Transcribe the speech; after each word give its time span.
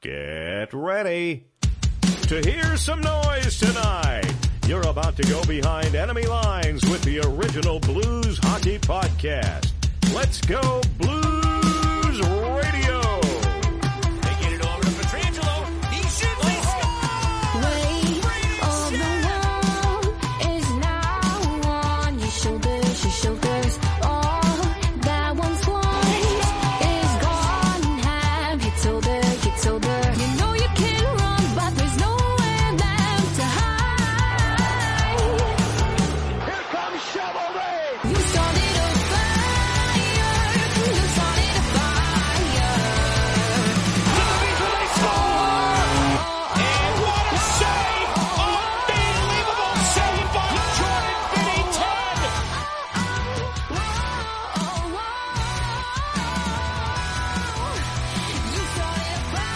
Get 0.00 0.72
ready 0.72 1.48
to 2.28 2.40
hear 2.48 2.76
some 2.76 3.00
noise 3.00 3.58
tonight. 3.58 4.32
You're 4.68 4.86
about 4.86 5.16
to 5.16 5.24
go 5.24 5.42
behind 5.42 5.96
enemy 5.96 6.24
lines 6.24 6.88
with 6.88 7.02
the 7.02 7.18
original 7.26 7.80
Blues 7.80 8.38
Hockey 8.38 8.78
Podcast. 8.78 9.72
Let's 10.14 10.40
go 10.42 10.80
Blues 10.98 12.20
Radio. 12.20 13.07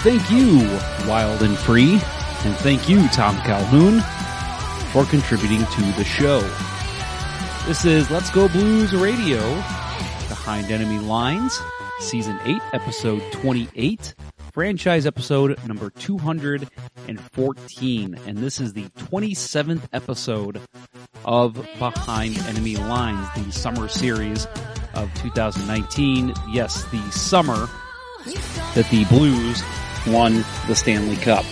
Thank 0.03 0.31
you, 0.33 0.59
Wild 1.09 1.43
and 1.43 1.57
Free, 1.57 1.93
and 1.93 2.57
thank 2.57 2.89
you, 2.89 3.07
Tom 3.11 3.37
Calhoun, 3.43 4.01
for 4.91 5.05
contributing 5.09 5.65
to 5.65 5.83
the 5.93 6.03
show. 6.03 6.41
This 7.69 7.85
is 7.85 8.11
Let's 8.11 8.29
Go 8.31 8.49
Blues 8.49 8.93
Radio, 8.93 9.39
Behind 10.29 10.69
Enemy 10.73 10.99
Lines, 10.99 11.61
Season 12.01 12.37
8, 12.45 12.61
Episode 12.73 13.23
28, 13.31 14.17
franchise 14.53 15.07
episode 15.07 15.57
number 15.69 15.91
214, 15.91 18.19
and 18.27 18.39
this 18.39 18.59
is 18.59 18.73
the 18.73 18.89
27th 18.99 19.83
episode 19.93 20.61
of 21.25 21.55
Behind 21.79 22.37
Enemy 22.39 22.75
Lines, 22.75 23.29
the 23.37 23.53
summer 23.53 23.87
series 23.87 24.49
of 24.95 25.15
2019. 25.15 26.35
Yes, 26.51 26.83
the 26.87 27.09
summer 27.13 27.69
that 28.75 28.89
the 28.91 29.05
Blues 29.05 29.63
won 30.07 30.45
the 30.67 30.75
Stanley 30.75 31.17
Cup. 31.17 31.45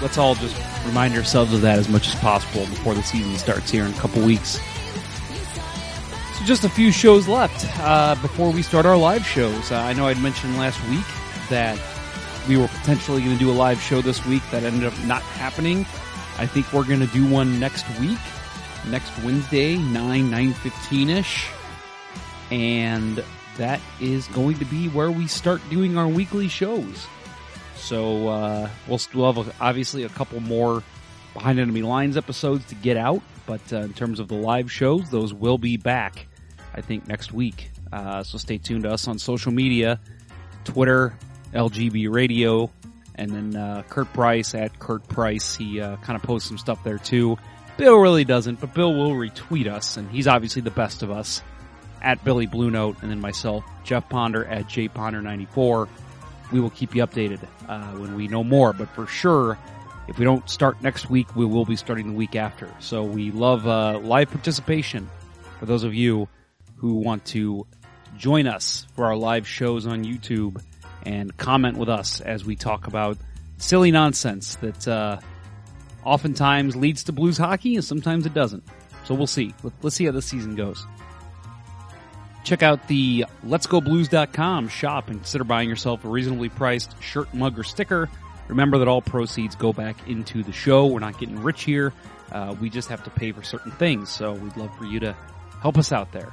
Let's 0.00 0.18
all 0.18 0.34
just 0.34 0.56
remind 0.86 1.14
ourselves 1.14 1.52
of 1.52 1.60
that 1.62 1.78
as 1.78 1.88
much 1.88 2.08
as 2.08 2.14
possible 2.16 2.66
before 2.66 2.94
the 2.94 3.02
season 3.02 3.36
starts 3.36 3.70
here 3.70 3.84
in 3.84 3.92
a 3.92 3.98
couple 3.98 4.22
weeks. 4.24 4.60
So 6.38 6.44
just 6.44 6.64
a 6.64 6.68
few 6.68 6.90
shows 6.90 7.28
left 7.28 7.66
uh, 7.80 8.16
before 8.20 8.50
we 8.50 8.62
start 8.62 8.86
our 8.86 8.96
live 8.96 9.24
shows. 9.26 9.70
Uh, 9.70 9.76
I 9.76 9.92
know 9.92 10.08
I'd 10.08 10.20
mentioned 10.20 10.56
last 10.56 10.80
week 10.88 11.04
that 11.48 11.78
we 12.48 12.56
were 12.56 12.68
potentially 12.68 13.22
going 13.22 13.36
to 13.36 13.38
do 13.38 13.50
a 13.50 13.52
live 13.52 13.80
show 13.80 14.00
this 14.00 14.24
week. 14.26 14.42
That 14.50 14.64
ended 14.64 14.84
up 14.84 14.98
not 15.04 15.22
happening. 15.22 15.80
I 16.38 16.46
think 16.46 16.72
we're 16.72 16.84
going 16.84 17.00
to 17.00 17.06
do 17.06 17.28
one 17.28 17.60
next 17.60 17.86
week, 18.00 18.18
next 18.88 19.16
Wednesday, 19.22 19.76
9, 19.76 20.30
9.15ish. 20.30 21.50
And 22.50 23.22
that 23.56 23.80
is 24.00 24.26
going 24.28 24.58
to 24.58 24.64
be 24.64 24.88
where 24.88 25.10
we 25.10 25.26
start 25.26 25.60
doing 25.70 25.96
our 25.96 26.08
weekly 26.08 26.48
shows. 26.48 27.06
So 27.82 28.28
uh, 28.28 28.70
we'll 28.86 28.98
still 28.98 29.32
have 29.32 29.48
a, 29.48 29.52
obviously 29.60 30.04
a 30.04 30.08
couple 30.08 30.38
more 30.40 30.82
behind 31.34 31.58
enemy 31.58 31.82
lines 31.82 32.16
episodes 32.16 32.64
to 32.66 32.74
get 32.76 32.96
out, 32.96 33.22
but 33.44 33.60
uh, 33.72 33.78
in 33.78 33.92
terms 33.92 34.20
of 34.20 34.28
the 34.28 34.36
live 34.36 34.70
shows, 34.70 35.10
those 35.10 35.34
will 35.34 35.58
be 35.58 35.76
back. 35.76 36.26
I 36.74 36.80
think 36.80 37.06
next 37.06 37.32
week. 37.32 37.70
Uh, 37.92 38.22
so 38.22 38.38
stay 38.38 38.56
tuned 38.56 38.84
to 38.84 38.90
us 38.90 39.08
on 39.08 39.18
social 39.18 39.52
media, 39.52 40.00
Twitter, 40.64 41.14
LGB 41.52 42.10
Radio, 42.10 42.70
and 43.16 43.30
then 43.30 43.56
uh, 43.56 43.82
Kurt 43.88 44.10
Price 44.14 44.54
at 44.54 44.78
Kurt 44.78 45.06
Price. 45.08 45.54
He 45.54 45.80
uh, 45.80 45.96
kind 45.96 46.16
of 46.16 46.22
posts 46.22 46.48
some 46.48 46.56
stuff 46.56 46.82
there 46.84 46.98
too. 46.98 47.36
Bill 47.76 47.98
really 47.98 48.24
doesn't, 48.24 48.60
but 48.60 48.74
Bill 48.74 48.94
will 48.94 49.12
retweet 49.12 49.66
us, 49.66 49.96
and 49.96 50.10
he's 50.10 50.26
obviously 50.26 50.62
the 50.62 50.70
best 50.70 51.02
of 51.02 51.10
us 51.10 51.42
at 52.00 52.24
Billy 52.24 52.46
Blue 52.46 52.70
Note, 52.70 52.96
and 53.02 53.10
then 53.10 53.20
myself, 53.20 53.64
Jeff 53.84 54.08
Ponder 54.08 54.44
at 54.44 54.66
jponder94. 54.66 55.88
We 56.52 56.60
will 56.60 56.70
keep 56.70 56.94
you 56.94 57.04
updated 57.06 57.40
uh, 57.68 57.80
when 57.92 58.14
we 58.14 58.28
know 58.28 58.44
more, 58.44 58.72
but 58.72 58.88
for 58.90 59.06
sure, 59.06 59.58
if 60.08 60.18
we 60.18 60.24
don't 60.24 60.48
start 60.50 60.82
next 60.82 61.08
week, 61.10 61.34
we 61.34 61.46
will 61.46 61.64
be 61.64 61.76
starting 61.76 62.08
the 62.08 62.12
week 62.16 62.36
after. 62.36 62.68
So 62.80 63.02
we 63.04 63.30
love 63.30 63.66
uh, 63.66 63.98
live 64.00 64.30
participation 64.30 65.08
for 65.58 65.66
those 65.66 65.84
of 65.84 65.94
you 65.94 66.28
who 66.76 66.94
want 66.94 67.24
to 67.26 67.66
join 68.18 68.46
us 68.46 68.86
for 68.94 69.06
our 69.06 69.16
live 69.16 69.48
shows 69.48 69.86
on 69.86 70.04
YouTube 70.04 70.60
and 71.04 71.34
comment 71.36 71.78
with 71.78 71.88
us 71.88 72.20
as 72.20 72.44
we 72.44 72.54
talk 72.56 72.86
about 72.86 73.16
silly 73.58 73.90
nonsense 73.90 74.56
that 74.56 74.86
uh, 74.88 75.18
oftentimes 76.04 76.76
leads 76.76 77.04
to 77.04 77.12
blues 77.12 77.38
hockey 77.38 77.76
and 77.76 77.84
sometimes 77.84 78.26
it 78.26 78.34
doesn't. 78.34 78.64
So 79.04 79.14
we'll 79.14 79.26
see. 79.26 79.54
Let- 79.62 79.72
Let's 79.82 79.96
see 79.96 80.04
how 80.04 80.12
this 80.12 80.26
season 80.26 80.54
goes. 80.56 80.84
Check 82.44 82.62
out 82.62 82.88
the 82.88 83.24
letsgoblues.com 83.46 84.68
shop 84.68 85.08
and 85.08 85.18
consider 85.18 85.44
buying 85.44 85.68
yourself 85.68 86.04
a 86.04 86.08
reasonably 86.08 86.48
priced 86.48 87.00
shirt, 87.02 87.32
mug, 87.32 87.58
or 87.58 87.64
sticker. 87.64 88.08
Remember 88.48 88.78
that 88.78 88.88
all 88.88 89.00
proceeds 89.00 89.54
go 89.54 89.72
back 89.72 90.08
into 90.08 90.42
the 90.42 90.52
show. 90.52 90.86
We're 90.86 90.98
not 91.00 91.18
getting 91.18 91.42
rich 91.42 91.62
here. 91.62 91.92
Uh, 92.32 92.54
we 92.60 92.68
just 92.68 92.88
have 92.88 93.04
to 93.04 93.10
pay 93.10 93.32
for 93.32 93.42
certain 93.42 93.72
things. 93.72 94.10
So 94.10 94.32
we'd 94.32 94.56
love 94.56 94.76
for 94.76 94.84
you 94.84 95.00
to 95.00 95.16
help 95.60 95.78
us 95.78 95.92
out 95.92 96.12
there. 96.12 96.32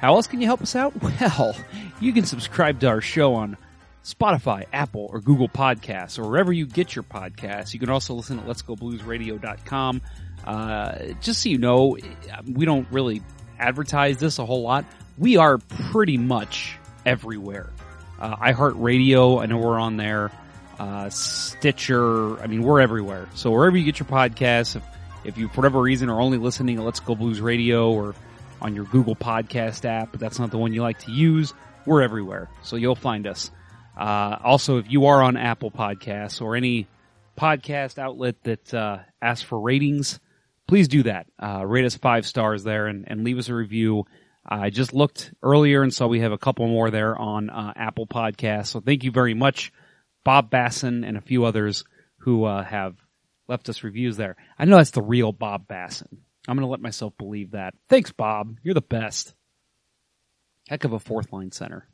How 0.00 0.14
else 0.14 0.28
can 0.28 0.40
you 0.40 0.46
help 0.46 0.62
us 0.62 0.76
out? 0.76 0.94
Well, 1.20 1.56
you 2.00 2.12
can 2.12 2.24
subscribe 2.24 2.80
to 2.80 2.86
our 2.86 3.00
show 3.00 3.34
on 3.34 3.56
Spotify, 4.04 4.66
Apple, 4.72 5.08
or 5.12 5.20
Google 5.20 5.48
Podcasts, 5.48 6.18
or 6.18 6.28
wherever 6.28 6.52
you 6.52 6.64
get 6.64 6.94
your 6.94 7.02
podcasts. 7.02 7.74
You 7.74 7.80
can 7.80 7.90
also 7.90 8.14
listen 8.14 8.38
at 8.38 8.46
letsgobluesradio.com. 8.46 10.02
Uh, 10.44 10.98
just 11.20 11.42
so 11.42 11.48
you 11.48 11.58
know, 11.58 11.98
we 12.46 12.64
don't 12.64 12.86
really 12.92 13.22
advertise 13.58 14.18
this 14.18 14.38
a 14.38 14.46
whole 14.46 14.62
lot. 14.62 14.84
We 15.18 15.36
are 15.36 15.58
pretty 15.58 16.16
much 16.16 16.78
everywhere. 17.04 17.70
Uh, 18.20 18.36
iHeartRadio, 18.36 19.42
I 19.42 19.46
know 19.46 19.58
we're 19.58 19.78
on 19.78 19.96
there. 19.96 20.30
Uh, 20.78 21.10
Stitcher, 21.10 22.40
I 22.40 22.46
mean, 22.46 22.62
we're 22.62 22.80
everywhere. 22.80 23.28
So 23.34 23.50
wherever 23.50 23.76
you 23.76 23.84
get 23.84 23.98
your 23.98 24.08
podcasts, 24.08 24.76
if, 24.76 24.82
if 25.24 25.36
you, 25.36 25.48
for 25.48 25.56
whatever 25.56 25.80
reason, 25.80 26.08
are 26.08 26.20
only 26.20 26.38
listening 26.38 26.76
to 26.76 26.82
Let's 26.82 27.00
Go 27.00 27.16
Blues 27.16 27.40
Radio 27.40 27.90
or 27.90 28.14
on 28.60 28.74
your 28.74 28.84
Google 28.84 29.16
Podcast 29.16 29.84
app, 29.84 30.10
but 30.12 30.20
that's 30.20 30.38
not 30.38 30.50
the 30.50 30.58
one 30.58 30.72
you 30.72 30.82
like 30.82 31.00
to 31.00 31.12
use, 31.12 31.52
we're 31.84 32.02
everywhere. 32.02 32.48
So 32.62 32.76
you'll 32.76 32.94
find 32.94 33.26
us. 33.26 33.50
Uh, 33.96 34.36
also, 34.44 34.78
if 34.78 34.90
you 34.90 35.06
are 35.06 35.22
on 35.22 35.36
Apple 35.36 35.72
Podcasts 35.72 36.40
or 36.40 36.54
any 36.54 36.86
podcast 37.36 37.98
outlet 37.98 38.42
that 38.44 38.74
uh, 38.74 38.98
asks 39.20 39.42
for 39.42 39.60
ratings, 39.60 40.20
please 40.68 40.86
do 40.86 41.02
that. 41.04 41.26
Uh, 41.42 41.64
rate 41.66 41.84
us 41.84 41.96
five 41.96 42.26
stars 42.26 42.62
there 42.62 42.86
and, 42.86 43.04
and 43.08 43.24
leave 43.24 43.38
us 43.38 43.48
a 43.48 43.54
review. 43.54 44.06
I 44.48 44.70
just 44.70 44.94
looked 44.94 45.32
earlier 45.42 45.82
and 45.82 45.92
saw 45.92 46.06
we 46.06 46.20
have 46.20 46.32
a 46.32 46.38
couple 46.38 46.66
more 46.66 46.90
there 46.90 47.16
on 47.16 47.50
uh, 47.50 47.74
Apple 47.76 48.06
Podcasts. 48.06 48.68
So 48.68 48.80
thank 48.80 49.04
you 49.04 49.10
very 49.10 49.34
much, 49.34 49.72
Bob 50.24 50.50
Bassen 50.50 51.06
and 51.06 51.18
a 51.18 51.20
few 51.20 51.44
others 51.44 51.84
who 52.18 52.44
uh, 52.44 52.64
have 52.64 52.96
left 53.46 53.68
us 53.68 53.84
reviews 53.84 54.16
there. 54.16 54.36
I 54.58 54.64
know 54.64 54.76
that's 54.76 54.90
the 54.92 55.02
real 55.02 55.32
Bob 55.32 55.68
Bassen. 55.68 56.18
I'm 56.48 56.56
going 56.56 56.66
to 56.66 56.70
let 56.70 56.80
myself 56.80 57.12
believe 57.18 57.50
that. 57.50 57.74
Thanks, 57.90 58.10
Bob. 58.10 58.56
You're 58.62 58.74
the 58.74 58.80
best. 58.80 59.34
Heck 60.68 60.84
of 60.84 60.94
a 60.94 60.98
fourth 60.98 61.30
line 61.30 61.52
center. 61.52 61.86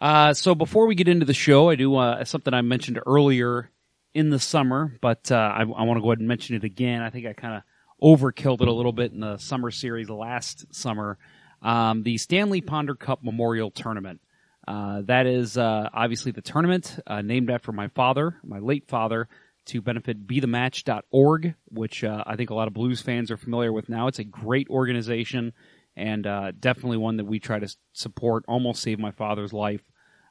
Uh, 0.00 0.32
so 0.32 0.54
before 0.54 0.86
we 0.86 0.94
get 0.94 1.08
into 1.08 1.26
the 1.26 1.34
show, 1.34 1.68
I 1.68 1.74
do 1.74 1.94
uh, 1.96 2.24
something 2.24 2.54
I 2.54 2.62
mentioned 2.62 2.98
earlier 3.06 3.70
in 4.14 4.30
the 4.30 4.38
summer, 4.38 4.96
but 5.02 5.30
uh, 5.30 5.34
I, 5.34 5.60
I 5.60 5.64
want 5.64 5.98
to 5.98 6.00
go 6.00 6.10
ahead 6.10 6.18
and 6.18 6.28
mention 6.28 6.56
it 6.56 6.64
again. 6.64 7.02
I 7.02 7.10
think 7.10 7.26
I 7.26 7.34
kind 7.34 7.56
of 7.56 7.62
overkilled 8.02 8.60
it 8.60 8.68
a 8.68 8.72
little 8.72 8.92
bit 8.92 9.12
in 9.12 9.20
the 9.20 9.38
summer 9.38 9.70
series 9.70 10.08
last 10.08 10.74
summer. 10.74 11.18
Um, 11.62 12.02
the 12.02 12.18
Stanley 12.18 12.60
Ponder 12.60 12.94
Cup 12.94 13.22
Memorial 13.22 13.70
Tournament. 13.70 14.20
Uh, 14.66 15.02
that 15.02 15.26
is 15.26 15.58
uh, 15.58 15.88
obviously 15.92 16.32
the 16.32 16.42
tournament 16.42 16.98
uh, 17.06 17.22
named 17.22 17.50
after 17.50 17.72
my 17.72 17.88
father, 17.88 18.36
my 18.44 18.58
late 18.58 18.88
father, 18.88 19.28
to 19.66 19.80
benefit 19.80 20.26
BeTheMatch.org, 20.26 21.54
which 21.68 22.04
uh, 22.04 22.24
I 22.26 22.36
think 22.36 22.50
a 22.50 22.54
lot 22.54 22.68
of 22.68 22.74
blues 22.74 23.00
fans 23.00 23.30
are 23.30 23.36
familiar 23.36 23.72
with 23.72 23.88
now. 23.88 24.06
It's 24.06 24.18
a 24.18 24.24
great 24.24 24.68
organization 24.68 25.52
and 25.96 26.26
uh, 26.26 26.52
definitely 26.58 26.98
one 26.98 27.16
that 27.16 27.26
we 27.26 27.40
try 27.40 27.58
to 27.58 27.74
support. 27.92 28.44
Almost 28.48 28.82
saved 28.82 29.00
my 29.00 29.10
father's 29.10 29.52
life. 29.52 29.82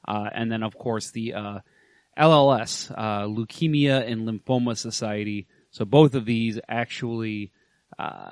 Uh, 0.07 0.29
and 0.33 0.51
then, 0.51 0.63
of 0.63 0.77
course, 0.77 1.11
the 1.11 1.33
uh, 1.33 1.59
LLS, 2.17 2.91
uh, 2.91 3.25
Leukemia 3.25 4.09
and 4.09 4.27
Lymphoma 4.27 4.77
Society. 4.77 5.47
So 5.71 5.85
both 5.85 6.15
of 6.15 6.25
these 6.25 6.59
actually 6.67 7.51
uh, 7.99 8.31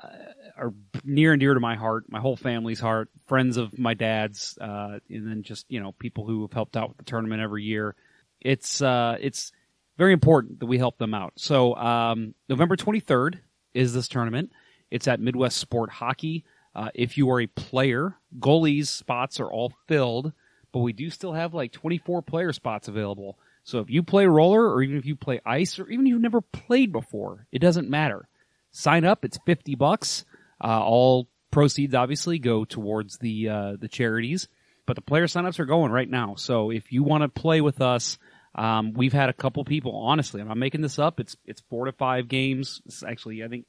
are 0.58 0.74
near 1.04 1.34
and 1.34 1.42
dear 1.42 1.54
to 1.54 1.60
my 1.60 1.76
heart, 1.76 2.06
my 2.10 2.20
whole 2.20 2.38
family's 2.38 2.80
heart, 2.80 3.10
friends 3.28 3.58
of 3.58 3.78
my 3.78 3.94
dad's, 3.94 4.58
uh, 4.60 5.00
and 5.10 5.28
then 5.28 5.44
just 5.44 5.66
you 5.70 5.82
know 5.82 5.92
people 5.92 6.26
who 6.26 6.44
have 6.44 6.54
helped 6.54 6.78
out 6.78 6.88
with 6.90 6.98
the 6.98 7.04
tournament 7.04 7.42
every 7.42 7.64
year. 7.64 7.96
it's 8.40 8.82
uh, 8.82 9.18
it's 9.20 9.52
very 9.98 10.14
important 10.14 10.60
that 10.62 10.68
we 10.68 10.78
help 10.78 10.98
them 10.98 11.14
out. 11.14 11.34
So 11.36 11.76
um, 11.76 12.34
November 12.48 12.78
23rd 12.78 13.40
is 13.74 13.94
this 13.94 14.08
tournament. 14.08 14.52
It's 14.90 15.08
at 15.08 15.20
Midwest 15.20 15.58
Sport 15.58 15.90
Hockey. 15.90 16.46
Uh, 16.74 16.90
if 16.94 17.18
you 17.18 17.30
are 17.32 17.42
a 17.42 17.48
player, 17.48 18.16
goalies 18.40 18.88
spots 18.88 19.40
are 19.40 19.52
all 19.52 19.74
filled, 19.88 20.32
but 20.72 20.80
we 20.80 20.94
do 20.94 21.10
still 21.10 21.34
have 21.34 21.54
like 21.54 21.72
24 21.72 22.22
player 22.22 22.54
spots 22.54 22.88
available. 22.88 23.38
So 23.64 23.80
if 23.80 23.90
you 23.90 24.04
play 24.04 24.28
roller, 24.28 24.72
or 24.72 24.82
even 24.82 24.98
if 24.98 25.06
you 25.06 25.16
play 25.16 25.42
ice, 25.46 25.78
or 25.78 25.90
even 25.90 26.06
if 26.06 26.12
you've 26.12 26.22
never 26.22 26.40
played 26.40 26.94
before, 26.94 27.48
it 27.52 27.60
doesn't 27.60 27.90
matter. 27.90 28.30
Sign 28.72 29.06
up. 29.06 29.26
It's 29.26 29.40
50 29.46 29.76
bucks. 29.76 30.26
Uh, 30.64 30.82
all 30.84 31.30
proceeds 31.52 31.96
obviously 31.96 32.40
go 32.40 32.66
towards 32.66 33.18
the 33.18 33.50
uh, 33.50 33.74
the 33.80 33.88
charities, 33.88 34.48
but 34.86 34.96
the 34.96 35.02
player 35.02 35.26
signups 35.26 35.60
are 35.60 35.66
going 35.66 35.92
right 35.92 36.10
now. 36.10 36.36
So 36.36 36.72
if 36.72 36.92
you 36.92 37.04
want 37.04 37.24
to 37.24 37.30
play 37.30 37.62
with 37.62 37.82
us, 37.82 38.18
um, 38.56 38.94
we've 38.94 39.14
had 39.14 39.30
a 39.30 39.34
couple 39.34 39.64
people. 39.64 39.96
Honestly, 39.96 40.42
I'm 40.42 40.48
not 40.48 40.58
making 40.58 40.82
this 40.82 41.00
up. 41.00 41.20
It's 41.20 41.38
it's 41.46 41.62
four 41.70 41.86
to 41.86 41.92
five 41.92 42.28
games. 42.28 42.82
It's 42.86 43.04
actually, 43.04 43.44
I 43.44 43.48
think 43.48 43.66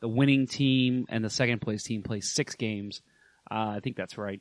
the 0.00 0.08
winning 0.08 0.46
team 0.46 1.06
and 1.08 1.24
the 1.24 1.30
second 1.30 1.60
place 1.60 1.84
team 1.84 2.02
play 2.02 2.20
six 2.20 2.56
games. 2.56 3.02
Uh, 3.50 3.74
I 3.76 3.80
think 3.82 3.96
that's 3.96 4.18
right. 4.18 4.40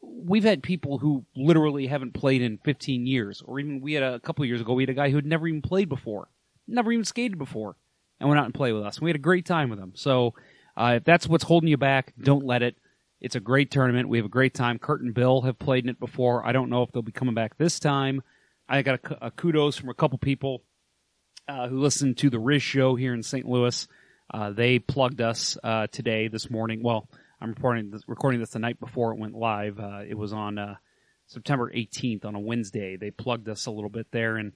We've 0.00 0.44
had 0.44 0.62
people 0.62 0.98
who 0.98 1.24
literally 1.34 1.86
haven't 1.86 2.14
played 2.14 2.42
in 2.42 2.58
15 2.58 3.06
years, 3.06 3.42
or 3.44 3.58
even 3.58 3.80
we 3.80 3.94
had 3.94 4.02
a, 4.02 4.20
couple 4.20 4.44
years 4.44 4.60
ago. 4.60 4.74
We 4.74 4.84
had 4.84 4.90
a 4.90 4.94
guy 4.94 5.10
who 5.10 5.16
had 5.16 5.26
never 5.26 5.46
even 5.48 5.62
played 5.62 5.88
before, 5.88 6.28
never 6.68 6.92
even 6.92 7.04
skated 7.04 7.38
before, 7.38 7.76
and 8.22 8.28
went 8.28 8.38
out 8.38 8.44
and 8.44 8.54
played 8.54 8.72
with 8.72 8.84
us. 8.84 9.00
We 9.00 9.10
had 9.10 9.16
a 9.16 9.18
great 9.18 9.44
time 9.44 9.68
with 9.68 9.80
them. 9.80 9.92
So 9.96 10.34
uh, 10.76 10.94
if 10.98 11.04
that's 11.04 11.26
what's 11.26 11.42
holding 11.42 11.68
you 11.68 11.76
back, 11.76 12.14
don't 12.22 12.46
let 12.46 12.62
it. 12.62 12.76
It's 13.20 13.34
a 13.34 13.40
great 13.40 13.72
tournament. 13.72 14.08
We 14.08 14.18
have 14.18 14.26
a 14.26 14.30
great 14.30 14.54
time. 14.54 14.78
Kurt 14.78 15.02
and 15.02 15.12
Bill 15.12 15.42
have 15.42 15.58
played 15.58 15.84
in 15.84 15.90
it 15.90 15.98
before. 15.98 16.46
I 16.46 16.52
don't 16.52 16.70
know 16.70 16.84
if 16.84 16.92
they'll 16.92 17.02
be 17.02 17.10
coming 17.10 17.34
back 17.34 17.58
this 17.58 17.80
time. 17.80 18.22
I 18.68 18.82
got 18.82 19.00
a, 19.04 19.26
a 19.26 19.30
kudos 19.32 19.76
from 19.76 19.88
a 19.88 19.94
couple 19.94 20.18
people 20.18 20.62
uh, 21.48 21.66
who 21.66 21.80
listened 21.80 22.16
to 22.18 22.30
the 22.30 22.38
Riz 22.38 22.62
show 22.62 22.94
here 22.94 23.12
in 23.12 23.24
St. 23.24 23.46
Louis. 23.46 23.88
Uh, 24.32 24.50
they 24.50 24.78
plugged 24.78 25.20
us 25.20 25.58
uh, 25.64 25.88
today, 25.88 26.28
this 26.28 26.48
morning. 26.48 26.80
Well, 26.80 27.08
I'm 27.40 27.50
reporting 27.50 27.90
this, 27.90 28.02
recording 28.06 28.38
this 28.38 28.50
the 28.50 28.60
night 28.60 28.78
before 28.78 29.12
it 29.12 29.18
went 29.18 29.34
live. 29.34 29.80
Uh, 29.80 30.02
it 30.08 30.16
was 30.16 30.32
on 30.32 30.58
uh, 30.58 30.76
September 31.26 31.72
18th 31.74 32.24
on 32.24 32.36
a 32.36 32.40
Wednesday. 32.40 32.96
They 32.96 33.10
plugged 33.10 33.48
us 33.48 33.66
a 33.66 33.72
little 33.72 33.90
bit 33.90 34.06
there 34.12 34.36
and 34.36 34.52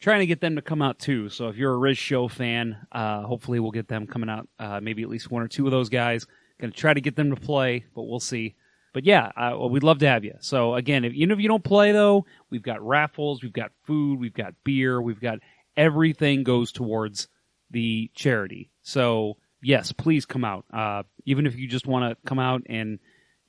trying 0.00 0.20
to 0.20 0.26
get 0.26 0.40
them 0.40 0.56
to 0.56 0.62
come 0.62 0.82
out 0.82 0.98
too. 0.98 1.28
So 1.28 1.48
if 1.48 1.56
you're 1.56 1.72
a 1.72 1.78
Riz 1.78 1.98
show 1.98 2.28
fan, 2.28 2.76
uh, 2.92 3.22
hopefully 3.22 3.60
we'll 3.60 3.70
get 3.70 3.88
them 3.88 4.06
coming 4.06 4.28
out. 4.28 4.48
Uh, 4.58 4.80
maybe 4.80 5.02
at 5.02 5.08
least 5.08 5.30
one 5.30 5.42
or 5.42 5.48
two 5.48 5.66
of 5.66 5.72
those 5.72 5.88
guys. 5.88 6.26
Going 6.60 6.72
to 6.72 6.78
try 6.78 6.94
to 6.94 7.00
get 7.00 7.16
them 7.16 7.34
to 7.34 7.40
play, 7.40 7.84
but 7.94 8.04
we'll 8.04 8.20
see. 8.20 8.54
But 8.94 9.04
yeah, 9.04 9.30
uh, 9.36 9.66
we'd 9.68 9.82
love 9.82 9.98
to 9.98 10.08
have 10.08 10.24
you. 10.24 10.36
So 10.40 10.74
again, 10.74 11.04
if, 11.04 11.12
even 11.12 11.30
if 11.32 11.38
you 11.38 11.48
don't 11.48 11.64
play 11.64 11.92
though, 11.92 12.24
we've 12.50 12.62
got 12.62 12.80
raffles, 12.80 13.42
we've 13.42 13.52
got 13.52 13.72
food, 13.84 14.18
we've 14.18 14.32
got 14.32 14.54
beer, 14.64 15.00
we've 15.00 15.20
got 15.20 15.40
everything 15.76 16.44
goes 16.44 16.72
towards 16.72 17.28
the 17.70 18.10
charity. 18.14 18.70
So 18.82 19.36
yes, 19.62 19.92
please 19.92 20.24
come 20.24 20.44
out. 20.44 20.64
Uh, 20.72 21.02
even 21.26 21.46
if 21.46 21.56
you 21.56 21.68
just 21.68 21.86
want 21.86 22.10
to 22.10 22.26
come 22.26 22.38
out 22.38 22.62
and 22.70 22.98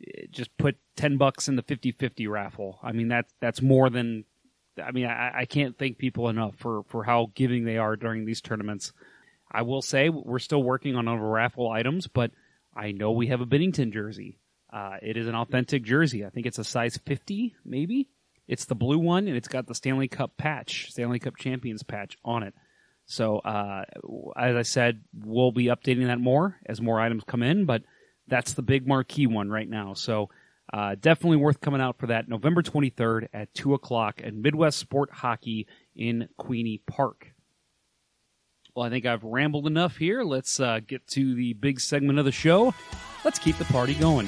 uh, 0.06 0.24
just 0.32 0.56
put 0.58 0.76
10 0.98 1.16
bucks 1.18 1.48
in 1.48 1.56
the 1.56 1.64
50-50 1.64 2.30
raffle. 2.30 2.80
I 2.84 2.92
mean, 2.92 3.08
that's, 3.08 3.34
that's 3.40 3.62
more 3.62 3.90
than, 3.90 4.26
I 4.83 4.91
mean, 4.91 5.06
I, 5.06 5.31
I 5.39 5.45
can't 5.45 5.77
thank 5.77 5.97
people 5.97 6.29
enough 6.29 6.56
for, 6.57 6.83
for 6.89 7.03
how 7.03 7.31
giving 7.35 7.65
they 7.65 7.77
are 7.77 7.95
during 7.95 8.25
these 8.25 8.41
tournaments. 8.41 8.94
I 9.51 9.62
will 9.62 9.81
say 9.81 10.09
we're 10.09 10.39
still 10.39 10.62
working 10.62 10.95
on 10.95 11.07
other 11.07 11.21
raffle 11.21 11.69
items, 11.69 12.07
but 12.07 12.31
I 12.75 12.91
know 12.91 13.12
we 13.12 13.27
have 13.27 13.41
a 13.41 13.45
Binnington 13.45 13.94
jersey. 13.94 14.39
Uh, 14.71 14.97
it 15.01 15.18
is 15.18 15.27
an 15.27 15.35
authentic 15.35 15.83
jersey. 15.83 16.25
I 16.25 16.29
think 16.29 16.45
it's 16.45 16.59
a 16.59 16.63
size 16.63 17.00
50, 17.06 17.56
maybe. 17.65 18.09
It's 18.47 18.65
the 18.65 18.75
blue 18.75 19.00
one, 19.00 19.27
and 19.27 19.35
it's 19.35 19.47
got 19.47 19.68
the 19.68 19.75
Stanley 19.75 20.07
Cup 20.07 20.38
patch, 20.38 20.91
Stanley 20.91 21.19
Cup 21.19 21.38
Champions 21.38 21.83
patch 21.83 22.18
on 22.24 22.44
it. 22.44 22.53
So, 23.06 23.39
uh, 23.39 23.83
as 24.38 24.56
I 24.56 24.62
said, 24.63 25.01
we'll 25.13 25.51
be 25.51 25.65
updating 25.65 26.07
that 26.07 26.19
more 26.19 26.57
as 26.65 26.81
more 26.81 27.00
items 27.00 27.24
come 27.25 27.41
in, 27.41 27.65
but 27.65 27.83
that's 28.27 28.53
the 28.53 28.62
big 28.62 28.85
marquee 28.85 29.27
one 29.27 29.50
right 29.50 29.69
now. 29.69 29.94
So, 29.94 30.29
uh, 30.74 30.96
definitely 31.00 31.38
worth 31.38 31.62
coming 31.62 31.81
out 31.81 31.98
for 31.98 32.08
that 32.08 32.28
November 32.28 32.62
23rd 32.62 33.28
at 33.34 33.54
2 33.54 33.74
o'clock 33.74 34.22
at 34.24 34.34
Midwest 34.34 34.78
Sport 34.78 35.10
Hockey 35.12 35.68
in 35.96 36.28
Queeny 36.38 36.81
Park. 36.86 37.34
Well, 38.75 38.86
I 38.86 38.90
think 38.90 39.06
I've 39.06 39.24
rambled 39.24 39.66
enough 39.66 39.98
here. 39.98 40.24
Let's 40.24 40.60
uh, 40.60 40.81
get 40.86 41.08
to 41.08 41.34
the 41.36 41.54
big 41.54 41.80
segment 41.80 42.19
of 42.19 42.25
the 42.25 42.31
show. 42.31 42.74
Let's 43.24 43.40
keep 43.40 43.58
the 43.58 43.66
party 43.66 43.96
going. 43.96 44.28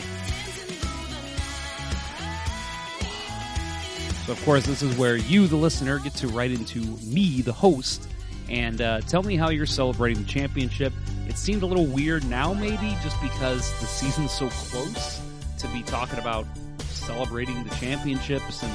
So, 4.25 4.31
of 4.31 4.43
course, 4.45 4.65
this 4.65 4.81
is 4.81 4.97
where 4.97 5.17
you, 5.17 5.47
the 5.47 5.55
listener, 5.55 5.99
get 5.99 6.15
to 6.15 6.27
write 6.29 6.51
into 6.51 6.79
me, 7.05 7.41
the 7.41 7.53
host, 7.53 8.07
and 8.47 8.81
uh, 8.81 9.01
tell 9.01 9.23
me 9.23 9.35
how 9.35 9.49
you're 9.49 9.65
celebrating 9.65 10.23
the 10.23 10.29
championship. 10.29 10.93
It 11.27 11.37
seemed 11.37 11.61
a 11.61 11.65
little 11.65 11.85
weird 11.85 12.25
now, 12.25 12.53
maybe, 12.53 12.97
just 13.03 13.21
because 13.21 13.69
the 13.81 13.85
season's 13.85 14.31
so 14.31 14.49
close 14.49 15.21
to 15.59 15.67
be 15.67 15.83
talking 15.83 16.19
about 16.19 16.45
celebrating 16.89 17.63
the 17.63 17.75
championships. 17.75 18.63
And 18.63 18.71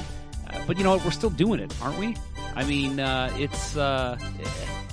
uh, 0.49 0.61
but 0.67 0.79
you 0.79 0.85
know 0.85 0.95
what? 0.95 1.05
We're 1.05 1.11
still 1.11 1.31
doing 1.31 1.61
it, 1.61 1.75
aren't 1.83 1.99
we? 1.99 2.17
I 2.55 2.65
mean, 2.65 3.01
uh, 3.01 3.31
it's 3.37 3.77
uh, 3.77 4.19
eh, 4.21 4.49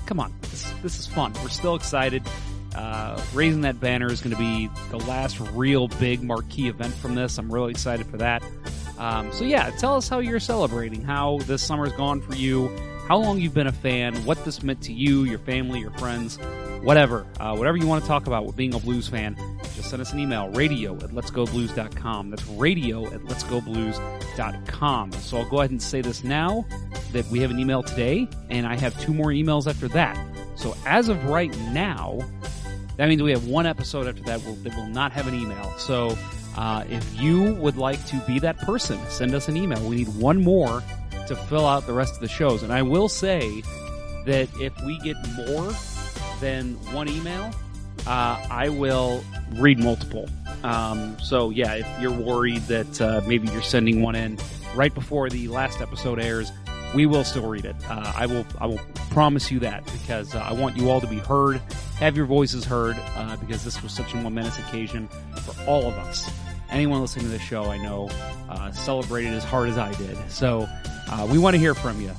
come 0.05 0.19
on, 0.19 0.33
this, 0.41 0.71
this 0.83 0.99
is 0.99 1.07
fun. 1.07 1.33
We're 1.41 1.49
still 1.49 1.75
excited. 1.75 2.23
Uh, 2.75 3.21
raising 3.33 3.61
that 3.61 3.79
banner 3.79 4.09
is 4.11 4.21
going 4.21 4.35
to 4.35 4.39
be 4.39 4.69
the 4.91 4.99
last 4.99 5.39
real 5.53 5.87
big 5.87 6.23
marquee 6.23 6.69
event 6.69 6.93
from 6.93 7.15
this. 7.15 7.37
I'm 7.37 7.51
really 7.51 7.71
excited 7.71 8.07
for 8.07 8.17
that. 8.17 8.41
Um, 8.97 9.31
so 9.33 9.43
yeah, 9.43 9.69
tell 9.71 9.95
us 9.95 10.07
how 10.07 10.19
you're 10.19 10.39
celebrating, 10.39 11.01
how 11.01 11.39
this 11.39 11.61
summer's 11.63 11.91
gone 11.93 12.21
for 12.21 12.35
you, 12.35 12.69
how 13.07 13.17
long 13.17 13.39
you've 13.39 13.53
been 13.53 13.67
a 13.67 13.71
fan, 13.71 14.15
what 14.25 14.43
this 14.45 14.63
meant 14.63 14.81
to 14.83 14.93
you, 14.93 15.23
your 15.23 15.39
family, 15.39 15.79
your 15.79 15.91
friends, 15.91 16.37
whatever, 16.83 17.25
uh, 17.39 17.55
whatever 17.55 17.77
you 17.77 17.87
want 17.87 18.03
to 18.03 18.07
talk 18.07 18.27
about 18.27 18.45
with 18.45 18.55
being 18.55 18.73
a 18.73 18.79
blues 18.79 19.07
fan. 19.07 19.35
Send 19.91 19.99
us 19.99 20.13
an 20.13 20.19
email, 20.19 20.47
radio 20.47 20.95
at 20.95 21.09
letsgoblues.com. 21.09 22.29
That's 22.29 22.45
radio 22.47 23.07
at 23.07 23.19
letsgoblues.com. 23.23 25.11
So 25.11 25.37
I'll 25.37 25.49
go 25.49 25.59
ahead 25.59 25.71
and 25.71 25.81
say 25.81 25.99
this 25.99 26.23
now 26.23 26.65
that 27.11 27.25
we 27.25 27.41
have 27.41 27.51
an 27.51 27.59
email 27.59 27.83
today, 27.83 28.29
and 28.49 28.65
I 28.65 28.77
have 28.77 28.97
two 29.01 29.13
more 29.13 29.31
emails 29.31 29.67
after 29.67 29.89
that. 29.89 30.17
So 30.55 30.77
as 30.85 31.09
of 31.09 31.21
right 31.25 31.53
now, 31.73 32.19
that 32.95 33.09
means 33.09 33.21
we 33.21 33.31
have 33.31 33.47
one 33.47 33.65
episode 33.65 34.07
after 34.07 34.23
that 34.23 34.41
will, 34.45 34.55
that 34.55 34.73
will 34.77 34.87
not 34.87 35.11
have 35.11 35.27
an 35.27 35.35
email. 35.35 35.69
So 35.77 36.17
uh, 36.55 36.85
if 36.89 37.19
you 37.19 37.53
would 37.55 37.75
like 37.75 38.05
to 38.05 38.15
be 38.25 38.39
that 38.39 38.59
person, 38.59 38.97
send 39.09 39.35
us 39.35 39.49
an 39.49 39.57
email. 39.57 39.85
We 39.89 39.97
need 39.97 40.15
one 40.15 40.41
more 40.41 40.81
to 41.27 41.35
fill 41.35 41.65
out 41.65 41.85
the 41.85 41.91
rest 41.91 42.13
of 42.13 42.21
the 42.21 42.29
shows. 42.29 42.63
And 42.63 42.71
I 42.71 42.81
will 42.81 43.09
say 43.09 43.61
that 44.25 44.47
if 44.57 44.71
we 44.85 44.97
get 44.99 45.17
more 45.35 45.73
than 46.39 46.75
one 46.93 47.09
email, 47.09 47.53
uh, 48.07 48.45
I 48.49 48.69
will 48.69 49.23
read 49.53 49.79
multiple. 49.79 50.29
Um, 50.63 51.17
so 51.19 51.49
yeah, 51.49 51.75
if 51.75 52.01
you're 52.01 52.11
worried 52.11 52.61
that 52.63 53.01
uh, 53.01 53.21
maybe 53.27 53.47
you're 53.49 53.61
sending 53.61 54.01
one 54.01 54.15
in 54.15 54.37
right 54.75 54.93
before 54.93 55.29
the 55.29 55.47
last 55.47 55.79
episode 55.81 56.19
airs, 56.19 56.51
we 56.93 57.05
will 57.05 57.23
still 57.23 57.47
read 57.47 57.63
it. 57.65 57.75
Uh, 57.89 58.11
I 58.15 58.25
will. 58.25 58.45
I 58.59 58.65
will 58.65 58.81
promise 59.11 59.49
you 59.51 59.59
that 59.59 59.85
because 59.85 60.33
uh, 60.35 60.39
I 60.39 60.53
want 60.53 60.77
you 60.77 60.89
all 60.89 61.01
to 61.01 61.07
be 61.07 61.19
heard, 61.19 61.57
have 61.99 62.17
your 62.17 62.25
voices 62.25 62.65
heard, 62.65 62.97
uh, 63.15 63.37
because 63.37 63.63
this 63.63 63.81
was 63.81 63.93
such 63.93 64.13
a 64.13 64.17
momentous 64.17 64.59
occasion 64.59 65.07
for 65.37 65.55
all 65.67 65.85
of 65.85 65.93
us. 65.95 66.29
Anyone 66.69 67.01
listening 67.01 67.25
to 67.25 67.31
this 67.31 67.41
show, 67.41 67.65
I 67.65 67.77
know, 67.77 68.09
uh, 68.49 68.71
celebrated 68.71 69.33
as 69.33 69.43
hard 69.43 69.67
as 69.69 69.77
I 69.77 69.93
did. 69.93 70.17
So 70.29 70.67
uh, 71.09 71.27
we 71.29 71.37
want 71.37 71.53
to 71.55 71.59
hear 71.59 71.75
from 71.75 72.01
you. 72.01 72.11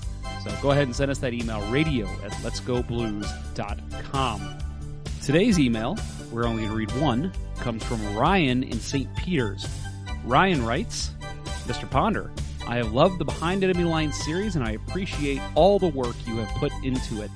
So 0.44 0.54
go 0.60 0.72
ahead 0.72 0.82
and 0.84 0.94
send 0.94 1.10
us 1.10 1.16
that 1.18 1.32
email, 1.32 1.62
radio 1.70 2.06
at 2.24 2.32
letsgoblues.com. 2.42 4.58
Today's 5.22 5.60
email, 5.60 5.96
we're 6.32 6.46
only 6.46 6.66
going 6.66 6.70
to 6.70 6.76
read 6.76 7.00
one, 7.00 7.32
comes 7.60 7.84
from 7.84 8.16
Ryan 8.16 8.64
in 8.64 8.80
St. 8.80 9.08
Peters. 9.14 9.68
Ryan 10.24 10.66
writes, 10.66 11.12
Mr. 11.68 11.88
Ponder, 11.88 12.32
I 12.66 12.78
have 12.78 12.92
loved 12.92 13.20
the 13.20 13.24
Behind 13.24 13.62
Enemy 13.62 13.84
Lines 13.84 14.16
series 14.24 14.56
and 14.56 14.64
I 14.64 14.72
appreciate 14.72 15.40
all 15.54 15.78
the 15.78 15.86
work 15.86 16.16
you 16.26 16.38
have 16.38 16.48
put 16.56 16.72
into 16.82 17.22
it. 17.22 17.30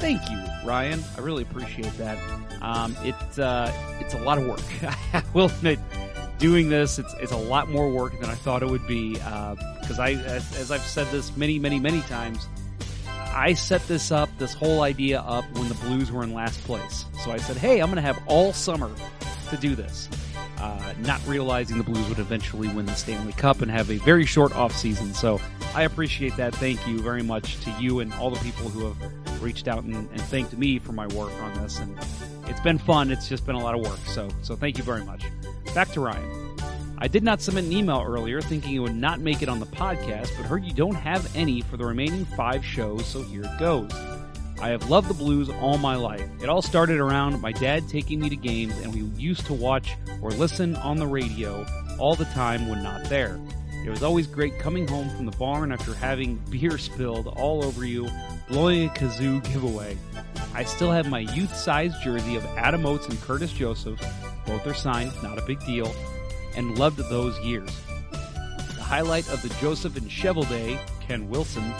Thank 0.00 0.22
you, 0.30 0.42
Ryan. 0.64 1.04
I 1.18 1.20
really 1.20 1.42
appreciate 1.42 1.92
that. 1.98 2.16
Um, 2.62 2.96
it, 3.02 3.38
uh, 3.38 3.70
it's 4.00 4.14
a 4.14 4.18
lot 4.20 4.38
of 4.38 4.46
work. 4.46 4.62
I 5.12 5.22
will 5.34 5.46
admit, 5.46 5.78
doing 6.38 6.70
this, 6.70 6.98
it's, 6.98 7.12
it's 7.20 7.32
a 7.32 7.36
lot 7.36 7.68
more 7.68 7.90
work 7.90 8.18
than 8.18 8.30
I 8.30 8.34
thought 8.34 8.62
it 8.62 8.70
would 8.70 8.86
be. 8.86 9.12
Because 9.12 9.98
I, 9.98 10.12
as, 10.12 10.56
as 10.56 10.70
I've 10.70 10.80
said 10.80 11.06
this 11.08 11.36
many, 11.36 11.58
many, 11.58 11.78
many 11.78 12.00
times, 12.02 12.48
I 13.36 13.52
set 13.52 13.86
this 13.86 14.10
up, 14.10 14.30
this 14.38 14.54
whole 14.54 14.80
idea 14.80 15.20
up 15.20 15.44
when 15.52 15.68
the 15.68 15.74
Blues 15.74 16.10
were 16.10 16.22
in 16.22 16.32
last 16.32 16.58
place. 16.64 17.04
So 17.22 17.30
I 17.30 17.36
said, 17.36 17.58
hey, 17.58 17.80
I'm 17.80 17.88
going 17.88 17.96
to 17.96 18.02
have 18.02 18.18
all 18.26 18.54
summer 18.54 18.90
to 19.50 19.56
do 19.58 19.74
this. 19.74 20.08
Uh, 20.56 20.94
not 21.00 21.20
realizing 21.26 21.76
the 21.76 21.84
Blues 21.84 22.08
would 22.08 22.18
eventually 22.18 22.66
win 22.68 22.86
the 22.86 22.94
Stanley 22.94 23.34
Cup 23.34 23.60
and 23.60 23.70
have 23.70 23.90
a 23.90 23.98
very 23.98 24.24
short 24.24 24.56
off 24.56 24.74
season. 24.74 25.12
So 25.12 25.38
I 25.74 25.82
appreciate 25.82 26.34
that. 26.38 26.54
Thank 26.54 26.86
you 26.86 26.98
very 27.00 27.22
much 27.22 27.60
to 27.64 27.70
you 27.72 28.00
and 28.00 28.10
all 28.14 28.30
the 28.30 28.40
people 28.40 28.70
who 28.70 28.86
have 28.86 29.42
reached 29.42 29.68
out 29.68 29.84
and, 29.84 29.94
and 29.94 30.20
thanked 30.22 30.56
me 30.56 30.78
for 30.78 30.92
my 30.92 31.06
work 31.08 31.32
on 31.42 31.52
this. 31.62 31.78
And 31.78 31.94
it's 32.46 32.60
been 32.60 32.78
fun. 32.78 33.10
It's 33.10 33.28
just 33.28 33.44
been 33.44 33.54
a 33.54 33.62
lot 33.62 33.74
of 33.74 33.82
work. 33.82 33.98
So 34.06 34.30
so 34.40 34.56
thank 34.56 34.78
you 34.78 34.82
very 34.82 35.04
much. 35.04 35.24
Back 35.74 35.90
to 35.92 36.00
Ryan. 36.00 36.45
I 36.98 37.08
did 37.08 37.22
not 37.22 37.42
submit 37.42 37.64
an 37.64 37.72
email 37.72 38.02
earlier 38.06 38.40
thinking 38.40 38.74
it 38.74 38.78
would 38.78 38.96
not 38.96 39.20
make 39.20 39.42
it 39.42 39.50
on 39.50 39.60
the 39.60 39.66
podcast, 39.66 40.30
but 40.36 40.46
heard 40.46 40.64
you 40.64 40.72
don't 40.72 40.94
have 40.94 41.34
any 41.36 41.60
for 41.60 41.76
the 41.76 41.84
remaining 41.84 42.24
five 42.24 42.64
shows, 42.64 43.04
so 43.04 43.22
here 43.22 43.42
it 43.42 43.58
goes. 43.58 43.90
I 44.62 44.68
have 44.68 44.88
loved 44.88 45.08
the 45.08 45.14
blues 45.14 45.50
all 45.50 45.76
my 45.76 45.94
life. 45.94 46.26
It 46.42 46.48
all 46.48 46.62
started 46.62 46.98
around 46.98 47.38
my 47.42 47.52
dad 47.52 47.86
taking 47.90 48.20
me 48.20 48.30
to 48.30 48.36
games, 48.36 48.78
and 48.78 48.94
we 48.94 49.02
used 49.20 49.44
to 49.46 49.52
watch 49.52 49.96
or 50.22 50.30
listen 50.30 50.74
on 50.76 50.96
the 50.96 51.06
radio 51.06 51.66
all 51.98 52.14
the 52.14 52.24
time 52.26 52.66
when 52.66 52.82
not 52.82 53.04
there. 53.10 53.38
It 53.84 53.90
was 53.90 54.02
always 54.02 54.26
great 54.26 54.58
coming 54.58 54.88
home 54.88 55.10
from 55.10 55.26
the 55.26 55.36
barn 55.36 55.72
after 55.72 55.92
having 55.92 56.36
beer 56.50 56.78
spilled 56.78 57.26
all 57.26 57.62
over 57.62 57.84
you, 57.84 58.08
blowing 58.48 58.86
a 58.86 58.90
kazoo 58.90 59.44
giveaway. 59.52 59.98
I 60.54 60.64
still 60.64 60.90
have 60.90 61.10
my 61.10 61.20
youth 61.20 61.54
sized 61.54 62.02
jersey 62.02 62.36
of 62.36 62.44
Adam 62.56 62.86
Oates 62.86 63.06
and 63.06 63.20
Curtis 63.20 63.52
Joseph. 63.52 64.02
Both 64.46 64.66
are 64.66 64.74
signed, 64.74 65.12
not 65.22 65.38
a 65.38 65.42
big 65.42 65.60
deal, 65.66 65.94
and 66.56 66.78
loved 66.78 66.98
those 66.98 67.38
years. 67.40 67.70
The 68.10 68.82
highlight 68.82 69.28
of 69.30 69.42
the 69.42 69.48
Joseph 69.60 69.96
and 69.96 70.08
Cheveldae, 70.08 70.78
Ken 71.00 71.28
Wilson, 71.28 71.72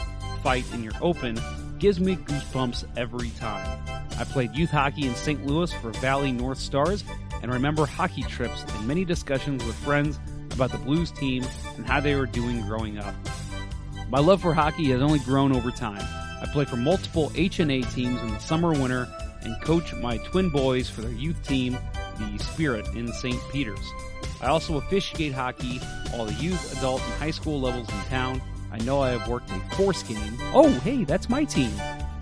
fight 0.42 0.64
in 0.72 0.82
your 0.82 0.92
open 1.00 1.40
gives 1.78 2.00
me 2.00 2.16
goosebumps 2.16 2.86
every 2.96 3.30
time. 3.30 3.80
I 4.18 4.24
played 4.24 4.54
youth 4.54 4.70
hockey 4.70 5.06
in 5.06 5.14
St. 5.14 5.44
Louis 5.44 5.72
for 5.74 5.90
Valley 5.92 6.32
North 6.32 6.58
Stars 6.58 7.04
and 7.42 7.52
remember 7.52 7.84
hockey 7.84 8.22
trips 8.22 8.64
and 8.64 8.88
many 8.88 9.04
discussions 9.04 9.64
with 9.64 9.76
friends 9.76 10.18
about 10.52 10.72
the 10.72 10.78
Blues 10.78 11.10
team 11.10 11.44
and 11.76 11.86
how 11.86 12.00
they 12.00 12.14
were 12.14 12.26
doing 12.26 12.62
growing 12.62 12.98
up. 12.98 13.14
My 14.08 14.20
love 14.20 14.40
for 14.40 14.54
hockey 14.54 14.90
has 14.90 15.02
only 15.02 15.18
grown 15.18 15.54
over 15.54 15.70
time. 15.70 16.02
I 16.40 16.46
play 16.52 16.64
for 16.64 16.76
multiple 16.76 17.30
HNA 17.30 17.92
teams 17.92 18.20
in 18.22 18.28
the 18.28 18.38
summer 18.38 18.72
winter 18.72 19.08
and 19.42 19.60
coach 19.62 19.92
my 19.94 20.18
twin 20.18 20.48
boys 20.48 20.88
for 20.88 21.02
their 21.02 21.12
youth 21.12 21.42
team, 21.46 21.76
the 22.18 22.38
Spirit 22.38 22.86
in 22.94 23.12
St. 23.12 23.40
Peter's. 23.52 23.92
I 24.40 24.46
also 24.46 24.76
officiate 24.76 25.32
hockey 25.32 25.80
all 26.14 26.26
the 26.26 26.34
youth, 26.34 26.76
adult, 26.78 27.02
and 27.02 27.12
high 27.14 27.30
school 27.30 27.60
levels 27.60 27.88
in 27.88 28.00
town. 28.04 28.42
I 28.72 28.78
know 28.78 29.00
I 29.00 29.10
have 29.10 29.28
worked 29.28 29.50
a 29.50 29.58
force 29.76 30.02
game. 30.02 30.36
Oh, 30.52 30.70
hey, 30.80 31.04
that's 31.04 31.28
my 31.28 31.44
team. 31.44 31.72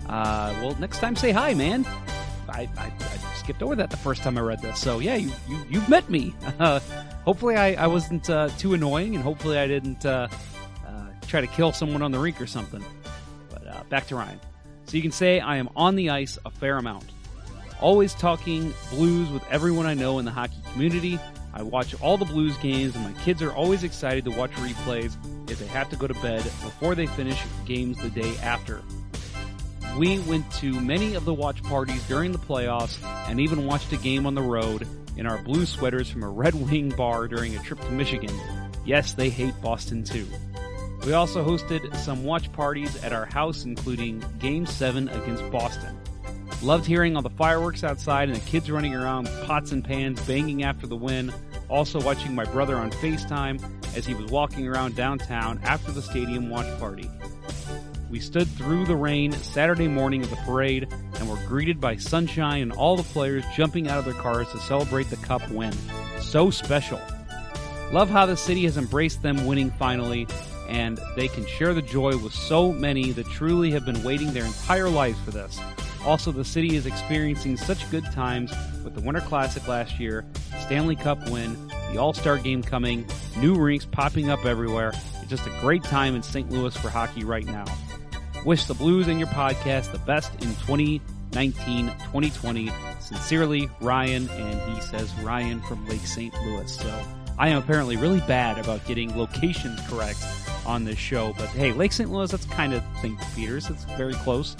Uh, 0.07 0.53
well, 0.61 0.75
next 0.79 0.99
time 0.99 1.15
say 1.15 1.31
hi, 1.31 1.53
man. 1.53 1.85
I, 2.47 2.69
I, 2.77 2.85
I 2.85 3.17
skipped 3.35 3.61
over 3.61 3.75
that 3.75 3.89
the 3.89 3.97
first 3.97 4.23
time 4.23 4.37
I 4.37 4.41
read 4.41 4.61
this. 4.61 4.79
So 4.79 4.99
yeah, 4.99 5.15
you, 5.15 5.31
you 5.47 5.57
you've 5.69 5.89
met 5.89 6.09
me. 6.09 6.33
Uh, 6.59 6.79
hopefully 7.25 7.55
I, 7.55 7.73
I 7.73 7.87
wasn't 7.87 8.29
uh, 8.29 8.49
too 8.57 8.73
annoying, 8.73 9.15
and 9.15 9.23
hopefully 9.23 9.57
I 9.57 9.67
didn't 9.67 10.05
uh, 10.05 10.27
uh, 10.87 11.07
try 11.27 11.41
to 11.41 11.47
kill 11.47 11.73
someone 11.73 12.01
on 12.01 12.11
the 12.11 12.19
rink 12.19 12.39
or 12.39 12.47
something. 12.47 12.83
But 13.49 13.67
uh, 13.67 13.83
back 13.89 14.07
to 14.07 14.15
Ryan. 14.15 14.39
So 14.85 14.95
you 14.97 15.01
can 15.01 15.11
say 15.11 15.39
I 15.39 15.57
am 15.57 15.69
on 15.75 15.95
the 15.95 16.11
ice 16.11 16.37
a 16.45 16.51
fair 16.51 16.77
amount. 16.77 17.05
Always 17.81 18.13
talking 18.13 18.73
blues 18.91 19.29
with 19.29 19.43
everyone 19.51 19.85
I 19.85 19.95
know 19.95 20.19
in 20.19 20.25
the 20.25 20.31
hockey 20.31 20.61
community. 20.71 21.19
I 21.55 21.63
watch 21.63 21.99
all 22.01 22.17
the 22.17 22.25
blues 22.25 22.57
games, 22.57 22.95
and 22.95 23.03
my 23.05 23.21
kids 23.23 23.41
are 23.41 23.53
always 23.53 23.83
excited 23.83 24.25
to 24.25 24.31
watch 24.31 24.51
replays 24.51 25.15
if 25.49 25.57
they 25.57 25.67
have 25.67 25.89
to 25.89 25.95
go 25.95 26.05
to 26.05 26.13
bed 26.15 26.43
before 26.43 26.95
they 26.95 27.07
finish 27.07 27.41
games 27.65 27.97
the 27.97 28.09
day 28.09 28.35
after. 28.43 28.83
We 29.97 30.19
went 30.19 30.51
to 30.55 30.77
many 30.81 31.15
of 31.15 31.23
the 31.23 31.33
watch 31.33 31.63
parties 31.63 32.05
during 32.09 32.33
the 32.33 32.37
playoffs 32.37 33.01
and 33.29 33.39
even 33.39 33.65
watched 33.65 33.93
a 33.93 33.97
game 33.97 34.25
on 34.25 34.35
the 34.35 34.41
road 34.41 34.85
in 35.15 35.25
our 35.25 35.37
blue 35.37 35.65
sweaters 35.65 36.09
from 36.09 36.23
a 36.23 36.29
Red 36.29 36.55
Wing 36.55 36.89
bar 36.89 37.29
during 37.29 37.55
a 37.55 37.59
trip 37.63 37.79
to 37.79 37.91
Michigan. 37.91 38.37
Yes, 38.85 39.13
they 39.13 39.29
hate 39.29 39.53
Boston 39.61 40.03
too. 40.03 40.27
We 41.05 41.13
also 41.13 41.45
hosted 41.45 41.95
some 41.95 42.25
watch 42.25 42.51
parties 42.51 43.01
at 43.03 43.13
our 43.13 43.25
house, 43.25 43.63
including 43.63 44.23
Game 44.39 44.65
7 44.65 45.07
against 45.07 45.49
Boston. 45.51 45.95
Loved 46.61 46.85
hearing 46.85 47.15
all 47.15 47.21
the 47.21 47.29
fireworks 47.29 47.83
outside 47.83 48.27
and 48.27 48.35
the 48.35 48.49
kids 48.49 48.71
running 48.71 48.95
around, 48.95 49.29
pots 49.45 49.71
and 49.71 49.83
pans, 49.83 50.19
banging 50.21 50.63
after 50.63 50.87
the 50.87 50.95
win. 50.95 51.31
Also 51.69 52.01
watching 52.01 52.35
my 52.35 52.45
brother 52.45 52.77
on 52.77 52.91
FaceTime 52.91 53.61
as 53.95 54.05
he 54.05 54.13
was 54.13 54.31
walking 54.31 54.67
around 54.67 54.95
downtown 54.95 55.59
after 55.63 55.91
the 55.91 56.01
stadium 56.01 56.49
watch 56.49 56.67
party. 56.79 57.09
We 58.09 58.19
stood 58.19 58.47
through 58.47 58.85
the 58.85 58.95
rain 58.95 59.31
Saturday 59.31 59.87
morning 59.87 60.23
of 60.23 60.29
the 60.29 60.35
parade 60.37 60.87
and 61.15 61.29
were 61.29 61.43
greeted 61.47 61.81
by 61.81 61.97
sunshine 61.97 62.61
and 62.61 62.71
all 62.71 62.95
the 62.95 63.03
players 63.03 63.43
jumping 63.55 63.87
out 63.87 63.99
of 63.99 64.05
their 64.05 64.13
cars 64.13 64.49
to 64.51 64.59
celebrate 64.59 65.09
the 65.09 65.17
cup 65.17 65.47
win. 65.49 65.73
So 66.21 66.49
special. 66.49 67.01
Love 67.91 68.09
how 68.09 68.25
the 68.25 68.37
city 68.37 68.63
has 68.63 68.77
embraced 68.77 69.21
them 69.21 69.45
winning 69.45 69.71
finally, 69.71 70.27
and 70.67 70.99
they 71.15 71.27
can 71.27 71.45
share 71.45 71.73
the 71.73 71.81
joy 71.81 72.17
with 72.17 72.33
so 72.33 72.71
many 72.71 73.11
that 73.11 73.27
truly 73.27 73.71
have 73.71 73.85
been 73.85 74.03
waiting 74.03 74.33
their 74.33 74.45
entire 74.45 74.89
lives 74.89 75.19
for 75.21 75.31
this. 75.31 75.59
Also, 76.05 76.31
the 76.31 76.45
city 76.45 76.75
is 76.75 76.85
experiencing 76.85 77.57
such 77.57 77.89
good 77.89 78.05
times 78.11 78.53
with 78.83 78.93
the 78.93 79.01
Winter 79.01 79.21
Classic 79.21 79.67
last 79.67 79.99
year, 79.99 80.23
Stanley 80.59 80.95
Cup 80.95 81.29
win, 81.29 81.55
the 81.91 81.97
All 81.97 82.13
Star 82.13 82.37
game 82.37 82.61
coming, 82.61 83.07
new 83.37 83.55
rinks 83.55 83.85
popping 83.85 84.29
up 84.29 84.45
everywhere. 84.45 84.93
It's 85.21 85.29
just 85.29 85.47
a 85.47 85.59
great 85.61 85.83
time 85.83 86.15
in 86.15 86.21
St. 86.21 86.51
Louis 86.51 86.75
for 86.77 86.89
hockey 86.89 87.23
right 87.23 87.45
now. 87.45 87.65
Wish 88.45 88.65
the 88.65 88.75
Blues 88.75 89.07
and 89.07 89.17
your 89.17 89.27
podcast 89.29 89.91
the 89.91 89.99
best 89.99 90.31
in 90.35 90.49
2019 90.67 91.87
2020. 91.87 92.71
Sincerely, 92.99 93.69
Ryan, 93.81 94.29
and 94.29 94.75
he 94.75 94.81
says 94.81 95.11
Ryan 95.21 95.61
from 95.63 95.87
Lake 95.87 96.05
St. 96.05 96.33
Louis. 96.45 96.71
So 96.71 97.03
I 97.39 97.49
am 97.49 97.57
apparently 97.57 97.97
really 97.97 98.21
bad 98.21 98.59
about 98.59 98.85
getting 98.85 99.17
locations 99.17 99.79
correct 99.89 100.23
on 100.65 100.85
this 100.85 100.97
show, 100.97 101.33
but 101.37 101.47
hey, 101.49 101.73
Lake 101.73 101.91
St. 101.91 102.11
Louis, 102.11 102.29
that's 102.29 102.45
kind 102.45 102.73
of 102.73 102.83
St. 103.01 103.19
Peter's. 103.35 103.69
It's 103.69 103.83
very 103.83 104.13
close. 104.13 104.55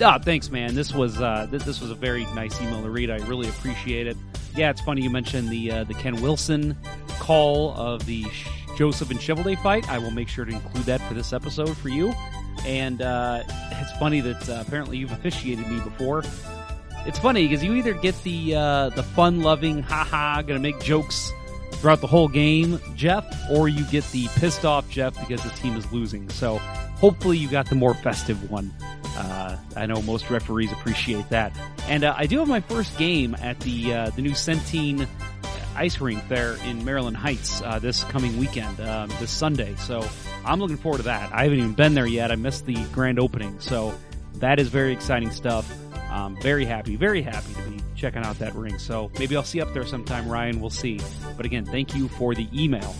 Ah, 0.00 0.18
thanks, 0.18 0.50
man. 0.50 0.74
This 0.74 0.94
was 0.94 1.20
uh, 1.20 1.46
th- 1.50 1.62
this 1.64 1.80
was 1.80 1.90
a 1.90 1.94
very 1.94 2.24
nice 2.26 2.60
email 2.60 2.82
to 2.82 2.90
read. 2.90 3.10
I 3.10 3.16
really 3.26 3.48
appreciate 3.48 4.06
it. 4.06 4.16
Yeah, 4.54 4.70
it's 4.70 4.80
funny 4.80 5.02
you 5.02 5.10
mentioned 5.10 5.48
the 5.48 5.72
uh, 5.72 5.84
the 5.84 5.94
Ken 5.94 6.20
Wilson 6.22 6.76
call 7.18 7.74
of 7.76 8.06
the 8.06 8.24
Sh- 8.30 8.48
Joseph 8.76 9.10
and 9.10 9.18
Cheveldae 9.18 9.60
fight. 9.60 9.88
I 9.90 9.98
will 9.98 10.12
make 10.12 10.28
sure 10.28 10.44
to 10.44 10.52
include 10.52 10.84
that 10.84 11.00
for 11.02 11.14
this 11.14 11.32
episode 11.32 11.76
for 11.76 11.88
you. 11.88 12.14
And 12.64 13.02
uh, 13.02 13.42
it's 13.72 13.92
funny 13.98 14.20
that 14.20 14.48
uh, 14.48 14.62
apparently 14.66 14.98
you've 14.98 15.12
officiated 15.12 15.66
me 15.68 15.80
before. 15.80 16.22
It's 17.06 17.18
funny 17.18 17.48
because 17.48 17.64
you 17.64 17.74
either 17.74 17.94
get 17.94 18.20
the 18.22 18.54
uh, 18.54 18.88
the 18.90 19.02
fun 19.02 19.40
loving, 19.42 19.82
haha, 19.82 20.42
gonna 20.42 20.60
make 20.60 20.78
jokes 20.80 21.32
throughout 21.74 22.00
the 22.00 22.06
whole 22.06 22.28
game, 22.28 22.80
Jeff, 22.94 23.24
or 23.50 23.68
you 23.68 23.84
get 23.86 24.04
the 24.12 24.28
pissed 24.36 24.64
off 24.64 24.88
Jeff 24.90 25.18
because 25.18 25.42
the 25.42 25.50
team 25.50 25.76
is 25.76 25.90
losing. 25.92 26.28
So 26.28 26.60
hopefully 26.98 27.38
you 27.38 27.48
got 27.48 27.68
the 27.68 27.74
more 27.74 27.94
festive 27.94 28.50
one. 28.50 28.72
Uh, 29.16 29.56
I 29.76 29.86
know 29.86 30.00
most 30.02 30.30
referees 30.30 30.70
appreciate 30.72 31.28
that. 31.30 31.52
And 31.88 32.04
uh, 32.04 32.14
I 32.16 32.26
do 32.26 32.38
have 32.38 32.48
my 32.48 32.60
first 32.60 32.96
game 32.98 33.34
at 33.40 33.58
the 33.60 33.94
uh, 33.94 34.10
the 34.10 34.22
new 34.22 34.32
Centene 34.32 35.08
ice 35.74 36.00
rink 36.00 36.26
there 36.28 36.56
in 36.66 36.84
Maryland 36.84 37.16
Heights 37.16 37.62
uh, 37.62 37.78
this 37.78 38.04
coming 38.04 38.38
weekend, 38.38 38.80
um, 38.80 39.08
this 39.20 39.30
Sunday. 39.30 39.74
So 39.76 40.06
I'm 40.44 40.58
looking 40.58 40.76
forward 40.76 40.98
to 40.98 41.04
that. 41.04 41.32
I 41.32 41.44
haven't 41.44 41.58
even 41.58 41.74
been 41.74 41.94
there 41.94 42.06
yet. 42.06 42.32
I 42.32 42.36
missed 42.36 42.66
the 42.66 42.76
grand 42.86 43.18
opening, 43.18 43.58
so 43.60 43.94
that 44.34 44.58
is 44.58 44.68
very 44.68 44.92
exciting 44.92 45.30
stuff. 45.30 45.70
Um, 46.10 46.36
very 46.40 46.64
happy, 46.64 46.96
very 46.96 47.22
happy 47.22 47.54
to 47.54 47.62
be 47.62 47.82
checking 47.94 48.22
out 48.22 48.38
that 48.38 48.54
ring. 48.54 48.78
So 48.78 49.10
maybe 49.18 49.36
I'll 49.36 49.44
see 49.44 49.60
up 49.60 49.72
there 49.72 49.86
sometime, 49.86 50.28
Ryan. 50.28 50.60
We'll 50.60 50.70
see. 50.70 51.00
But 51.36 51.46
again, 51.46 51.64
thank 51.64 51.94
you 51.94 52.08
for 52.08 52.34
the 52.34 52.48
email. 52.52 52.94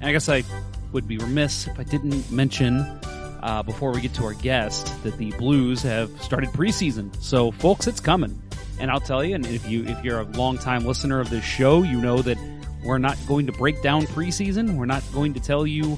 And 0.00 0.04
I 0.08 0.12
guess 0.12 0.28
I 0.28 0.44
would 0.92 1.08
be 1.08 1.18
remiss 1.18 1.66
if 1.66 1.78
I 1.78 1.82
didn't 1.84 2.30
mention 2.30 2.80
uh, 3.42 3.62
before 3.62 3.92
we 3.92 4.00
get 4.00 4.14
to 4.14 4.24
our 4.24 4.34
guest 4.34 5.02
that 5.02 5.16
the 5.18 5.32
Blues 5.32 5.82
have 5.82 6.10
started 6.22 6.50
preseason. 6.50 7.14
So, 7.22 7.50
folks, 7.50 7.86
it's 7.86 8.00
coming. 8.00 8.40
And 8.78 8.90
I'll 8.90 9.00
tell 9.00 9.22
you, 9.22 9.34
and 9.34 9.46
if 9.46 9.68
you 9.68 9.84
if 9.84 10.02
you're 10.04 10.20
a 10.20 10.24
longtime 10.24 10.84
listener 10.84 11.20
of 11.20 11.30
this 11.30 11.44
show, 11.44 11.82
you 11.82 12.00
know 12.00 12.22
that 12.22 12.38
we're 12.84 12.98
not 12.98 13.16
going 13.28 13.46
to 13.46 13.52
break 13.52 13.80
down 13.82 14.02
preseason. 14.02 14.76
We're 14.76 14.86
not 14.86 15.04
going 15.12 15.34
to 15.34 15.40
tell 15.40 15.66
you 15.66 15.96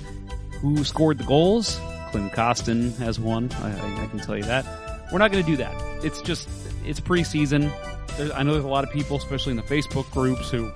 who 0.60 0.84
scored 0.84 1.18
the 1.18 1.24
goals. 1.24 1.80
Klim 2.10 2.30
Kostin 2.30 2.96
has 2.98 3.18
one. 3.18 3.50
I, 3.52 4.02
I, 4.02 4.06
can 4.06 4.20
tell 4.20 4.36
you 4.36 4.44
that. 4.44 4.66
We're 5.10 5.18
not 5.18 5.32
going 5.32 5.44
to 5.44 5.50
do 5.50 5.56
that. 5.56 5.74
It's 6.04 6.20
just 6.22 6.48
it's 6.84 7.00
preseason. 7.00 7.72
There's, 8.16 8.30
I 8.32 8.42
know 8.42 8.52
there's 8.52 8.64
a 8.64 8.68
lot 8.68 8.84
of 8.84 8.90
people, 8.90 9.16
especially 9.16 9.52
in 9.52 9.56
the 9.56 9.62
Facebook 9.62 10.10
groups, 10.10 10.50
who 10.50 10.70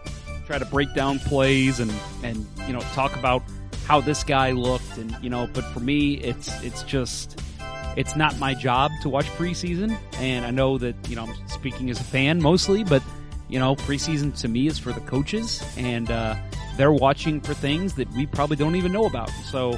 try 0.47 0.59
to 0.59 0.65
break 0.65 0.95
down 0.95 1.19
plays 1.19 1.79
and 1.79 1.93
and 2.23 2.47
you 2.67 2.73
know 2.73 2.81
talk 2.95 3.15
about 3.17 3.43
how 3.88 4.00
this 4.02 4.23
guy 4.23 4.52
looked 4.52 4.99
and 4.99 5.16
you 5.23 5.30
know. 5.30 5.49
But 5.52 5.64
for 5.73 5.80
me, 5.80 6.14
it's 6.18 6.49
it's 6.62 6.83
just 6.83 7.40
it's 7.97 8.14
not 8.14 8.38
my 8.38 8.54
job 8.54 8.92
to 9.02 9.09
watch 9.09 9.26
preseason, 9.26 9.99
and 10.18 10.45
I 10.45 10.50
know 10.50 10.78
that 10.78 10.95
you 11.09 11.16
know 11.16 11.25
I'm 11.25 11.49
speaking 11.49 11.90
as 11.90 11.99
a 11.99 12.04
fan 12.04 12.40
mostly, 12.40 12.85
but 12.85 13.02
you 13.49 13.59
know 13.59 13.75
preseason 13.75 14.38
to 14.42 14.49
me 14.49 14.66
is 14.66 14.78
for 14.78 14.92
the 14.92 15.00
coaches, 15.00 15.62
and 15.76 16.11
uh, 16.11 16.37
they're 16.76 16.92
watching 16.92 17.40
for 17.40 17.54
things 17.54 17.95
that 17.95 18.11
we 18.12 18.26
probably 18.26 18.57
don't 18.57 18.76
even 18.76 18.92
know 18.92 19.07
about. 19.07 19.30
So 19.50 19.71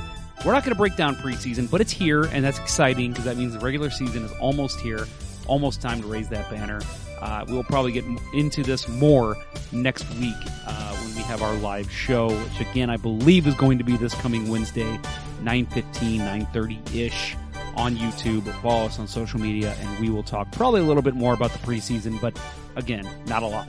we're 0.45 0.53
not 0.53 0.65
going 0.65 0.75
to 0.75 0.79
break 0.79 0.97
down 0.97 1.15
preseason, 1.17 1.71
but 1.71 1.81
it's 1.81 1.93
here, 1.93 2.25
and 2.25 2.45
that's 2.45 2.59
exciting 2.59 3.11
because 3.11 3.25
that 3.27 3.37
means 3.37 3.53
the 3.53 3.61
regular 3.61 3.91
season 3.91 4.25
is 4.25 4.33
almost 4.41 4.81
here, 4.81 5.07
almost 5.47 5.81
time 5.81 6.03
to 6.03 6.09
raise 6.09 6.29
that 6.31 6.51
banner. 6.51 6.81
Uh, 7.21 7.45
we'll 7.49 7.65
probably 7.65 7.93
get 7.93 8.05
into 8.33 8.63
this 8.63 8.89
more 8.89 9.37
next 9.73 10.09
week 10.15 10.37
uh, 10.67 10.95
when 10.97 11.15
we 11.17 11.23
have 11.23 11.43
our 11.43 11.55
live 11.57 11.91
show, 11.91 12.29
which 12.29 12.69
again 12.69 12.91
I 12.91 12.97
believe 12.97 13.47
is 13.47 13.55
going 13.55 13.79
to 13.79 13.85
be 13.85 13.97
this 13.97 14.15
coming 14.15 14.49
Wednesday, 14.49 14.99
9.15, 15.43 16.21
9.30-ish 16.53 17.37
on 17.77 17.97
YouTube. 17.97 18.43
Follow 18.63 18.87
us 18.87 18.99
on 18.99 19.07
social 19.07 19.41
media, 19.41 19.75
and 19.81 20.01
we 20.01 20.11
will 20.11 20.23
talk 20.23 20.51
probably 20.53 20.81
a 20.81 20.85
little 20.85 21.03
bit 21.03 21.15
more 21.15 21.35
about 21.35 21.53
the 21.53 21.59
preseason, 21.59 22.21
but 22.21 22.39
again, 22.77 23.09
not 23.27 23.43
a 23.43 23.47
lot. 23.47 23.69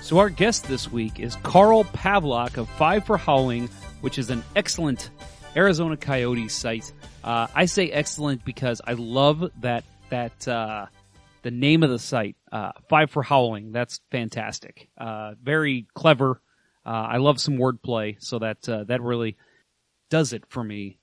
So 0.00 0.18
our 0.18 0.28
guest 0.28 0.64
this 0.64 0.90
week 0.90 1.20
is 1.20 1.36
Carl 1.36 1.84
Pavlock 1.84 2.56
of 2.56 2.68
Five 2.70 3.06
for 3.06 3.16
Howling, 3.16 3.68
which 4.00 4.18
is 4.18 4.30
an 4.30 4.42
excellent 4.56 5.10
Arizona 5.56 5.96
Coyotes 5.96 6.54
site. 6.54 6.92
Uh, 7.22 7.46
I 7.54 7.66
say 7.66 7.90
excellent 7.90 8.44
because 8.44 8.80
I 8.84 8.94
love 8.94 9.50
that 9.60 9.84
that 10.10 10.48
uh, 10.48 10.86
the 11.42 11.50
name 11.50 11.82
of 11.82 11.90
the 11.90 11.98
site, 11.98 12.36
uh, 12.50 12.72
Five 12.88 13.10
for 13.10 13.22
Howling. 13.22 13.72
That's 13.72 14.00
fantastic. 14.10 14.88
Uh, 14.98 15.32
very 15.42 15.86
clever. 15.94 16.40
Uh, 16.84 16.90
I 16.90 17.16
love 17.18 17.40
some 17.40 17.58
wordplay, 17.58 18.16
so 18.20 18.38
that 18.40 18.68
uh, 18.68 18.84
that 18.84 19.02
really 19.02 19.36
does 20.10 20.32
it 20.32 20.44
for 20.48 20.62
me. 20.62 20.98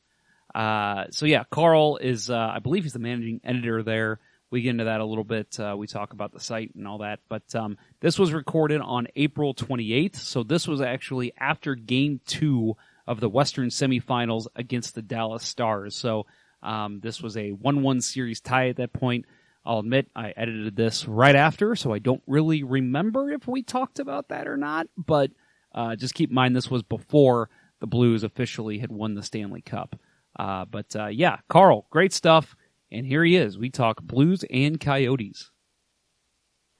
Uh, 0.53 1.05
so 1.11 1.25
yeah, 1.25 1.43
Carl 1.49 1.97
is, 1.97 2.29
uh, 2.29 2.51
I 2.55 2.59
believe 2.59 2.83
he's 2.83 2.93
the 2.93 2.99
managing 2.99 3.41
editor 3.43 3.83
there. 3.83 4.19
We 4.51 4.61
get 4.61 4.71
into 4.71 4.85
that 4.85 4.99
a 4.99 5.05
little 5.05 5.23
bit. 5.23 5.59
Uh, 5.59 5.75
we 5.77 5.85
talk 5.85 6.11
about 6.11 6.31
the 6.31 6.39
site 6.39 6.73
and 6.75 6.87
all 6.87 6.99
that, 6.99 7.19
but 7.29 7.43
um, 7.53 7.77
this 8.01 8.17
was 8.17 8.33
recorded 8.33 8.81
on 8.81 9.07
April 9.15 9.53
28th. 9.53 10.15
So 10.15 10.41
this 10.41 10.67
was 10.67 10.81
actually 10.81 11.33
after 11.39 11.75
Game 11.75 12.19
Two 12.25 12.75
of 13.05 13.19
the 13.19 13.29
Western 13.29 13.69
semifinals 13.69 14.47
against 14.55 14.95
the 14.95 15.03
Dallas 15.03 15.43
Stars. 15.43 15.95
So 15.95 16.25
um, 16.63 16.99
this 16.99 17.21
was 17.21 17.37
a 17.37 17.51
one-one 17.51 18.01
series 18.01 18.41
tie 18.41 18.69
at 18.69 18.77
that 18.77 18.91
point. 18.91 19.25
I'll 19.69 19.79
admit 19.79 20.09
I 20.15 20.33
edited 20.35 20.75
this 20.75 21.07
right 21.07 21.35
after, 21.35 21.75
so 21.75 21.93
I 21.93 21.99
don't 21.99 22.23
really 22.25 22.63
remember 22.63 23.31
if 23.31 23.47
we 23.47 23.61
talked 23.61 23.99
about 23.99 24.29
that 24.29 24.47
or 24.47 24.57
not. 24.57 24.87
But 24.97 25.29
uh, 25.75 25.95
just 25.95 26.15
keep 26.15 26.31
in 26.31 26.33
mind 26.33 26.55
this 26.55 26.71
was 26.71 26.81
before 26.81 27.51
the 27.79 27.85
Blues 27.85 28.23
officially 28.23 28.79
had 28.79 28.91
won 28.91 29.13
the 29.13 29.21
Stanley 29.21 29.61
Cup. 29.61 29.95
Uh, 30.39 30.65
but 30.65 30.95
uh, 30.95 31.05
yeah, 31.05 31.37
Carl, 31.49 31.85
great 31.91 32.13
stuff. 32.13 32.55
And 32.91 33.05
here 33.05 33.23
he 33.23 33.35
is. 33.35 33.59
We 33.59 33.69
talk 33.69 34.01
Blues 34.01 34.43
and 34.49 34.79
Coyotes. 34.79 35.51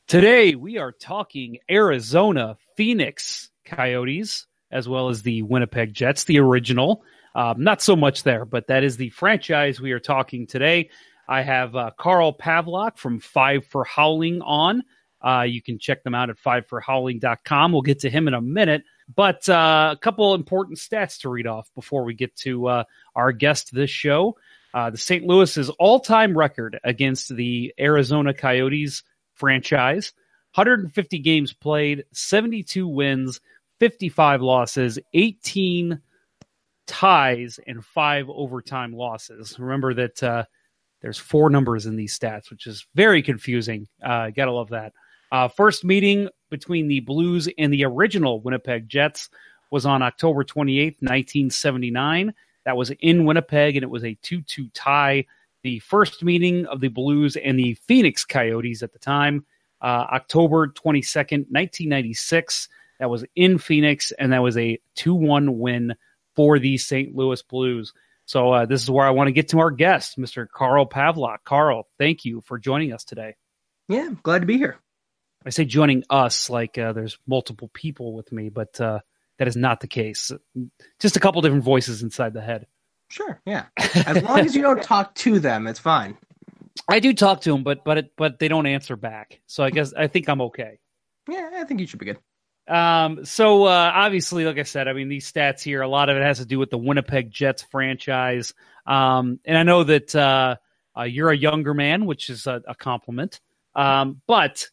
Today 0.08 0.56
we 0.56 0.80
are 0.80 0.92
talking 0.92 1.60
Arizona 1.70 2.58
Phoenix 2.76 3.52
Coyotes 3.66 4.48
as 4.72 4.90
well 4.90 5.10
as 5.10 5.22
the 5.22 5.44
Winnipeg 5.44 5.94
Jets, 5.94 6.24
the 6.24 6.40
original. 6.40 7.04
Um, 7.36 7.64
not 7.64 7.84
so 7.84 7.96
much 7.96 8.24
there, 8.24 8.46
but 8.46 8.66
that 8.68 8.84
is 8.84 8.98
the 8.98 9.12
franchise 9.12 9.80
we 9.80 9.92
are 9.92 10.00
talking 10.00 10.48
today. 10.48 10.90
I 11.30 11.44
have 11.44 11.76
uh, 11.76 11.92
Carl 11.96 12.34
Pavlock 12.34 12.98
from 12.98 13.20
Five 13.20 13.68
for 13.68 13.84
Howling 13.84 14.42
on. 14.42 14.82
Uh, 15.22 15.46
you 15.48 15.62
can 15.62 15.78
check 15.78 16.04
them 16.04 16.16
out 16.16 16.32
at 16.32 16.38
fiveforhowling.com. 16.38 17.72
We'll 17.72 17.84
get 17.84 18.00
to 18.00 18.10
him 18.10 18.28
in 18.28 18.34
a 18.34 18.42
minute. 18.42 18.84
But 19.14 19.48
uh, 19.48 19.94
a 19.96 19.98
couple 19.98 20.34
important 20.34 20.80
stats 20.80 21.20
to 21.22 21.30
read 21.30 21.46
off 21.46 21.70
before 21.76 22.04
we 22.04 22.16
get 22.16 22.36
to 22.38 22.68
uh, 22.68 22.84
our 23.16 23.32
guest 23.32 23.74
this 23.74 23.92
show. 23.92 24.38
Uh, 24.74 24.90
the 24.90 24.98
St. 24.98 25.24
Louis's 25.24 25.70
all-time 25.70 26.36
record 26.36 26.80
against 26.84 27.36
the 27.36 27.74
Arizona 27.80 28.34
Coyotes 28.34 29.04
franchise: 29.36 30.14
150 30.56 31.20
games 31.20 31.54
played, 31.54 32.06
72 32.12 32.88
wins, 32.88 33.40
55 33.80 34.42
losses, 34.42 34.98
18 35.14 36.02
ties, 36.88 37.60
and 37.68 37.86
five 37.86 38.30
overtime 38.30 38.94
losses. 38.94 39.60
Remember 39.60 39.94
that 39.94 40.24
uh, 40.24 40.46
there's 41.02 41.18
four 41.18 41.50
numbers 41.50 41.86
in 41.86 41.96
these 41.96 42.18
stats, 42.18 42.50
which 42.50 42.68
is 42.68 42.86
very 42.96 43.22
confusing. 43.22 43.88
Uh, 44.04 44.30
gotta 44.30 44.52
love 44.52 44.70
that. 44.70 44.94
Uh, 45.32 45.48
first 45.48 45.86
meeting 45.86 46.28
between 46.50 46.88
the 46.88 47.00
Blues 47.02 47.48
and 47.58 47.72
the 47.74 47.86
original 47.86 48.42
Winnipeg 48.42 48.90
Jets 48.90 49.30
was 49.72 49.86
on 49.86 50.02
October 50.02 50.44
28th, 50.44 50.98
1979. 51.02 52.34
That 52.66 52.78
was 52.78 52.92
in 53.00 53.26
Winnipeg, 53.26 53.76
and 53.76 53.84
it 53.84 53.90
was 53.90 54.04
a 54.04 54.18
2 54.22 54.42
2 54.42 54.70
tie. 54.74 55.26
The 55.64 55.80
first 55.80 56.24
meeting 56.24 56.66
of 56.68 56.80
the 56.80 56.88
Blues 56.88 57.36
and 57.36 57.60
the 57.60 57.76
Phoenix 57.76 58.26
Coyotes 58.26 58.82
at 58.82 58.94
the 58.94 59.00
time, 59.00 59.46
uh, 59.82 60.06
October 60.12 60.68
22nd, 60.68 61.46
1996. 61.50 62.70
That 63.00 63.10
was 63.10 63.24
in 63.36 63.58
Phoenix, 63.58 64.12
and 64.14 64.34
that 64.34 64.44
was 64.44 64.58
a 64.58 64.80
2 64.96 65.14
1 65.14 65.60
win 65.60 65.96
for 66.36 66.60
the 66.60 66.78
St. 66.78 67.16
Louis 67.16 67.42
Blues. 67.44 67.94
So, 68.30 68.52
uh, 68.52 68.66
this 68.68 68.84
is 68.84 68.92
where 68.92 69.08
I 69.08 69.10
want 69.10 69.30
to 69.30 69.32
get 69.32 69.48
to 69.50 69.60
our 69.60 69.72
guest, 69.72 70.20
Mr. 70.20 70.48
Carl 70.48 70.86
Pavlock. 70.86 71.40
Carl, 71.46 71.88
thank 71.98 72.26
you 72.26 72.42
for 72.42 72.60
joining 72.60 72.94
us 72.94 73.04
today. 73.04 73.36
Yeah, 73.88 74.02
I'm 74.02 74.20
glad 74.22 74.42
to 74.42 74.46
be 74.46 74.60
here. 74.60 74.78
I 75.44 75.50
say 75.50 75.66
joining 75.66 76.04
us 76.12 76.48
like 76.48 76.78
uh, 76.78 76.94
there's 76.94 77.18
multiple 77.26 77.72
people 77.74 78.14
with 78.14 78.32
me, 78.32 78.50
but 78.50 78.80
uh, 78.80 79.00
that 79.40 79.48
is 79.48 79.56
not 79.56 79.80
the 79.80 79.88
case. 79.88 80.32
Just 81.00 81.18
a 81.18 81.20
couple 81.20 81.42
different 81.42 81.64
voices 81.64 82.04
inside 82.04 82.34
the 82.34 82.42
head. 82.42 82.68
Sure, 83.08 83.42
yeah. 83.48 83.66
As 84.06 84.22
long 84.22 84.42
as 84.42 84.56
you 84.56 84.62
don't 84.62 84.84
talk 84.84 85.16
to 85.16 85.40
them, 85.40 85.66
it's 85.66 85.80
fine. 85.80 86.16
I 86.88 87.00
do 87.00 87.16
talk 87.16 87.42
to 87.42 87.52
them, 87.52 87.64
but 87.64 87.84
but 87.84 87.98
it, 87.98 88.12
but 88.16 88.38
they 88.38 88.48
don't 88.48 88.68
answer 88.68 88.96
back. 88.96 89.40
So 89.48 89.64
I 89.64 89.72
guess 89.72 89.92
I 89.96 90.06
think 90.06 90.30
I'm 90.30 90.42
okay. 90.42 90.78
Yeah, 91.28 91.50
I 91.56 91.64
think 91.64 91.80
you 91.80 91.88
should 91.88 91.98
be 91.98 92.06
good. 92.06 92.20
Um, 92.70 93.26
so 93.26 93.66
uh, 93.66 93.92
obviously, 93.96 94.46
like 94.46 94.60
I 94.60 94.64
said, 94.64 94.88
I 94.88 94.94
mean 94.94 95.10
these 95.10 95.30
stats 95.30 95.64
here, 95.64 95.82
a 95.82 95.88
lot 95.88 96.10
of 96.10 96.18
it 96.18 96.24
has 96.24 96.38
to 96.38 96.46
do 96.46 96.60
with 96.60 96.70
the 96.70 96.78
Winnipeg 96.78 97.32
Jets 97.32 97.64
franchise. 97.64 98.54
Um, 98.86 99.40
and 99.44 99.58
I 99.58 99.64
know 99.64 99.84
that 99.84 100.16
uh, 100.16 100.58
uh, 100.96 101.04
you're 101.04 101.32
a 101.32 101.38
younger 101.38 101.74
man, 101.74 102.06
which 102.06 102.30
is 102.30 102.46
a, 102.46 102.62
a 102.68 102.76
compliment. 102.76 103.40
Um, 103.76 104.22
but 104.28 104.68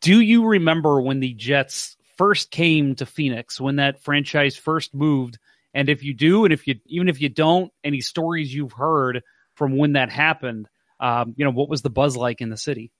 do 0.00 0.20
you 0.20 0.46
remember 0.46 1.00
when 1.00 1.18
the 1.18 1.34
Jets 1.34 1.96
first 2.16 2.50
came 2.50 2.94
to 2.96 3.06
Phoenix, 3.06 3.60
when 3.60 3.76
that 3.76 4.02
franchise 4.02 4.56
first 4.56 4.94
moved? 4.94 5.38
And 5.74 5.88
if 5.88 6.04
you 6.04 6.14
do, 6.14 6.44
and 6.44 6.52
if 6.52 6.66
you 6.66 6.76
even 6.86 7.08
if 7.08 7.20
you 7.20 7.28
don't, 7.28 7.72
any 7.82 8.00
stories 8.00 8.54
you've 8.54 8.72
heard 8.72 9.22
from 9.54 9.76
when 9.76 9.94
that 9.94 10.10
happened, 10.10 10.68
um, 11.00 11.34
you 11.36 11.44
know, 11.44 11.52
what 11.52 11.68
was 11.68 11.82
the 11.82 11.90
buzz 11.90 12.16
like 12.16 12.40
in 12.40 12.50
the 12.50 12.56
city? 12.56 12.92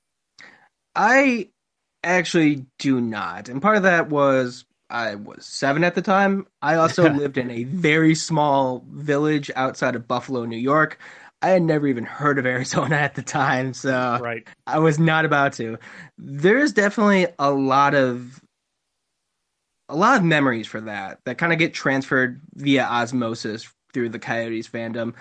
I 0.95 1.51
actually 2.03 2.67
do 2.79 3.01
not. 3.01 3.49
And 3.49 3.63
part 3.63 3.77
of 3.77 3.83
that 3.85 4.09
was 4.09 4.65
I 4.89 5.15
was 5.15 5.47
seven 5.47 5.85
at 5.85 5.95
the 5.95 6.03
time. 6.03 6.47
I 6.63 6.75
also 6.75 7.09
lived 7.09 7.39
in 7.39 7.51
a 7.51 7.65
very 7.65 8.15
small 8.15 8.85
village 8.91 9.51
outside 9.55 9.95
of 9.95 10.09
Buffalo, 10.09 10.45
New 10.45 10.57
York. 10.57 10.99
I 11.43 11.49
had 11.51 11.63
never 11.63 11.87
even 11.87 12.05
heard 12.05 12.39
of 12.39 12.47
Arizona 12.47 12.97
at 12.97 13.15
the 13.15 13.23
time, 13.23 13.73
so 13.73 14.19
Right. 14.21 14.47
I 14.67 14.79
was 14.79 14.99
not 14.99 15.25
about 15.25 15.55
to. 15.55 15.79
There's 16.19 16.73
definitely 16.73 17.29
a 17.39 17.51
lot 17.51 17.95
of 17.95 18.41
a 19.89 19.97
lot 19.97 20.19
of 20.19 20.25
memories 20.25 20.67
for 20.67 20.81
that 20.83 21.21
that 21.25 21.39
kind 21.39 21.53
of 21.53 21.59
get 21.59 21.75
transferred 21.75 22.41
via 22.55 22.85
osmosis 22.85 23.69
through 23.93 24.11
the 24.11 24.19
Coyotes 24.19 24.69
fandom. 24.69 25.15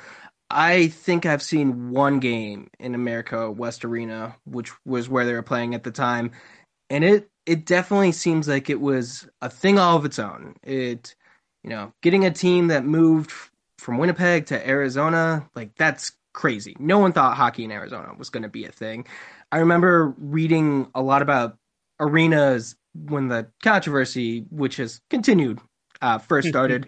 I 0.51 0.87
think 0.87 1.25
I've 1.25 1.43
seen 1.43 1.91
one 1.91 2.19
game 2.19 2.69
in 2.79 2.95
America 2.95 3.51
West 3.51 3.85
Arena, 3.85 4.35
which 4.45 4.71
was 4.83 5.07
where 5.07 5.25
they 5.25 5.33
were 5.33 5.43
playing 5.43 5.75
at 5.75 5.83
the 5.83 5.91
time, 5.91 6.31
and 6.89 7.03
it 7.03 7.29
it 7.45 7.65
definitely 7.65 8.11
seems 8.11 8.47
like 8.47 8.69
it 8.69 8.79
was 8.79 9.27
a 9.41 9.49
thing 9.49 9.79
all 9.79 9.97
of 9.97 10.05
its 10.05 10.19
own. 10.19 10.55
It, 10.61 11.15
you 11.63 11.71
know, 11.71 11.93
getting 12.03 12.23
a 12.25 12.31
team 12.31 12.67
that 12.67 12.85
moved 12.85 13.31
from 13.79 13.97
Winnipeg 13.97 14.45
to 14.47 14.67
Arizona, 14.69 15.49
like 15.55 15.75
that's 15.75 16.11
crazy. 16.33 16.75
No 16.79 16.99
one 16.99 17.11
thought 17.11 17.35
hockey 17.35 17.63
in 17.63 17.71
Arizona 17.71 18.13
was 18.17 18.29
going 18.29 18.43
to 18.43 18.49
be 18.49 18.65
a 18.65 18.71
thing. 18.71 19.07
I 19.51 19.57
remember 19.57 20.13
reading 20.19 20.91
a 20.93 21.01
lot 21.01 21.23
about 21.23 21.57
arenas 21.99 22.75
when 22.93 23.29
the 23.29 23.47
controversy, 23.63 24.45
which 24.51 24.77
has 24.77 25.01
continued, 25.09 25.59
uh, 26.01 26.19
first 26.19 26.47
started, 26.49 26.87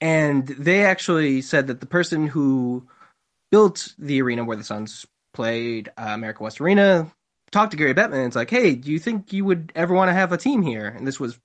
and 0.00 0.46
they 0.46 0.84
actually 0.84 1.42
said 1.42 1.66
that 1.66 1.80
the 1.80 1.86
person 1.86 2.28
who 2.28 2.86
built 3.50 3.92
the 3.98 4.22
arena 4.22 4.44
where 4.44 4.56
the 4.56 4.64
Suns 4.64 5.04
played 5.32 5.88
uh, 5.98 6.10
America 6.10 6.42
West 6.44 6.60
Arena 6.60 7.10
talked 7.50 7.70
to 7.72 7.76
Gary 7.76 7.94
Bettman 7.94 8.14
and 8.14 8.26
it's 8.26 8.36
like, 8.36 8.50
hey, 8.50 8.74
do 8.74 8.90
you 8.90 8.98
think 8.98 9.32
you 9.32 9.44
would 9.44 9.72
ever 9.74 9.94
want 9.94 10.08
to 10.08 10.12
have 10.14 10.32
a 10.32 10.36
team 10.36 10.62
here? 10.62 10.86
And 10.88 11.06
this 11.06 11.20
was, 11.20 11.38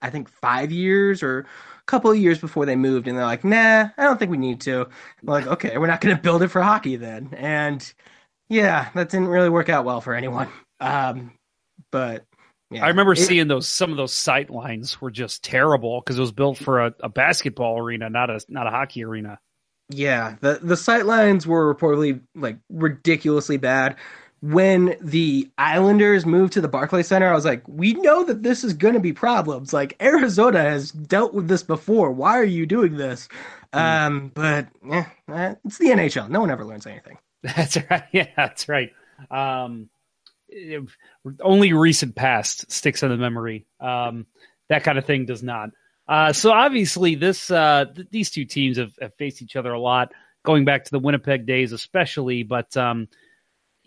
I 0.00 0.10
think, 0.10 0.28
five 0.28 0.70
years 0.72 1.22
or 1.22 1.40
a 1.40 1.44
couple 1.86 2.10
of 2.10 2.16
years 2.18 2.38
before 2.38 2.66
they 2.66 2.76
moved. 2.76 3.08
And 3.08 3.16
they're 3.18 3.24
like, 3.24 3.44
nah, 3.44 3.88
I 3.96 4.02
don't 4.02 4.18
think 4.18 4.30
we 4.30 4.36
need 4.38 4.60
to. 4.62 4.88
Like, 5.22 5.46
okay, 5.46 5.76
we're 5.78 5.86
not 5.86 6.00
going 6.00 6.16
to 6.16 6.22
build 6.22 6.42
it 6.42 6.48
for 6.48 6.62
hockey 6.62 6.96
then. 6.96 7.30
And 7.36 7.92
yeah, 8.48 8.88
that 8.94 9.10
didn't 9.10 9.28
really 9.28 9.50
work 9.50 9.68
out 9.68 9.84
well 9.84 10.00
for 10.00 10.14
anyone. 10.14 10.48
Um, 10.80 11.32
but 11.90 12.24
yeah, 12.70 12.84
I 12.84 12.88
remember 12.88 13.12
It- 13.12 13.16
seeing 13.16 13.48
those 13.48 13.66
some 13.66 13.90
of 13.90 13.96
those 13.96 14.12
sight 14.12 14.50
lines 14.50 15.00
were 15.00 15.10
just 15.10 15.42
terrible 15.42 16.00
because 16.00 16.18
it 16.18 16.20
was 16.20 16.32
built 16.32 16.58
for 16.58 16.86
a, 16.86 16.94
a 17.00 17.08
basketball 17.08 17.78
arena, 17.78 18.10
not 18.10 18.30
a 18.30 18.40
not 18.48 18.66
a 18.66 18.70
hockey 18.70 19.04
arena. 19.04 19.38
Yeah, 19.90 20.36
the 20.40 20.58
the 20.62 20.76
sight 20.76 21.06
lines 21.06 21.46
were 21.46 21.74
reportedly 21.74 22.20
like 22.34 22.58
ridiculously 22.68 23.56
bad. 23.56 23.96
When 24.40 24.96
the 25.00 25.50
Islanders 25.58 26.24
moved 26.24 26.52
to 26.52 26.60
the 26.60 26.68
Barclays 26.68 27.08
Center, 27.08 27.28
I 27.28 27.34
was 27.34 27.44
like, 27.44 27.62
we 27.66 27.94
know 27.94 28.22
that 28.24 28.42
this 28.44 28.62
is 28.62 28.72
going 28.72 28.94
to 28.94 29.00
be 29.00 29.12
problems. 29.12 29.72
Like 29.72 29.96
Arizona 30.00 30.60
has 30.60 30.92
dealt 30.92 31.34
with 31.34 31.48
this 31.48 31.62
before. 31.64 32.12
Why 32.12 32.38
are 32.38 32.44
you 32.44 32.64
doing 32.64 32.96
this? 32.96 33.28
Um, 33.72 34.30
but 34.34 34.68
eh, 34.90 35.04
it's 35.64 35.78
the 35.78 35.86
NHL. 35.88 36.28
No 36.30 36.40
one 36.40 36.50
ever 36.50 36.64
learns 36.64 36.86
anything. 36.86 37.18
That's 37.42 37.76
right. 37.90 38.04
Yeah, 38.12 38.28
that's 38.36 38.68
right. 38.68 38.92
Um, 39.30 39.88
it- 40.48 40.88
only 41.40 41.72
recent 41.72 42.14
past 42.14 42.70
sticks 42.70 43.02
in 43.02 43.10
the 43.10 43.16
memory. 43.16 43.66
Um, 43.80 44.26
that 44.68 44.84
kind 44.84 44.98
of 44.98 45.04
thing 45.04 45.26
does 45.26 45.42
not. 45.42 45.70
Uh, 46.06 46.32
so 46.32 46.52
obviously, 46.52 47.14
this 47.16 47.50
uh, 47.50 47.84
th- 47.94 48.08
these 48.10 48.30
two 48.30 48.44
teams 48.44 48.78
have, 48.78 48.92
have 49.00 49.14
faced 49.16 49.42
each 49.42 49.56
other 49.56 49.72
a 49.72 49.80
lot, 49.80 50.12
going 50.44 50.64
back 50.64 50.84
to 50.84 50.90
the 50.90 50.98
Winnipeg 50.98 51.44
days, 51.46 51.72
especially. 51.72 52.42
But 52.44 52.74
um, 52.76 53.08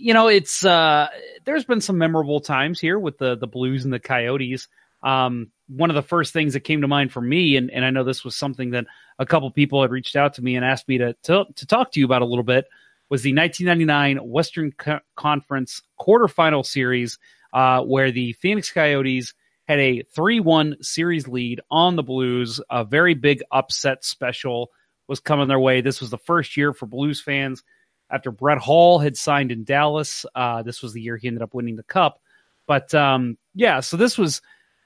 you 0.02 0.14
know, 0.16 0.28
it's 0.28 0.66
uh, 0.66 1.08
there's 1.46 1.66
been 1.66 1.82
some 1.82 1.98
memorable 1.98 2.42
times 2.42 2.80
here 2.80 2.98
with 2.98 3.18
the 3.20 3.36
the 3.36 3.48
Blues 3.48 3.86
and 3.86 3.94
the 3.94 4.00
Coyotes. 4.00 4.68
Um, 5.04 5.52
one 5.68 5.90
of 5.90 5.96
the 5.96 6.02
first 6.02 6.34
things 6.34 6.54
that 6.54 6.62
came 6.62 6.82
to 6.82 6.88
mind 6.88 7.12
for 7.12 7.22
me, 7.22 7.56
and, 7.56 7.72
and 7.72 7.86
I 7.86 7.92
know 7.92 8.04
this 8.04 8.26
was 8.26 8.36
something 8.36 8.72
that 8.72 8.86
a 9.20 9.26
couple 9.26 9.50
people 9.52 9.82
had 9.82 9.92
reached 9.92 10.16
out 10.16 10.36
to 10.36 10.42
me 10.42 10.56
and 10.56 10.66
asked 10.66 10.88
me 10.88 11.00
to, 11.00 11.14
to, 11.24 11.46
to 11.56 11.66
talk 11.66 11.92
to 11.92 12.00
you 12.00 12.06
about 12.06 12.22
a 12.22 12.26
little 12.26 12.44
bit, 12.44 12.66
was 13.10 13.24
the 13.24 13.34
1999 13.34 14.18
Western 14.28 14.72
Co- 14.74 15.00
Conference 15.16 15.82
quarterfinal 16.00 16.66
series, 16.66 17.18
uh, 17.54 17.82
where 17.82 18.12
the 18.12 18.34
Phoenix 18.34 18.72
Coyotes 18.72 19.34
had 19.68 19.80
a 19.80 20.04
3 20.14 20.40
1 20.40 20.78
series 20.82 21.28
lead 21.28 21.62
on 21.70 21.96
the 21.96 22.04
Blues. 22.04 22.60
A 22.70 22.84
very 22.84 23.14
big 23.14 23.42
upset 23.52 24.04
special 24.04 24.70
was 25.08 25.20
coming 25.20 25.48
their 25.48 25.60
way. 25.60 25.82
This 25.82 26.02
was 26.02 26.10
the 26.10 26.18
first 26.18 26.58
year 26.58 26.74
for 26.74 26.86
Blues 26.86 27.22
fans 27.22 27.64
after 28.12 28.32
Brett 28.32 28.58
Hull 28.58 29.00
had 29.00 29.16
signed 29.16 29.52
in 29.52 29.64
Dallas. 29.64 30.26
Uh, 30.36 30.64
this 30.64 30.82
was 30.82 30.94
the 30.94 31.02
year 31.02 31.18
he 31.18 31.28
ended 31.28 31.42
up 31.42 31.54
winning 31.54 31.76
the 31.76 31.84
Cup. 31.84 32.20
But 32.68 32.94
um, 32.94 33.38
yeah, 33.56 33.80
so 33.80 33.98
this 33.98 34.18
was 34.18 34.42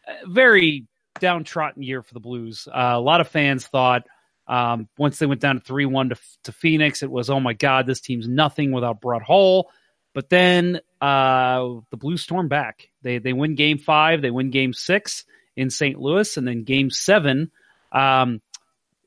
a 0.07 0.27
very 0.27 0.85
downtrodden 1.19 1.83
year 1.83 2.01
for 2.01 2.13
the 2.13 2.19
Blues. 2.19 2.67
Uh, 2.67 2.93
a 2.93 2.99
lot 2.99 3.21
of 3.21 3.27
fans 3.27 3.65
thought 3.67 4.03
um, 4.47 4.87
once 4.97 5.17
they 5.17 5.25
went 5.25 5.41
down 5.41 5.59
to 5.59 5.65
3 5.65 5.85
1 5.85 6.13
to, 6.43 6.51
Phoenix, 6.51 7.03
it 7.03 7.09
was, 7.09 7.29
oh 7.29 7.39
my 7.39 7.53
God, 7.53 7.87
this 7.87 8.01
team's 8.01 8.27
nothing 8.27 8.71
without 8.71 9.01
Brett 9.01 9.23
Hull. 9.23 9.71
But 10.13 10.29
then 10.29 10.79
uh, 11.01 11.67
the 11.89 11.97
Blues 11.97 12.21
storm 12.21 12.47
back. 12.47 12.89
They 13.01 13.17
they 13.17 13.33
win 13.33 13.55
Game 13.55 13.79
Five, 13.79 14.21
they 14.21 14.31
win 14.31 14.49
Game 14.49 14.71
Six 14.71 15.25
in 15.57 15.69
St. 15.69 15.99
Louis, 15.99 16.37
and 16.37 16.47
then 16.47 16.63
Game 16.63 16.89
Seven. 16.89 17.51
Um, 17.91 18.41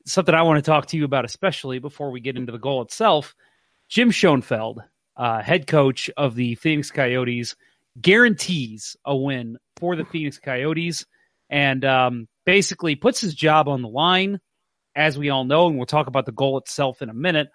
something 0.05 0.35
I 0.35 0.43
want 0.43 0.63
to 0.63 0.69
talk 0.69 0.87
to 0.87 0.97
you 0.97 1.05
about, 1.05 1.25
especially 1.25 1.79
before 1.79 2.11
we 2.11 2.19
get 2.19 2.37
into 2.37 2.51
the 2.51 2.59
goal 2.59 2.83
itself. 2.83 3.35
Jim 3.89 4.11
Schoenfeld, 4.11 4.81
uh, 5.17 5.41
head 5.41 5.67
coach 5.67 6.09
of 6.15 6.35
the 6.35 6.55
Phoenix 6.55 6.91
Coyotes, 6.91 7.55
guarantees 7.99 8.95
a 9.03 9.15
win 9.15 9.57
for 9.77 9.95
the 9.95 10.05
Phoenix 10.05 10.37
Coyotes, 10.37 11.05
and 11.49 11.83
um, 11.83 12.27
basically 12.45 12.95
puts 12.95 13.19
his 13.19 13.33
job 13.33 13.67
on 13.67 13.81
the 13.81 13.89
line. 13.89 14.39
As 14.95 15.17
we 15.17 15.29
all 15.29 15.43
know, 15.45 15.67
and 15.67 15.77
we'll 15.77 15.85
talk 15.85 16.07
about 16.07 16.25
the 16.25 16.31
goal 16.31 16.57
itself 16.57 17.01
in 17.01 17.09
a 17.09 17.13
minute. 17.13 17.49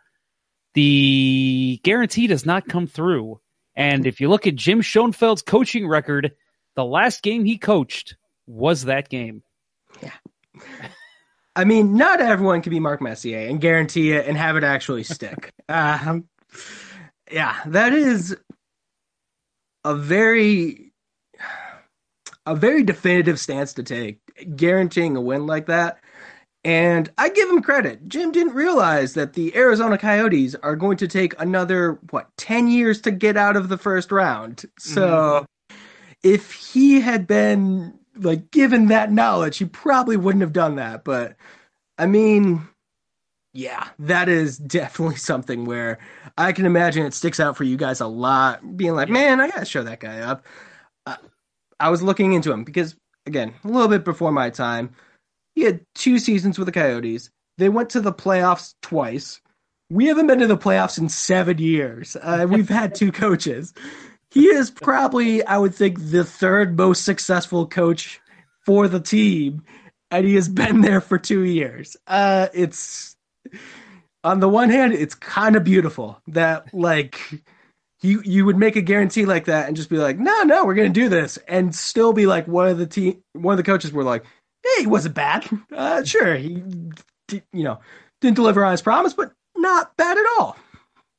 The 0.75 1.81
guarantee 1.83 2.27
does 2.27 2.47
not 2.47 2.69
come 2.69 2.87
through. 2.87 3.41
And 3.77 4.07
if 4.07 4.21
you 4.21 4.29
look 4.29 4.47
at 4.47 4.55
Jim 4.55 4.81
Schoenfeld's 4.81 5.43
coaching 5.43 5.87
record, 5.87 6.33
the 6.75 6.85
last 6.85 7.23
game 7.23 7.45
he 7.45 7.59
coached 7.59 8.17
was 8.47 8.85
that 8.85 9.09
game. 9.09 9.43
I 11.57 11.65
mean, 11.65 11.97
not 11.97 12.21
everyone 12.21 12.63
can 12.63 12.71
be 12.71 12.81
Mark 12.81 13.01
Messier 13.01 13.39
and 13.49 13.61
guarantee 13.61 14.13
it 14.13 14.27
and 14.27 14.37
have 14.37 14.57
it 14.57 14.65
actually 14.65 15.05
stick. 15.05 15.53
um, 15.69 16.25
yeah, 17.31 17.57
that 17.67 17.93
is 17.93 18.37
a 19.85 19.95
very, 19.95 20.93
a 22.47 22.57
very 22.57 22.83
definitive 22.83 23.39
stance 23.39 23.75
to 23.75 23.83
take, 23.83 24.19
guaranteeing 24.57 25.17
a 25.17 25.21
win 25.21 25.47
like 25.47 25.67
that. 25.67 25.99
And 26.65 27.11
I 27.19 27.29
give 27.29 27.51
him 27.51 27.63
credit. 27.63 28.09
Jim 28.09 28.33
didn't 28.33 28.55
realize 28.55 29.13
that 29.15 29.35
the 29.35 29.55
Arizona 29.55 29.99
Coyotes 29.99 30.55
are 30.57 30.77
going 30.77 30.97
to 30.97 31.07
take 31.07 31.39
another, 31.39 31.99
what, 32.11 32.29
10 32.39 32.69
years 32.69 33.03
to 33.03 33.11
get 33.11 33.37
out 33.37 33.57
of 33.57 33.69
the 33.69 33.77
first 33.77 34.11
round. 34.11 34.65
So 34.79 35.45
if 36.23 36.53
he 36.53 37.03
had 37.03 37.27
been 37.27 37.99
like 38.17 38.51
given 38.51 38.87
that 38.89 39.13
knowledge, 39.13 39.59
he 39.59 39.65
probably 39.65 40.17
wouldn't 40.17 40.43
have 40.43 40.53
done 40.53 40.77
that. 40.77 41.05
But 41.05 41.37
I 41.99 42.07
mean, 42.07 42.67
yeah, 43.53 43.89
that 44.01 44.29
is 44.29 44.59
definitely 44.77 45.17
something 45.17 45.65
where 45.65 45.99
I 46.37 46.53
can 46.53 46.67
imagine 46.67 47.07
it 47.07 47.15
sticks 47.15 47.41
out 47.41 47.57
for 47.57 47.65
you 47.65 47.77
guys 47.77 48.01
a 48.01 48.07
lot, 48.07 48.77
being 48.77 48.95
like, 48.95 49.09
man, 49.09 49.41
I 49.41 49.49
gotta 49.49 49.65
show 49.65 49.83
that 49.83 50.01
guy 50.01 50.21
up. 50.21 50.45
Uh, 51.07 51.17
I 51.81 51.91
was 51.91 52.03
looking 52.03 52.33
into 52.33 52.53
him 52.53 52.65
because, 52.65 52.97
again, 53.27 53.55
a 53.65 53.69
little 53.69 53.89
bit 53.89 54.05
before 54.05 54.33
my 54.33 54.51
time, 54.51 54.95
he 55.55 55.63
had 55.63 55.81
two 55.95 56.19
seasons 56.19 56.59
with 56.59 56.67
the 56.67 56.73
Coyotes. 56.73 57.31
They 57.59 57.69
went 57.69 57.91
to 57.91 58.01
the 58.01 58.13
playoffs 58.13 58.75
twice. 58.83 59.41
We 59.91 60.07
haven't 60.07 60.27
been 60.27 60.41
to 60.41 60.47
the 60.47 60.57
playoffs 60.57 60.99
in 60.99 61.09
seven 61.09 61.59
years. 61.59 62.17
Uh, 62.21 62.47
we've 62.49 62.69
had 62.69 62.95
two 62.95 63.13
coaches. 63.13 63.73
He 64.35 64.47
is 64.49 64.69
probably, 64.69 65.45
I 65.47 65.57
would 65.57 65.77
think, 65.77 66.11
the 66.11 66.25
third 66.25 66.77
most 66.77 67.05
successful 67.05 67.69
coach 67.69 68.21
for 68.67 68.89
the 68.89 68.99
team, 68.99 69.63
and 70.11 70.27
he 70.27 70.35
has 70.35 70.49
been 70.49 70.81
there 70.81 71.01
for 71.01 71.19
two 71.19 71.45
years. 71.45 71.97
Uh, 72.09 72.49
it's 72.53 73.15
on 74.25 74.41
the 74.41 74.49
one 74.49 74.71
hand, 74.71 74.93
it's 74.93 75.15
kind 75.15 75.55
of 75.55 75.63
beautiful 75.63 76.21
that 76.27 76.75
like 76.75 77.21
you 78.01 78.23
you 78.25 78.45
would 78.45 78.57
make 78.59 78.75
a 78.75 78.81
guarantee 78.81 79.25
like 79.25 79.45
that 79.45 79.69
and 79.69 79.77
just 79.77 79.89
be 79.89 79.99
like, 79.99 80.19
no, 80.19 80.43
no, 80.43 80.65
we're 80.65 80.75
gonna 80.75 80.89
do 80.89 81.09
this, 81.09 81.39
and 81.47 81.73
still 81.73 82.13
be 82.13 82.27
like 82.27 82.49
one 82.49 82.67
of 82.67 82.77
the 82.77 82.87
team, 82.87 83.23
one 83.35 83.53
of 83.53 83.57
the 83.59 83.63
coaches 83.63 83.93
were 83.93 84.03
like, 84.03 84.25
hey, 84.65 84.81
he 84.81 84.87
wasn't 84.89 85.15
bad. 85.15 85.49
Uh, 85.73 86.03
sure, 86.03 86.35
he 86.35 86.61
you 87.31 87.63
know 87.65 87.79
didn't 88.21 88.37
deliver 88.37 88.65
on 88.65 88.73
his 88.73 88.83
promise, 88.83 89.15
but 89.15 89.33
not 89.57 89.97
bad 89.97 90.19
at 90.19 90.25
all. 90.39 90.57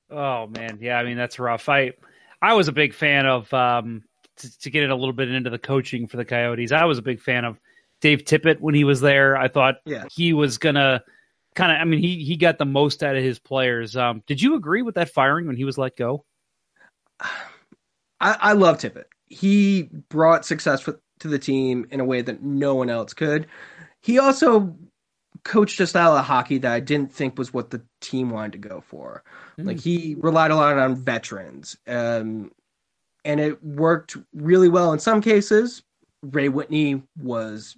Oh 0.09 0.47
man, 0.47 0.79
yeah, 0.81 0.99
I 0.99 1.03
mean 1.03 1.15
that's 1.15 1.39
a 1.39 1.43
rough. 1.43 1.69
I 1.69 1.93
I 2.41 2.53
was 2.53 2.67
a 2.67 2.71
big 2.71 2.93
fan 2.93 3.25
of 3.25 3.51
um 3.53 4.03
to, 4.37 4.59
to 4.59 4.69
get 4.69 4.83
it 4.83 4.89
a 4.89 4.95
little 4.95 5.13
bit 5.13 5.29
into 5.31 5.49
the 5.49 5.59
coaching 5.59 6.07
for 6.07 6.17
the 6.17 6.25
Coyotes. 6.25 6.71
I 6.71 6.85
was 6.85 6.97
a 6.97 7.01
big 7.01 7.21
fan 7.21 7.45
of 7.45 7.59
Dave 8.01 8.25
Tippett 8.25 8.59
when 8.59 8.75
he 8.75 8.83
was 8.83 9.01
there. 9.01 9.37
I 9.37 9.47
thought 9.47 9.75
Yeah. 9.85 10.05
he 10.13 10.33
was 10.33 10.57
gonna 10.57 11.03
kind 11.55 11.71
of. 11.71 11.77
I 11.79 11.85
mean, 11.85 11.99
he 11.99 12.23
he 12.23 12.35
got 12.37 12.57
the 12.57 12.65
most 12.65 13.03
out 13.03 13.15
of 13.15 13.23
his 13.23 13.39
players. 13.39 13.95
Um, 13.95 14.23
did 14.27 14.41
you 14.41 14.55
agree 14.55 14.81
with 14.81 14.95
that 14.95 15.09
firing 15.09 15.47
when 15.47 15.55
he 15.55 15.63
was 15.65 15.77
let 15.77 15.95
go? 15.95 16.25
I, 17.19 18.37
I 18.39 18.53
love 18.53 18.77
Tippett. 18.77 19.05
He 19.27 19.83
brought 20.09 20.45
success 20.45 20.81
for, 20.81 20.99
to 21.19 21.27
the 21.27 21.39
team 21.39 21.85
in 21.91 21.99
a 21.99 22.05
way 22.05 22.21
that 22.21 22.41
no 22.43 22.75
one 22.75 22.89
else 22.89 23.13
could. 23.13 23.47
He 24.01 24.19
also 24.19 24.77
coached 25.45 25.79
a 25.79 25.87
style 25.87 26.17
of 26.17 26.25
hockey 26.25 26.57
that 26.57 26.73
I 26.73 26.81
didn't 26.81 27.13
think 27.13 27.37
was 27.37 27.53
what 27.53 27.69
the 27.69 27.83
team 28.01 28.31
wanted 28.31 28.53
to 28.53 28.57
go 28.57 28.81
for. 28.81 29.23
Like 29.57 29.79
he 29.79 30.15
relied 30.19 30.51
a 30.51 30.55
lot 30.55 30.77
on 30.77 30.95
veterans, 30.95 31.77
um, 31.87 32.51
and 33.23 33.39
it 33.39 33.63
worked 33.63 34.17
really 34.33 34.67
well 34.67 34.91
in 34.91 34.99
some 34.99 35.21
cases. 35.21 35.83
Ray 36.21 36.49
Whitney 36.49 37.03
was 37.17 37.77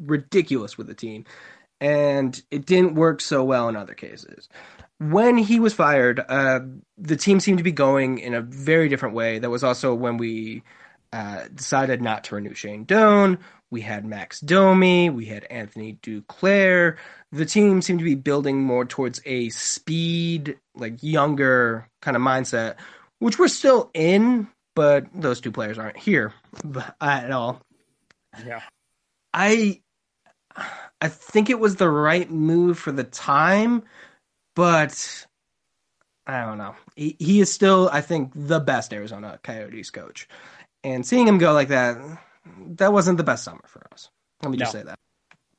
ridiculous 0.00 0.76
with 0.76 0.88
the 0.88 0.94
team, 0.94 1.26
and 1.80 2.42
it 2.50 2.66
didn't 2.66 2.94
work 2.94 3.20
so 3.20 3.44
well 3.44 3.68
in 3.68 3.76
other 3.76 3.94
cases. 3.94 4.48
When 4.98 5.36
he 5.36 5.60
was 5.60 5.74
fired, 5.74 6.24
uh, 6.28 6.60
the 6.96 7.16
team 7.16 7.40
seemed 7.40 7.58
to 7.58 7.64
be 7.64 7.72
going 7.72 8.18
in 8.18 8.34
a 8.34 8.40
very 8.40 8.88
different 8.88 9.14
way. 9.14 9.38
That 9.38 9.50
was 9.50 9.62
also 9.62 9.94
when 9.94 10.16
we 10.16 10.62
uh, 11.12 11.44
decided 11.54 12.00
not 12.02 12.24
to 12.24 12.34
renew 12.34 12.54
Shane 12.54 12.84
Doan. 12.84 13.38
We 13.74 13.80
had 13.80 14.04
Max 14.04 14.38
Domi. 14.38 15.10
We 15.10 15.24
had 15.24 15.42
Anthony 15.50 15.98
Duclair. 16.00 16.96
The 17.32 17.44
team 17.44 17.82
seemed 17.82 17.98
to 17.98 18.04
be 18.04 18.14
building 18.14 18.62
more 18.62 18.84
towards 18.84 19.20
a 19.26 19.48
speed, 19.48 20.56
like 20.76 21.02
younger 21.02 21.88
kind 22.00 22.16
of 22.16 22.22
mindset, 22.22 22.76
which 23.18 23.36
we're 23.36 23.48
still 23.48 23.90
in, 23.92 24.46
but 24.76 25.06
those 25.12 25.40
two 25.40 25.50
players 25.50 25.76
aren't 25.76 25.96
here 25.96 26.32
at 27.00 27.32
all. 27.32 27.62
Yeah. 28.46 28.62
I 29.32 29.80
I 31.00 31.08
think 31.08 31.50
it 31.50 31.58
was 31.58 31.74
the 31.74 31.90
right 31.90 32.30
move 32.30 32.78
for 32.78 32.92
the 32.92 33.02
time, 33.02 33.82
but 34.54 35.26
I 36.28 36.44
don't 36.44 36.58
know. 36.58 36.76
He, 36.94 37.16
he 37.18 37.40
is 37.40 37.52
still, 37.52 37.90
I 37.92 38.02
think, 38.02 38.30
the 38.36 38.60
best 38.60 38.92
Arizona 38.92 39.40
Coyotes 39.42 39.90
coach. 39.90 40.28
And 40.84 41.04
seeing 41.04 41.26
him 41.26 41.38
go 41.38 41.52
like 41.52 41.68
that, 41.68 41.98
that 42.76 42.92
wasn't 42.92 43.18
the 43.18 43.24
best 43.24 43.44
summer 43.44 43.64
for 43.66 43.86
us. 43.92 44.10
Let 44.42 44.50
me 44.50 44.58
just 44.58 44.72
say 44.72 44.82
that. 44.82 44.98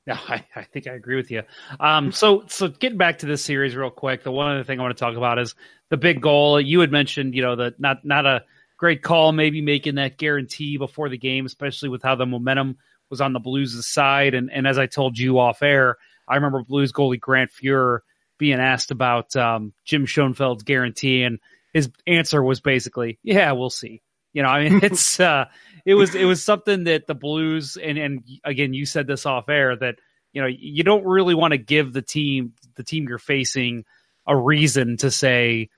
Yeah, 0.05 0.19
I, 0.27 0.45
I 0.55 0.63
think 0.63 0.87
I 0.87 0.91
agree 0.91 1.15
with 1.15 1.31
you. 1.31 1.43
Um, 1.79 2.11
so 2.11 2.43
so 2.47 2.67
getting 2.67 2.99
back 2.99 3.19
to 3.19 3.25
this 3.25 3.43
series 3.43 3.75
real 3.75 3.89
quick, 3.89 4.23
the 4.23 4.31
one 4.31 4.51
other 4.51 4.63
thing 4.63 4.79
I 4.79 4.83
want 4.83 4.95
to 4.95 5.03
talk 5.03 5.17
about 5.17 5.39
is 5.39 5.55
the 5.89 5.97
big 5.97 6.21
goal. 6.21 6.61
You 6.61 6.81
had 6.81 6.91
mentioned, 6.91 7.33
you 7.33 7.41
know, 7.41 7.55
that 7.55 7.79
not 7.79 8.05
not 8.05 8.25
a 8.27 8.43
great 8.77 9.01
call, 9.01 9.31
maybe 9.31 9.61
making 9.61 9.95
that 9.95 10.17
guarantee 10.17 10.77
before 10.77 11.09
the 11.09 11.17
game, 11.17 11.45
especially 11.45 11.89
with 11.89 12.03
how 12.03 12.15
the 12.15 12.27
momentum 12.27 12.77
was 13.09 13.19
on 13.19 13.33
the 13.33 13.39
Blues' 13.39 13.87
side. 13.87 14.35
And 14.35 14.51
and 14.51 14.67
as 14.67 14.77
I 14.77 14.85
told 14.85 15.17
you 15.17 15.39
off 15.39 15.63
air, 15.63 15.97
I 16.27 16.35
remember 16.35 16.63
Blues 16.63 16.91
goalie 16.91 17.19
Grant 17.19 17.51
Fuhr 17.51 17.99
being 18.37 18.59
asked 18.59 18.91
about 18.91 19.35
um, 19.35 19.73
Jim 19.85 20.05
Schoenfeld's 20.05 20.63
guarantee, 20.63 21.23
and 21.23 21.39
his 21.73 21.89
answer 22.05 22.43
was 22.43 22.61
basically, 22.61 23.17
"Yeah, 23.23 23.53
we'll 23.53 23.71
see." 23.71 24.03
You 24.33 24.43
know, 24.43 24.49
I 24.49 24.69
mean, 24.69 24.79
it's 24.83 25.19
uh, 25.19 25.45
it 25.85 25.93
was 25.93 26.15
it 26.15 26.25
was 26.25 26.43
something 26.43 26.85
that 26.85 27.07
the 27.07 27.15
Blues 27.15 27.77
and 27.77 27.97
and 27.97 28.23
again, 28.43 28.73
you 28.73 28.85
said 28.85 29.07
this 29.07 29.25
off 29.25 29.49
air 29.49 29.75
that 29.75 29.95
you 30.33 30.41
know 30.41 30.47
you 30.47 30.83
don't 30.83 31.05
really 31.05 31.35
want 31.35 31.51
to 31.51 31.57
give 31.57 31.93
the 31.93 32.01
team 32.01 32.53
the 32.75 32.83
team 32.83 33.07
you're 33.07 33.19
facing 33.19 33.85
a 34.27 34.35
reason 34.35 34.97
to 34.97 35.11
say, 35.11 35.69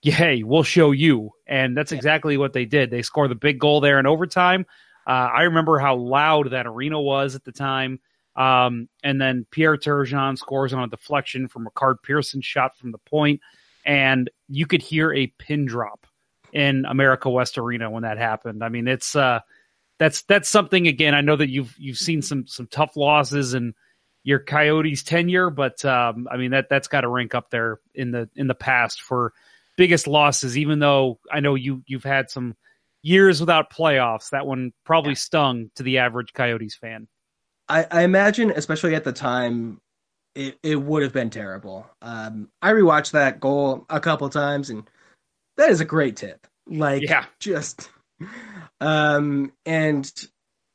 "Hey, 0.00 0.44
we'll 0.44 0.62
show 0.62 0.92
you," 0.92 1.32
and 1.46 1.76
that's 1.76 1.92
exactly 1.92 2.36
what 2.36 2.52
they 2.52 2.64
did. 2.64 2.90
They 2.90 3.02
scored 3.02 3.32
the 3.32 3.36
big 3.36 3.58
goal 3.58 3.80
there 3.80 3.98
in 3.98 4.06
overtime. 4.06 4.64
Uh, 5.06 5.28
I 5.34 5.42
remember 5.42 5.78
how 5.78 5.96
loud 5.96 6.50
that 6.50 6.66
arena 6.66 7.00
was 7.00 7.34
at 7.34 7.44
the 7.44 7.52
time. 7.52 7.98
Um, 8.36 8.88
and 9.02 9.20
then 9.20 9.46
Pierre 9.50 9.76
Turgeon 9.76 10.38
scores 10.38 10.72
on 10.72 10.84
a 10.84 10.88
deflection 10.88 11.48
from 11.48 11.66
Ricard 11.66 11.96
Persson 12.04 12.40
shot 12.40 12.76
from 12.76 12.92
the 12.92 12.98
point, 12.98 13.40
and 13.84 14.30
you 14.48 14.66
could 14.66 14.82
hear 14.82 15.12
a 15.12 15.26
pin 15.26 15.64
drop 15.64 16.06
in 16.52 16.84
America 16.84 17.28
West 17.30 17.58
Arena 17.58 17.90
when 17.90 18.02
that 18.02 18.18
happened. 18.18 18.62
I 18.62 18.68
mean, 18.68 18.88
it's 18.88 19.14
uh, 19.16 19.40
that's 19.98 20.22
that's 20.22 20.48
something 20.48 20.86
again. 20.86 21.14
I 21.14 21.20
know 21.20 21.36
that 21.36 21.48
you've 21.50 21.74
you've 21.78 21.98
seen 21.98 22.22
some 22.22 22.46
some 22.46 22.66
tough 22.66 22.96
losses 22.96 23.54
in 23.54 23.74
your 24.22 24.38
Coyotes 24.38 25.02
tenure, 25.02 25.50
but 25.50 25.84
um, 25.84 26.28
I 26.30 26.36
mean 26.36 26.52
that 26.52 26.68
that's 26.68 26.88
got 26.88 27.02
to 27.02 27.08
rank 27.08 27.34
up 27.34 27.50
there 27.50 27.78
in 27.94 28.10
the 28.10 28.28
in 28.36 28.46
the 28.46 28.54
past 28.54 29.02
for 29.02 29.32
biggest 29.76 30.06
losses. 30.06 30.56
Even 30.58 30.78
though 30.78 31.18
I 31.30 31.40
know 31.40 31.54
you 31.54 31.82
you've 31.86 32.04
had 32.04 32.30
some 32.30 32.56
years 33.02 33.40
without 33.40 33.72
playoffs, 33.72 34.30
that 34.30 34.46
one 34.46 34.72
probably 34.84 35.14
stung 35.14 35.70
to 35.76 35.82
the 35.82 35.98
average 35.98 36.32
Coyotes 36.32 36.76
fan. 36.76 37.08
I, 37.68 37.86
I 37.90 38.02
imagine, 38.02 38.50
especially 38.50 38.94
at 38.94 39.04
the 39.04 39.12
time, 39.12 39.80
it, 40.34 40.58
it 40.62 40.76
would 40.76 41.02
have 41.02 41.12
been 41.12 41.30
terrible. 41.30 41.86
Um, 42.00 42.48
I 42.62 42.72
rewatched 42.72 43.12
that 43.12 43.40
goal 43.40 43.84
a 43.90 44.00
couple 44.00 44.28
times, 44.30 44.70
and 44.70 44.88
that 45.58 45.70
is 45.70 45.80
a 45.82 45.84
great 45.84 46.16
tip. 46.16 46.46
Like, 46.66 47.02
Yeah. 47.02 47.26
just, 47.40 47.90
um, 48.80 49.52
and 49.66 50.10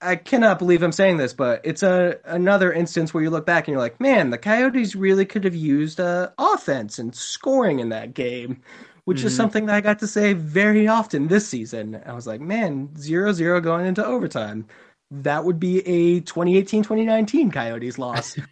I 0.02 0.16
cannot 0.18 0.60
believe 0.60 0.84
I'm 0.84 0.92
saying 0.92 1.18
this, 1.18 1.34
but 1.34 1.62
it's 1.64 1.84
a 1.84 2.18
another 2.26 2.74
instance 2.74 3.14
where 3.14 3.24
you 3.24 3.30
look 3.30 3.46
back 3.46 3.68
and 3.68 3.74
you're 3.74 3.82
like, 3.82 4.00
man, 4.02 4.30
the 4.30 4.38
Coyotes 4.38 4.96
really 4.96 5.26
could 5.26 5.46
have 5.46 5.56
used 5.56 6.00
uh, 6.00 6.30
offense 6.38 7.00
and 7.00 7.16
scoring 7.16 7.80
in 7.80 7.90
that 7.90 8.14
game, 8.14 8.62
which 9.06 9.24
is 9.24 9.34
Mhm. 9.34 9.36
something 9.36 9.66
that 9.68 9.76
I 9.76 9.82
got 9.82 10.00
to 10.00 10.08
say 10.08 10.34
very 10.34 10.88
often 10.88 11.28
this 11.28 11.48
season. 11.48 12.02
I 12.06 12.14
was 12.14 12.28
like, 12.28 12.42
man, 12.42 12.96
zero 12.98 13.32
zero 13.34 13.62
going 13.62 13.86
into 13.86 14.06
overtime. 14.06 14.68
That 15.12 15.46
would 15.46 15.60
be 15.60 15.80
a 15.88 16.22
2018-2019 16.22 17.52
Coyotes 17.54 17.98
loss. 17.98 18.38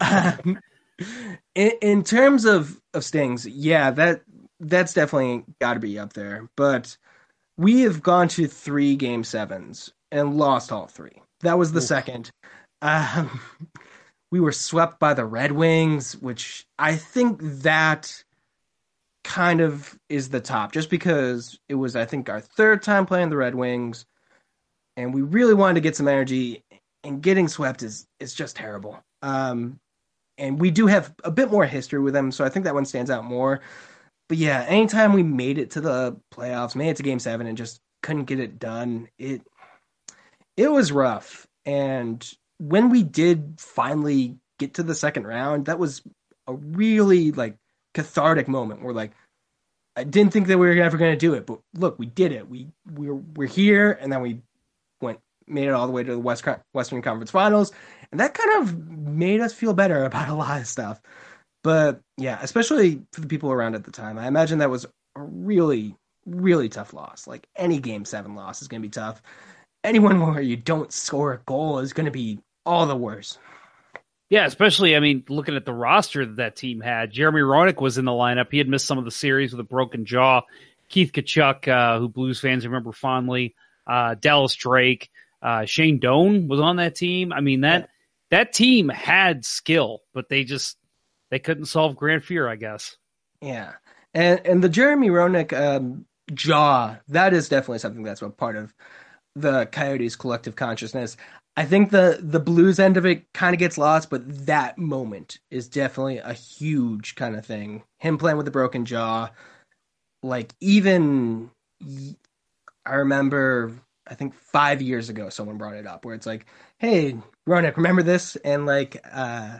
Um, 0.00 0.60
in, 1.54 1.72
in 1.82 2.04
terms 2.04 2.44
of 2.44 2.80
of 2.92 3.04
stings, 3.04 3.46
yeah, 3.46 3.90
that 3.92 4.22
that's 4.60 4.94
definitely 4.94 5.44
got 5.60 5.74
to 5.74 5.80
be 5.80 5.98
up 5.98 6.12
there. 6.12 6.48
But 6.56 6.96
we 7.56 7.82
have 7.82 8.02
gone 8.02 8.28
to 8.28 8.46
three 8.46 8.96
game 8.96 9.24
sevens 9.24 9.92
and 10.10 10.36
lost 10.36 10.72
all 10.72 10.86
three. 10.86 11.22
That 11.40 11.58
was 11.58 11.72
the 11.72 11.80
second. 11.80 12.30
Um, 12.82 13.40
we 14.30 14.40
were 14.40 14.52
swept 14.52 14.98
by 14.98 15.14
the 15.14 15.24
Red 15.24 15.52
Wings, 15.52 16.16
which 16.16 16.66
I 16.78 16.96
think 16.96 17.40
that 17.42 18.24
kind 19.22 19.60
of 19.60 19.98
is 20.08 20.28
the 20.28 20.40
top, 20.40 20.72
just 20.72 20.90
because 20.90 21.58
it 21.68 21.74
was 21.74 21.96
I 21.96 22.04
think 22.04 22.28
our 22.28 22.40
third 22.40 22.82
time 22.82 23.06
playing 23.06 23.30
the 23.30 23.36
Red 23.36 23.54
Wings, 23.54 24.04
and 24.96 25.14
we 25.14 25.22
really 25.22 25.54
wanted 25.54 25.74
to 25.74 25.80
get 25.80 25.96
some 25.96 26.08
energy. 26.08 26.62
And 27.04 27.22
getting 27.22 27.48
swept 27.48 27.82
is 27.82 28.06
is 28.18 28.34
just 28.34 28.56
terrible. 28.56 28.98
Um, 29.20 29.78
and 30.38 30.58
we 30.58 30.70
do 30.70 30.86
have 30.86 31.14
a 31.22 31.30
bit 31.30 31.50
more 31.50 31.66
history 31.66 32.00
with 32.00 32.14
them, 32.14 32.32
so 32.32 32.44
I 32.44 32.48
think 32.48 32.64
that 32.64 32.74
one 32.74 32.86
stands 32.86 33.10
out 33.10 33.24
more. 33.24 33.60
But 34.28 34.38
yeah, 34.38 34.64
anytime 34.66 35.12
we 35.12 35.22
made 35.22 35.58
it 35.58 35.72
to 35.72 35.80
the 35.80 36.16
playoffs, 36.32 36.74
made 36.74 36.90
it 36.90 36.96
to 36.96 37.02
Game 37.02 37.18
Seven, 37.18 37.46
and 37.46 37.58
just 37.58 37.80
couldn't 38.02 38.24
get 38.24 38.40
it 38.40 38.58
done, 38.58 39.08
it 39.18 39.42
it 40.56 40.70
was 40.70 40.92
rough. 40.92 41.46
And 41.66 42.26
when 42.58 42.90
we 42.90 43.02
did 43.02 43.54
finally 43.58 44.36
get 44.58 44.74
to 44.74 44.82
the 44.82 44.94
second 44.94 45.26
round, 45.26 45.66
that 45.66 45.78
was 45.78 46.02
a 46.46 46.54
really 46.54 47.32
like 47.32 47.56
cathartic 47.92 48.48
moment. 48.48 48.82
Where 48.82 48.94
like 48.94 49.12
I 49.96 50.04
didn't 50.04 50.32
think 50.32 50.48
that 50.48 50.58
we 50.58 50.66
were 50.66 50.82
ever 50.82 50.96
going 50.96 51.12
to 51.12 51.18
do 51.18 51.34
it, 51.34 51.46
but 51.46 51.60
look, 51.74 51.98
we 51.98 52.06
did 52.06 52.32
it. 52.32 52.48
We 52.48 52.68
we're 52.90 53.14
we're 53.14 53.46
here, 53.46 53.92
and 53.92 54.12
then 54.12 54.22
we 54.22 54.40
went 55.00 55.20
made 55.46 55.68
it 55.68 55.72
all 55.72 55.86
the 55.86 55.92
way 55.92 56.02
to 56.02 56.12
the 56.12 56.18
West 56.18 56.44
Western 56.72 57.02
Conference 57.02 57.30
Finals, 57.30 57.72
and 58.10 58.20
that 58.20 58.34
kind 58.34 58.62
of 58.62 58.88
made 58.88 59.40
us 59.40 59.52
feel 59.52 59.74
better 59.74 60.04
about 60.06 60.28
a 60.28 60.34
lot 60.34 60.60
of 60.60 60.66
stuff. 60.66 61.00
But 61.64 62.00
yeah, 62.18 62.38
especially 62.42 63.02
for 63.12 63.22
the 63.22 63.26
people 63.26 63.50
around 63.50 63.74
at 63.74 63.84
the 63.84 63.90
time, 63.90 64.18
I 64.18 64.28
imagine 64.28 64.58
that 64.58 64.70
was 64.70 64.84
a 65.16 65.22
really, 65.22 65.96
really 66.26 66.68
tough 66.68 66.92
loss. 66.92 67.26
Like 67.26 67.48
any 67.56 67.80
Game 67.80 68.04
Seven 68.04 68.36
loss 68.36 68.62
is 68.62 68.68
going 68.68 68.82
to 68.82 68.86
be 68.86 68.92
tough. 68.92 69.20
Anyone 69.82 70.20
where 70.20 70.42
you 70.42 70.56
don't 70.56 70.92
score 70.92 71.32
a 71.32 71.38
goal 71.38 71.78
is 71.80 71.94
going 71.94 72.04
to 72.04 72.12
be 72.12 72.38
all 72.64 72.86
the 72.86 72.94
worse. 72.94 73.38
Yeah, 74.28 74.44
especially 74.46 74.94
I 74.94 75.00
mean, 75.00 75.24
looking 75.28 75.56
at 75.56 75.64
the 75.64 75.72
roster 75.72 76.26
that 76.26 76.36
that 76.36 76.56
team 76.56 76.80
had, 76.80 77.10
Jeremy 77.10 77.40
Roenick 77.40 77.80
was 77.80 77.96
in 77.96 78.04
the 78.04 78.12
lineup. 78.12 78.48
He 78.50 78.58
had 78.58 78.68
missed 78.68 78.86
some 78.86 78.98
of 78.98 79.06
the 79.06 79.10
series 79.10 79.52
with 79.52 79.60
a 79.60 79.64
broken 79.64 80.04
jaw. 80.04 80.42
Keith 80.90 81.12
Tkachuk, 81.12 81.66
uh, 81.66 81.98
who 81.98 82.08
Blues 82.10 82.40
fans 82.40 82.66
remember 82.66 82.92
fondly, 82.92 83.54
uh, 83.86 84.16
Dallas 84.16 84.54
Drake, 84.54 85.10
uh, 85.40 85.64
Shane 85.64 85.98
Doan 85.98 86.46
was 86.46 86.60
on 86.60 86.76
that 86.76 86.94
team. 86.94 87.32
I 87.32 87.40
mean 87.40 87.62
that 87.62 87.88
that 88.30 88.52
team 88.52 88.90
had 88.90 89.46
skill, 89.46 90.00
but 90.12 90.28
they 90.28 90.44
just 90.44 90.76
they 91.34 91.40
couldn't 91.40 91.64
solve 91.64 91.96
Grant 91.96 92.22
Fuhr, 92.22 92.48
I 92.48 92.54
guess. 92.54 92.96
Yeah, 93.40 93.72
and 94.14 94.40
and 94.46 94.62
the 94.62 94.68
Jeremy 94.68 95.08
Roenick 95.08 95.52
um, 95.52 96.06
jaw 96.32 96.96
that 97.08 97.34
is 97.34 97.48
definitely 97.48 97.80
something 97.80 98.04
that's 98.04 98.22
a 98.22 98.30
part 98.30 98.54
of 98.54 98.72
the 99.34 99.66
Coyotes' 99.66 100.14
collective 100.14 100.54
consciousness. 100.54 101.16
I 101.56 101.64
think 101.64 101.90
the 101.90 102.20
the 102.22 102.38
Blues 102.38 102.78
end 102.78 102.96
of 102.96 103.04
it 103.04 103.24
kind 103.32 103.52
of 103.52 103.58
gets 103.58 103.76
lost, 103.76 104.10
but 104.10 104.46
that 104.46 104.78
moment 104.78 105.40
is 105.50 105.66
definitely 105.66 106.18
a 106.18 106.34
huge 106.34 107.16
kind 107.16 107.34
of 107.34 107.44
thing. 107.44 107.82
Him 107.98 108.16
playing 108.16 108.36
with 108.36 108.46
the 108.46 108.52
broken 108.52 108.84
jaw, 108.84 109.30
like 110.22 110.54
even 110.60 111.50
I 112.86 112.94
remember, 112.94 113.72
I 114.06 114.14
think 114.14 114.34
five 114.34 114.80
years 114.80 115.08
ago, 115.08 115.30
someone 115.30 115.58
brought 115.58 115.74
it 115.74 115.84
up 115.88 116.04
where 116.04 116.14
it's 116.14 116.26
like, 116.26 116.46
"Hey, 116.78 117.16
Roenick, 117.48 117.76
remember 117.76 118.04
this?" 118.04 118.36
And 118.36 118.66
like, 118.66 119.04
uh, 119.12 119.58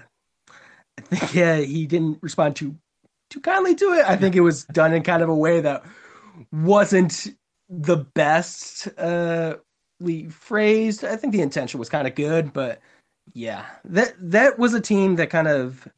I 0.99 1.03
think 1.17 1.35
yeah, 1.35 1.57
he 1.59 1.87
didn't 1.87 2.19
respond 2.23 2.57
too 2.57 2.77
too 3.31 3.41
kindly 3.41 3.75
to 3.75 3.93
it. 3.95 4.05
I 4.07 4.17
think 4.17 4.37
it 4.37 4.41
was 4.41 4.65
done 4.67 4.93
in 4.93 5.03
kind 5.03 5.23
of 5.23 5.29
a 5.29 5.35
way 5.35 5.61
that 5.61 5.85
wasn't 6.53 7.29
the 7.69 7.97
best 7.97 8.89
uh 8.99 9.57
we 10.01 10.29
phrased. 10.29 11.05
I 11.05 11.17
think 11.17 11.33
the 11.33 11.43
intention 11.43 11.79
was 11.79 11.89
kind 11.89 12.07
of 12.07 12.15
good, 12.15 12.53
but 12.53 12.81
yeah, 13.33 13.65
that 13.87 14.15
that 14.19 14.59
was 14.59 14.75
a 14.75 14.81
team 14.81 15.17
that 15.17 15.31
kind 15.31 15.49
of 15.49 15.89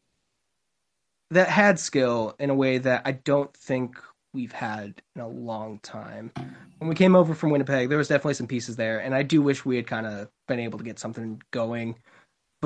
that 1.31 1.49
had 1.49 1.79
skill 1.79 2.37
in 2.39 2.51
a 2.51 2.55
way 2.55 2.79
that 2.79 3.03
I 3.05 3.13
don't 3.13 3.53
think 3.55 3.99
we've 4.33 4.53
had 4.53 5.03
in 5.15 5.23
a 5.23 5.29
long 5.29 5.81
time. 5.81 6.31
When 6.79 6.89
we 6.89 6.95
came 6.95 7.17
over 7.17 7.35
from 7.35 7.51
Winnipeg, 7.51 7.89
there 7.89 7.99
was 7.99 8.09
definitely 8.09 8.35
some 8.35 8.47
pieces 8.47 8.77
there, 8.77 9.01
and 9.01 9.15
I 9.15 9.23
do 9.23 9.43
wish 9.43 9.65
we 9.65 9.77
had 9.77 9.87
kind 9.87 10.07
of 10.07 10.29
been 10.47 10.61
able 10.61 10.79
to 10.79 10.85
get 10.85 10.99
something 10.99 11.43
going 11.51 11.97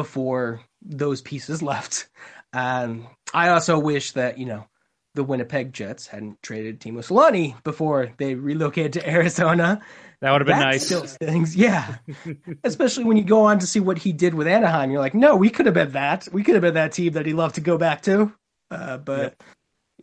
before 0.01 0.63
those 0.81 1.21
pieces 1.21 1.63
left. 1.73 2.09
Um, 2.55 3.07
I 3.35 3.51
also 3.51 3.79
wish 3.79 4.13
that 4.13 4.39
you 4.39 4.47
know 4.47 4.67
the 5.15 5.23
Winnipeg 5.25 5.75
Jets 5.75 6.07
hadn't 6.07 6.43
traded 6.43 6.81
Teemu 6.81 7.05
Selanne 7.05 7.63
before 7.65 8.13
they 8.17 8.35
relocated 8.35 8.95
to 8.95 9.09
Arizona. 9.17 9.83
That 10.23 10.33
would 10.33 10.41
have 10.41 10.47
been 10.47 10.59
That 10.59 10.65
nice. 10.65 10.87
Still 10.87 11.07
stings, 11.07 11.55
yeah. 11.55 11.97
Especially 12.65 13.05
when 13.05 13.17
you 13.17 13.25
go 13.25 13.43
on 13.45 13.59
to 13.59 13.67
see 13.67 13.81
what 13.81 13.99
he 13.99 14.13
did 14.13 14.35
with 14.35 14.47
Anaheim, 14.47 14.91
you're 14.91 15.01
like, 15.01 15.15
no, 15.15 15.37
we 15.37 15.51
could 15.51 15.67
have 15.67 15.75
been 15.75 15.93
that. 15.93 16.29
We 16.33 16.43
could 16.45 16.55
have 16.55 16.63
been 16.63 16.75
that 16.75 16.93
team 16.93 17.15
that 17.15 17.27
he 17.27 17.33
loved 17.33 17.55
to 17.57 17.61
go 17.61 17.79
back 17.79 18.03
to. 18.03 18.33
Uh, 18.71 18.99
but 18.99 19.35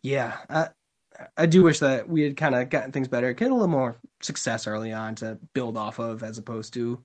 yeah, 0.02 0.38
I, 0.50 0.70
I 1.36 1.46
do 1.46 1.64
wish 1.64 1.80
that 1.80 2.10
we 2.10 2.24
had 2.24 2.36
kind 2.36 2.56
of 2.56 2.70
gotten 2.70 2.92
things 2.92 3.08
better, 3.08 3.32
get 3.34 3.52
a 3.52 3.54
little 3.54 3.68
more 3.68 3.96
success 4.22 4.68
early 4.68 4.92
on 4.92 5.16
to 5.16 5.38
build 5.54 5.78
off 5.78 6.00
of, 6.00 6.24
as 6.24 6.38
opposed 6.38 6.74
to 6.74 7.04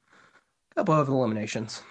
a 0.73 0.75
couple 0.77 0.95
of 0.95 1.09
eliminations. 1.09 1.83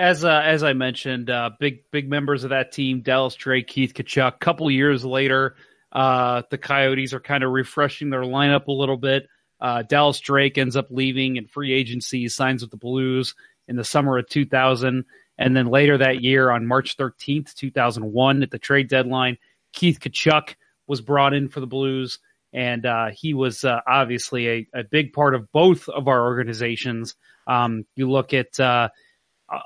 As 0.00 0.24
uh, 0.24 0.40
as 0.42 0.62
I 0.62 0.72
mentioned, 0.72 1.28
uh, 1.28 1.50
big 1.60 1.82
big 1.90 2.08
members 2.08 2.44
of 2.44 2.50
that 2.50 2.72
team, 2.72 3.02
Dallas 3.02 3.34
Drake, 3.34 3.66
Keith 3.66 3.92
Tkachuk. 3.92 4.40
Couple 4.40 4.70
years 4.70 5.04
later, 5.04 5.56
uh, 5.92 6.40
the 6.50 6.56
Coyotes 6.56 7.12
are 7.12 7.20
kind 7.20 7.44
of 7.44 7.50
refreshing 7.50 8.08
their 8.08 8.22
lineup 8.22 8.68
a 8.68 8.72
little 8.72 8.96
bit. 8.96 9.28
Uh, 9.60 9.82
Dallas 9.82 10.18
Drake 10.20 10.56
ends 10.56 10.74
up 10.74 10.86
leaving 10.88 11.36
in 11.36 11.46
free 11.48 11.74
agency, 11.74 12.26
signs 12.28 12.62
with 12.62 12.70
the 12.70 12.78
Blues 12.78 13.34
in 13.68 13.76
the 13.76 13.84
summer 13.84 14.16
of 14.16 14.26
2000, 14.26 15.04
and 15.36 15.54
then 15.54 15.66
later 15.66 15.98
that 15.98 16.22
year, 16.22 16.50
on 16.50 16.66
March 16.66 16.96
13th, 16.96 17.52
2001, 17.52 18.42
at 18.42 18.50
the 18.50 18.58
trade 18.58 18.88
deadline, 18.88 19.36
Keith 19.74 20.00
Tkachuk 20.00 20.54
was 20.86 21.02
brought 21.02 21.34
in 21.34 21.50
for 21.50 21.60
the 21.60 21.66
Blues, 21.66 22.20
and 22.54 22.86
uh, 22.86 23.08
he 23.12 23.34
was 23.34 23.64
uh, 23.64 23.80
obviously 23.86 24.48
a, 24.48 24.66
a 24.72 24.82
big 24.82 25.12
part 25.12 25.34
of 25.34 25.52
both 25.52 25.90
of 25.90 26.08
our 26.08 26.24
organizations. 26.24 27.16
Um, 27.46 27.84
you 27.96 28.10
look 28.10 28.32
at 28.32 28.58
uh, 28.58 28.88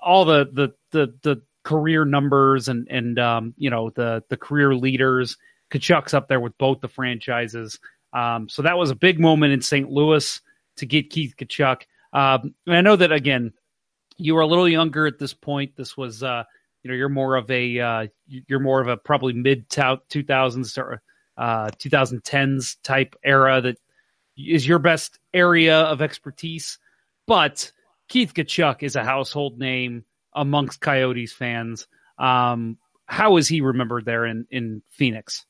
all 0.03 0.25
the 0.25 0.49
the 0.53 0.75
the 0.91 1.15
the 1.23 1.43
career 1.63 2.05
numbers 2.05 2.69
and 2.69 2.87
and 2.91 3.19
um, 3.19 3.55
you 3.57 3.71
know 3.71 3.91
the 3.91 4.23
the 4.29 4.37
career 4.37 4.75
leaders. 4.75 5.37
Tkachuk's 5.71 6.15
up 6.15 6.29
there 6.29 6.41
with 6.41 6.57
both 6.59 6.81
the 6.81 6.89
franchises. 6.89 7.81
Um, 8.13 8.49
so 8.49 8.63
that 8.63 8.79
was 8.79 8.91
a 8.91 8.95
big 8.95 9.19
moment 9.19 9.53
in 9.53 9.61
St. 9.61 9.91
Louis 9.91 10.41
to 10.77 10.87
get 10.87 11.11
Keith 11.11 11.35
Tkachuk. 11.37 11.83
Um, 12.13 12.55
and 12.67 12.77
I 12.77 12.81
know 12.81 12.95
that 12.95 13.11
again, 13.11 13.53
you 14.17 14.35
were 14.35 14.43
a 14.43 14.47
little 14.47 14.69
younger 14.69 15.07
at 15.07 15.19
this 15.19 15.35
point. 15.35 15.75
This 15.77 15.97
was 15.97 16.23
uh, 16.23 16.45
you 16.83 16.91
know 16.91 16.97
you're 16.97 17.09
more 17.09 17.37
of 17.37 17.51
a 17.51 17.81
uh, 17.81 18.07
you're 18.27 18.61
more 18.61 18.81
of 18.81 18.89
a 18.89 18.97
probably 18.97 19.33
mid 19.33 19.69
two 19.69 20.23
thousands 20.23 20.79
or 20.79 21.03
uh, 21.37 21.69
2010s 21.79 22.77
type 22.85 23.17
era 23.25 23.61
that 23.61 23.77
is 24.37 24.67
your 24.67 24.79
best 24.79 25.19
area 25.33 25.81
of 25.83 26.01
expertise. 26.01 26.79
But 27.27 27.73
Keith 28.15 28.33
Tkachuk 28.33 28.85
is 28.85 28.95
a 28.95 29.03
household 29.03 29.59
name 29.59 30.05
amongst 30.33 30.81
Coyotes 30.81 31.33
fans. 31.33 31.89
Um, 32.17 32.79
how 33.07 33.39
is 33.39 33.49
he 33.49 33.61
remembered 33.61 34.05
there 34.05 34.25
in, 34.25 34.47
in 34.53 34.83
Phoenix? 34.89 35.45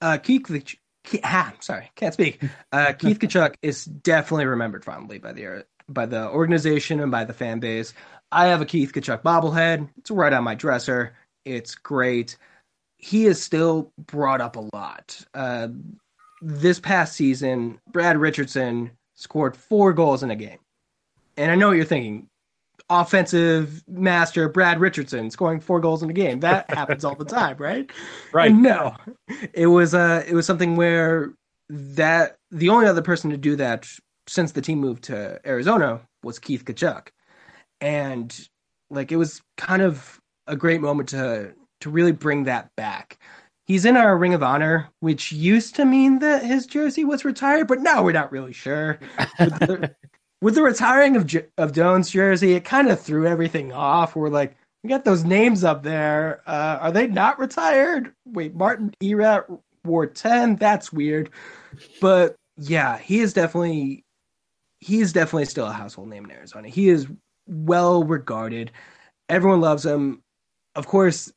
Uh, 0.00 0.16
Keith, 0.18 0.44
Kach- 0.44 0.76
Ke- 1.02 1.20
ah, 1.24 1.52
sorry, 1.58 1.90
can't 1.96 2.14
speak. 2.14 2.40
Uh, 2.70 2.92
Keith 2.92 3.18
Tkachuk 3.18 3.56
is 3.62 3.84
definitely 3.84 4.46
remembered 4.46 4.84
fondly 4.84 5.18
by 5.18 5.32
the 5.32 5.66
by 5.88 6.06
the 6.06 6.28
organization 6.28 7.00
and 7.00 7.10
by 7.10 7.24
the 7.24 7.32
fan 7.32 7.58
base. 7.58 7.94
I 8.30 8.46
have 8.46 8.60
a 8.60 8.64
Keith 8.64 8.92
Tkachuk 8.92 9.22
bobblehead. 9.22 9.88
It's 9.98 10.12
right 10.12 10.32
on 10.32 10.44
my 10.44 10.54
dresser. 10.54 11.16
It's 11.44 11.74
great. 11.74 12.36
He 12.96 13.26
is 13.26 13.42
still 13.42 13.92
brought 13.98 14.40
up 14.40 14.54
a 14.54 14.68
lot. 14.72 15.20
Uh, 15.34 15.66
this 16.42 16.78
past 16.78 17.16
season, 17.16 17.80
Brad 17.90 18.18
Richardson 18.18 18.92
scored 19.16 19.56
four 19.56 19.92
goals 19.92 20.22
in 20.22 20.30
a 20.30 20.36
game. 20.36 20.58
And 21.38 21.52
I 21.52 21.54
know 21.54 21.68
what 21.68 21.76
you're 21.76 21.86
thinking. 21.86 22.28
Offensive 22.90 23.82
master 23.86 24.48
Brad 24.48 24.80
Richardson 24.80 25.30
scoring 25.30 25.60
four 25.60 25.80
goals 25.80 26.02
in 26.02 26.10
a 26.10 26.14
game. 26.14 26.40
That 26.40 26.68
happens 26.74 27.04
all 27.04 27.14
the 27.14 27.24
time, 27.24 27.56
right? 27.58 27.90
Right. 28.32 28.50
And 28.50 28.62
no. 28.62 28.96
It 29.52 29.66
was 29.66 29.94
uh 29.94 30.24
it 30.26 30.34
was 30.34 30.46
something 30.46 30.76
where 30.76 31.32
that 31.68 32.36
the 32.50 32.70
only 32.70 32.86
other 32.86 33.02
person 33.02 33.30
to 33.30 33.36
do 33.36 33.56
that 33.56 33.86
since 34.26 34.52
the 34.52 34.62
team 34.62 34.78
moved 34.78 35.04
to 35.04 35.40
Arizona 35.46 36.00
was 36.22 36.38
Keith 36.38 36.64
Tkachuk. 36.64 37.08
And 37.80 38.48
like 38.90 39.12
it 39.12 39.16
was 39.16 39.42
kind 39.56 39.82
of 39.82 40.18
a 40.46 40.56
great 40.56 40.80
moment 40.80 41.10
to 41.10 41.52
to 41.82 41.90
really 41.90 42.12
bring 42.12 42.44
that 42.44 42.74
back. 42.74 43.18
He's 43.66 43.84
in 43.84 43.98
our 43.98 44.16
Ring 44.16 44.32
of 44.32 44.42
Honor, 44.42 44.88
which 45.00 45.30
used 45.30 45.76
to 45.76 45.84
mean 45.84 46.20
that 46.20 46.42
his 46.42 46.64
jersey 46.64 47.04
was 47.04 47.24
retired, 47.26 47.68
but 47.68 47.80
now 47.80 48.02
we're 48.02 48.12
not 48.12 48.32
really 48.32 48.54
sure. 48.54 48.98
With 49.38 49.58
the, 49.58 49.94
with 50.40 50.54
the 50.54 50.62
retiring 50.62 51.16
of 51.16 51.30
of 51.56 51.72
Doan's 51.72 52.10
jersey, 52.10 52.54
it 52.54 52.64
kind 52.64 52.88
of 52.88 53.00
threw 53.00 53.26
everything 53.26 53.72
off. 53.72 54.16
We're 54.16 54.28
like, 54.28 54.56
we 54.82 54.88
got 54.88 55.04
those 55.04 55.24
names 55.24 55.64
up 55.64 55.82
there. 55.82 56.42
Uh, 56.46 56.78
are 56.80 56.92
they 56.92 57.06
not 57.06 57.38
retired? 57.38 58.12
Wait, 58.26 58.54
Martin 58.54 58.94
Erat 59.02 59.46
wore 59.84 60.06
ten. 60.06 60.56
That's 60.56 60.92
weird. 60.92 61.30
But 62.00 62.36
yeah, 62.56 62.98
he 62.98 63.20
is 63.20 63.32
definitely 63.32 64.04
he 64.80 65.00
is 65.00 65.12
definitely 65.12 65.46
still 65.46 65.66
a 65.66 65.72
household 65.72 66.08
name 66.08 66.24
in 66.24 66.30
Arizona. 66.30 66.68
He 66.68 66.88
is 66.88 67.06
well 67.46 68.04
regarded. 68.04 68.70
Everyone 69.28 69.60
loves 69.60 69.84
him. 69.84 70.22
Of 70.76 70.86
course, 70.86 71.32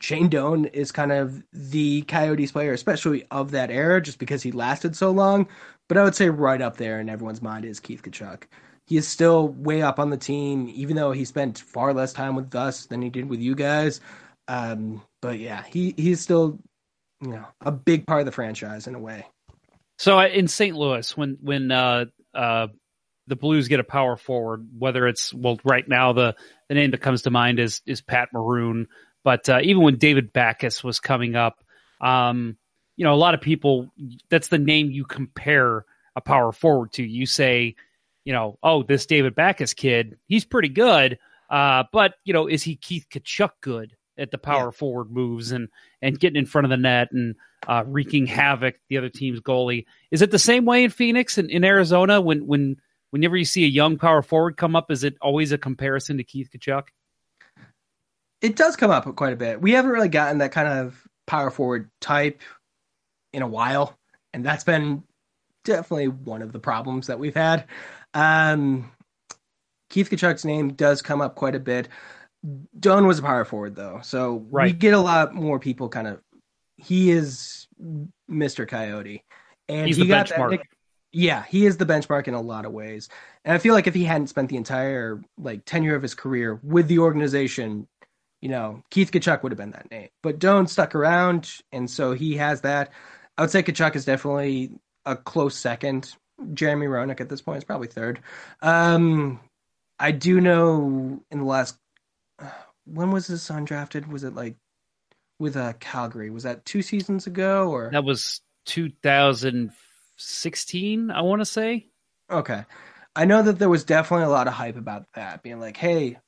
Shane 0.00 0.28
Doan 0.28 0.66
is 0.66 0.92
kind 0.92 1.12
of 1.12 1.42
the 1.52 2.02
Coyotes 2.02 2.52
player, 2.52 2.72
especially 2.72 3.24
of 3.30 3.50
that 3.52 3.70
era, 3.70 4.00
just 4.00 4.18
because 4.18 4.42
he 4.42 4.52
lasted 4.52 4.96
so 4.96 5.10
long. 5.10 5.48
But 5.88 5.98
I 5.98 6.04
would 6.04 6.14
say 6.14 6.28
right 6.28 6.60
up 6.60 6.76
there 6.76 7.00
in 7.00 7.08
everyone's 7.08 7.42
mind 7.42 7.64
is 7.64 7.80
Keith 7.80 8.02
Tkachuk. 8.02 8.44
He 8.86 8.96
is 8.96 9.06
still 9.06 9.48
way 9.48 9.82
up 9.82 9.98
on 9.98 10.10
the 10.10 10.16
team, 10.16 10.70
even 10.74 10.96
though 10.96 11.12
he 11.12 11.24
spent 11.24 11.58
far 11.58 11.92
less 11.92 12.12
time 12.12 12.34
with 12.36 12.54
us 12.54 12.86
than 12.86 13.02
he 13.02 13.10
did 13.10 13.28
with 13.28 13.40
you 13.40 13.54
guys. 13.54 14.00
Um, 14.48 15.02
but 15.20 15.38
yeah, 15.38 15.62
he 15.64 15.94
he's 15.96 16.20
still, 16.20 16.58
you 17.20 17.32
know, 17.32 17.44
a 17.60 17.70
big 17.70 18.06
part 18.06 18.20
of 18.20 18.26
the 18.26 18.32
franchise 18.32 18.86
in 18.86 18.94
a 18.94 18.98
way. 18.98 19.26
So 19.98 20.18
in 20.20 20.48
St. 20.48 20.74
Louis, 20.76 21.16
when 21.16 21.36
when 21.42 21.70
uh, 21.70 22.06
uh, 22.34 22.68
the 23.26 23.36
Blues 23.36 23.68
get 23.68 23.80
a 23.80 23.84
power 23.84 24.16
forward, 24.16 24.66
whether 24.78 25.06
it's 25.06 25.34
well, 25.34 25.58
right 25.64 25.86
now 25.86 26.12
the 26.12 26.34
the 26.68 26.74
name 26.74 26.92
that 26.92 27.02
comes 27.02 27.22
to 27.22 27.30
mind 27.30 27.58
is 27.58 27.82
is 27.84 28.00
Pat 28.00 28.30
Maroon, 28.32 28.88
but 29.24 29.48
uh, 29.48 29.60
even 29.62 29.82
when 29.82 29.96
David 29.96 30.32
Backes 30.32 30.82
was 30.84 31.00
coming 31.00 31.36
up, 31.36 31.62
um, 32.00 32.56
you 32.96 33.04
know, 33.04 33.14
a 33.14 33.16
lot 33.16 33.34
of 33.34 33.40
people 33.40 33.90
that's 34.28 34.48
the 34.48 34.58
name 34.58 34.90
you 34.90 35.04
compare 35.04 35.84
a 36.16 36.20
power 36.20 36.52
forward 36.52 36.92
to. 36.94 37.02
You 37.02 37.26
say, 37.26 37.76
you 38.24 38.32
know, 38.32 38.58
oh, 38.62 38.82
this 38.82 39.06
David 39.06 39.34
Backes 39.34 39.74
kid, 39.74 40.18
he's 40.26 40.44
pretty 40.44 40.68
good, 40.68 41.18
uh, 41.50 41.84
but 41.92 42.14
you 42.24 42.32
know, 42.32 42.46
is 42.46 42.62
he 42.62 42.76
Keith 42.76 43.06
Tkachuk 43.10 43.50
good? 43.60 43.94
At 44.16 44.32
the 44.32 44.38
power 44.38 44.64
Yeah. 44.64 44.70
forward 44.72 45.12
moves 45.12 45.52
and 45.52 45.68
and 46.02 46.18
getting 46.18 46.38
in 46.40 46.44
front 46.46 46.64
of 46.64 46.70
the 46.70 46.76
net 46.76 47.12
and 47.12 47.36
uh, 47.68 47.84
wreaking 47.86 48.26
havoc 48.26 48.74
the 48.88 48.98
other 48.98 49.08
team's 49.10 49.40
goalie. 49.40 49.84
Is 50.10 50.22
it 50.22 50.32
the 50.32 50.40
same 50.40 50.64
way 50.64 50.82
in 50.82 50.90
Phoenix 50.90 51.38
and 51.38 51.48
in 51.48 51.62
Arizona 51.62 52.20
when 52.20 52.44
when 52.44 52.78
whenever 53.10 53.36
you 53.36 53.44
see 53.44 53.62
a 53.64 53.68
young 53.68 53.96
power 53.96 54.20
forward 54.22 54.56
come 54.56 54.74
up, 54.74 54.90
is 54.90 55.04
it 55.04 55.14
always 55.22 55.52
a 55.52 55.56
comparison 55.58 56.16
to 56.16 56.24
Keith 56.24 56.50
Tkachuk? 56.52 56.88
It 58.40 58.56
does 58.56 58.76
come 58.76 58.90
up 58.90 59.14
quite 59.16 59.32
a 59.32 59.36
bit. 59.36 59.60
We 59.60 59.72
haven't 59.72 59.90
really 59.90 60.08
gotten 60.08 60.38
that 60.38 60.52
kind 60.52 60.68
of 60.68 61.02
power 61.26 61.50
forward 61.50 61.90
type 62.00 62.40
in 63.32 63.42
a 63.42 63.48
while, 63.48 63.98
and 64.32 64.44
that's 64.44 64.64
been 64.64 65.02
definitely 65.64 66.08
one 66.08 66.42
of 66.42 66.52
the 66.52 66.58
problems 66.58 67.08
that 67.08 67.18
we've 67.18 67.34
had. 67.34 67.64
Um, 68.14 68.90
Keith 69.90 70.10
Tkachuk's 70.10 70.44
name 70.44 70.74
does 70.74 71.02
come 71.02 71.20
up 71.20 71.34
quite 71.34 71.54
a 71.54 71.60
bit. 71.60 71.88
Doan 72.78 73.06
was 73.06 73.18
a 73.18 73.22
power 73.22 73.44
forward 73.44 73.74
though, 73.74 74.00
so 74.02 74.46
right. 74.50 74.72
we 74.72 74.72
get 74.72 74.94
a 74.94 74.98
lot 74.98 75.34
more 75.34 75.58
people 75.58 75.88
kind 75.88 76.06
of. 76.06 76.20
He 76.76 77.10
is 77.10 77.66
Mr. 78.30 78.66
Coyote, 78.66 79.24
and 79.68 79.88
He's 79.88 79.96
he 79.96 80.06
got 80.06 80.26
benchmark. 80.26 80.50
that. 80.50 80.60
yeah, 81.12 81.44
he 81.48 81.66
is 81.66 81.76
the 81.76 81.86
benchmark 81.86 82.28
in 82.28 82.34
a 82.34 82.40
lot 82.40 82.64
of 82.64 82.72
ways, 82.72 83.08
and 83.44 83.54
I 83.54 83.58
feel 83.58 83.74
like 83.74 83.88
if 83.88 83.94
he 83.94 84.04
hadn't 84.04 84.28
spent 84.28 84.48
the 84.48 84.56
entire 84.56 85.20
like 85.36 85.64
tenure 85.64 85.96
of 85.96 86.02
his 86.02 86.14
career 86.14 86.60
with 86.62 86.86
the 86.86 87.00
organization, 87.00 87.88
you 88.40 88.48
know, 88.48 88.82
Keith 88.90 89.10
Tkachuk 89.10 89.42
would 89.42 89.52
have 89.52 89.58
been 89.58 89.72
that 89.72 89.90
name. 89.90 90.08
But 90.22 90.38
Doan 90.38 90.66
stuck 90.66 90.94
around, 90.94 91.50
and 91.72 91.90
so 91.90 92.12
he 92.12 92.36
has 92.36 92.62
that. 92.62 92.92
I 93.36 93.42
would 93.42 93.50
say 93.50 93.62
Tkachuk 93.62 93.96
is 93.96 94.04
definitely 94.04 94.70
a 95.04 95.16
close 95.16 95.56
second. 95.56 96.14
Jeremy 96.54 96.86
Roenick 96.86 97.20
at 97.20 97.28
this 97.28 97.42
point 97.42 97.58
is 97.58 97.64
probably 97.64 97.88
third. 97.88 98.20
Um, 98.62 99.40
I 99.98 100.12
do 100.12 100.40
know 100.40 101.20
in 101.30 101.38
the 101.38 101.44
last 101.44 101.76
when 102.86 103.10
was 103.10 103.26
his 103.26 103.42
son 103.42 103.64
drafted? 103.64 104.10
Was 104.10 104.24
it 104.24 104.34
like 104.34 104.56
with 105.38 105.56
uh, 105.56 105.74
Calgary? 105.80 106.30
Was 106.30 106.44
that 106.44 106.64
two 106.64 106.82
seasons 106.82 107.26
ago 107.26 107.70
or 107.70 107.90
That 107.90 108.04
was 108.04 108.40
2016, 108.66 111.10
I 111.10 111.22
want 111.22 111.40
to 111.40 111.46
say. 111.46 111.88
Okay. 112.30 112.64
I 113.16 113.24
know 113.24 113.42
that 113.42 113.58
there 113.58 113.68
was 113.68 113.84
definitely 113.84 114.26
a 114.26 114.30
lot 114.30 114.46
of 114.46 114.52
hype 114.52 114.76
about 114.76 115.06
that, 115.14 115.42
being 115.42 115.58
like, 115.58 115.76
"Hey, 115.76 116.18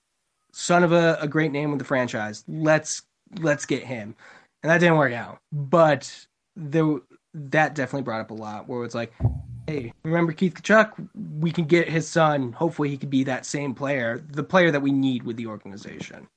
son 0.53 0.85
of 0.85 0.93
a, 0.93 1.19
a 1.21 1.29
great 1.29 1.53
name 1.53 1.71
with 1.71 1.79
the 1.79 1.85
franchise, 1.85 2.45
let's 2.49 3.03
let's 3.41 3.67
get 3.67 3.85
him," 3.85 4.15
and 4.63 4.71
that 4.71 4.79
didn't 4.79 4.97
work 4.97 5.13
out. 5.13 5.39
But 5.53 6.27
there, 6.57 6.97
that 7.35 7.75
definitely 7.75 8.03
brought 8.03 8.21
up 8.21 8.31
a 8.31 8.35
lot, 8.35 8.69
where 8.69 8.85
it's 8.85 8.95
like, 8.95 9.13
"Hey, 9.67 9.93
remember 10.05 10.33
Keith 10.33 10.55
Tkachuk? 10.55 11.09
We 11.39 11.53
can 11.53 11.65
get 11.65 11.89
his 11.89 12.09
son. 12.09 12.53
Hopefully, 12.53 12.89
he 12.89 12.97
could 12.97 13.11
be 13.11 13.25
that 13.25 13.47
same 13.47 13.75
player, 13.75 14.25
the 14.31 14.45
player 14.45 14.71
that 14.71 14.83
we 14.83 14.93
need 14.93 15.23
with 15.23 15.37
the 15.37 15.47
organization." 15.47 16.29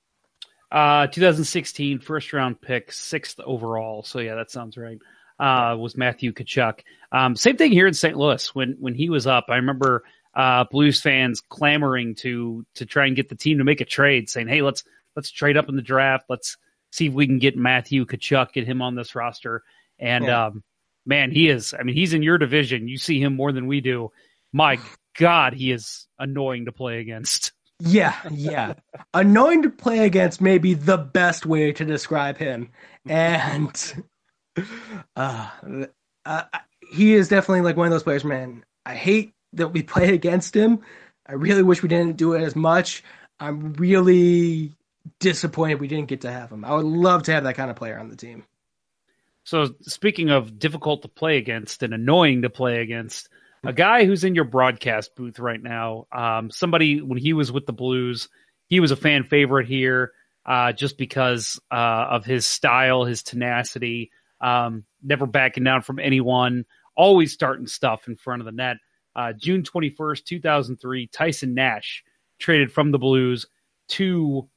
Uh, 0.71 1.06
2016 1.06 1.99
first 1.99 2.34
round 2.34 2.60
pick, 2.60 2.91
sixth 2.91 3.39
overall. 3.39 4.02
So 4.02 4.19
yeah, 4.19 4.36
that 4.36 4.49
sounds 4.49 4.76
right. 4.76 4.97
Uh, 5.39 5.76
was 5.78 5.95
Matthew 5.95 6.32
Tkachuk. 6.32 6.80
Um, 7.12 7.36
same 7.36 7.58
thing 7.58 7.71
here 7.71 7.86
in 7.86 7.93
St. 7.93 8.17
Louis 8.17 8.56
when 8.56 8.78
when 8.80 8.95
he 8.95 9.10
was 9.10 9.28
up. 9.28 9.45
I 9.49 9.58
remember 9.58 10.04
uh, 10.36 10.65
Blues 10.65 11.02
fans 11.02 11.41
clamoring 11.41 12.15
to 12.15 12.65
to 12.76 12.86
try 12.86 13.06
and 13.08 13.15
get 13.15 13.30
the 13.30 13.36
team 13.36 13.58
to 13.60 13.63
make 13.63 13.82
a 13.82 13.86
trade, 13.86 14.30
saying, 14.30 14.48
"Hey, 14.48 14.62
let's 14.62 14.84
let's 15.15 15.32
trade 15.32 15.58
up 15.58 15.69
in 15.69 15.76
the 15.76 15.82
draft. 15.82 16.26
Let's 16.30 16.58
see 16.91 17.08
if 17.08 17.13
we 17.13 17.28
can 17.28 17.39
get 17.39 17.56
Matthew 17.58 18.06
Tkachuk, 18.06 18.54
get 18.54 18.65
him 18.65 18.82
on 18.82 18.96
this 18.96 19.15
roster." 19.15 19.63
And 20.00 20.26
Yeah. 20.26 20.46
um, 20.48 20.63
man, 21.06 21.32
he 21.32 21.50
is. 21.50 21.74
I 21.78 21.84
mean, 21.84 21.96
he's 21.96 22.13
in 22.13 22.24
your 22.24 22.38
division. 22.38 22.88
You 22.88 22.98
see 22.98 23.19
him 23.22 23.36
more 23.36 23.52
than 23.52 23.67
we 23.67 23.80
do. 23.82 24.12
My 24.52 24.80
God, 25.17 25.54
he 25.54 25.72
is 25.72 26.08
annoying 26.19 26.65
to 26.65 26.72
play 26.72 27.00
against. 27.00 27.52
Yeah, 27.86 28.15
yeah. 28.32 28.76
Annoying 29.13 29.63
to 29.63 29.69
play 29.69 30.06
against 30.06 30.39
may 30.39 30.58
be 30.58 30.74
the 30.74 30.96
best 30.96 31.46
way 31.46 31.74
to 31.74 31.84
describe 31.84 32.38
him. 32.38 32.69
And 33.10 34.04
uh, 35.17 35.50
uh, 36.26 36.43
he 36.91 37.13
is 37.13 37.28
definitely 37.28 37.62
like 37.62 37.76
one 37.76 37.88
of 37.88 37.91
those 37.91 38.04
players, 38.04 38.24
man. 38.24 38.63
I 38.86 38.96
hate 38.96 39.33
that 39.54 39.70
we 39.70 39.84
play 39.84 40.13
against 40.13 40.56
him. 40.56 40.82
I 41.28 41.34
really 41.34 41.63
wish 41.63 41.82
we 41.82 41.89
didn't 41.89 42.18
do 42.18 42.34
it 42.34 42.42
as 42.42 42.56
much. 42.56 43.04
I'm 43.39 43.74
really 43.74 44.74
disappointed 45.20 45.80
we 45.80 45.88
didn't 45.88 46.08
get 46.08 46.22
to 46.22 46.32
have 46.32 46.52
him. 46.52 46.63
I 46.66 46.74
would 46.76 46.86
love 46.86 47.24
to 47.24 47.34
have 47.34 47.44
that 47.44 47.56
kind 47.56 47.70
of 47.70 47.76
player 47.76 47.98
on 47.98 48.10
the 48.10 48.16
team. 48.16 48.46
So 49.44 49.76
speaking 49.82 50.30
of 50.30 50.58
difficult 50.58 51.02
to 51.02 51.08
play 51.08 51.38
against 51.38 51.84
and 51.84 51.94
annoying 51.94 52.44
to 52.44 52.50
play 52.50 52.82
against, 52.82 53.30
a 53.66 53.74
guy 53.74 54.06
who's 54.06 54.24
in 54.24 54.36
your 54.36 54.44
broadcast 54.44 55.16
booth 55.16 55.39
right 55.39 55.62
now, 55.62 56.08
um, 56.12 56.50
somebody 56.50 57.02
when 57.02 57.18
he 57.18 57.34
was 57.34 57.52
with 57.52 57.66
the 57.66 57.74
Blues, 57.74 58.30
he 58.68 58.80
was 58.80 58.92
a 58.92 58.96
fan 58.96 59.24
favorite 59.24 59.68
here, 59.68 60.12
uh, 60.45 60.74
just 60.74 60.97
because 60.97 61.60
uh, 61.72 62.08
of 62.10 62.26
his 62.26 62.45
style, 62.45 63.06
his 63.06 63.24
tenacity, 63.24 64.12
um, 64.41 64.84
never 65.01 65.26
backing 65.26 65.64
down 65.64 65.82
from 65.82 65.99
anyone, 65.99 66.66
always 66.95 67.32
starting 67.32 67.68
stuff 67.68 68.08
in 68.08 68.18
front 68.18 68.41
of 68.41 68.45
the 68.45 68.51
net. 68.51 68.78
Uh, 69.16 69.34
June 69.34 69.64
twenty 69.64 69.89
first, 69.89 70.28
two 70.28 70.39
thousand 70.39 70.78
three, 70.78 71.07
Tyson 71.07 71.53
Nash 71.53 72.03
traded 72.39 72.72
from 72.72 72.91
the 72.91 72.99
Blues 72.99 73.45
to 73.89 74.49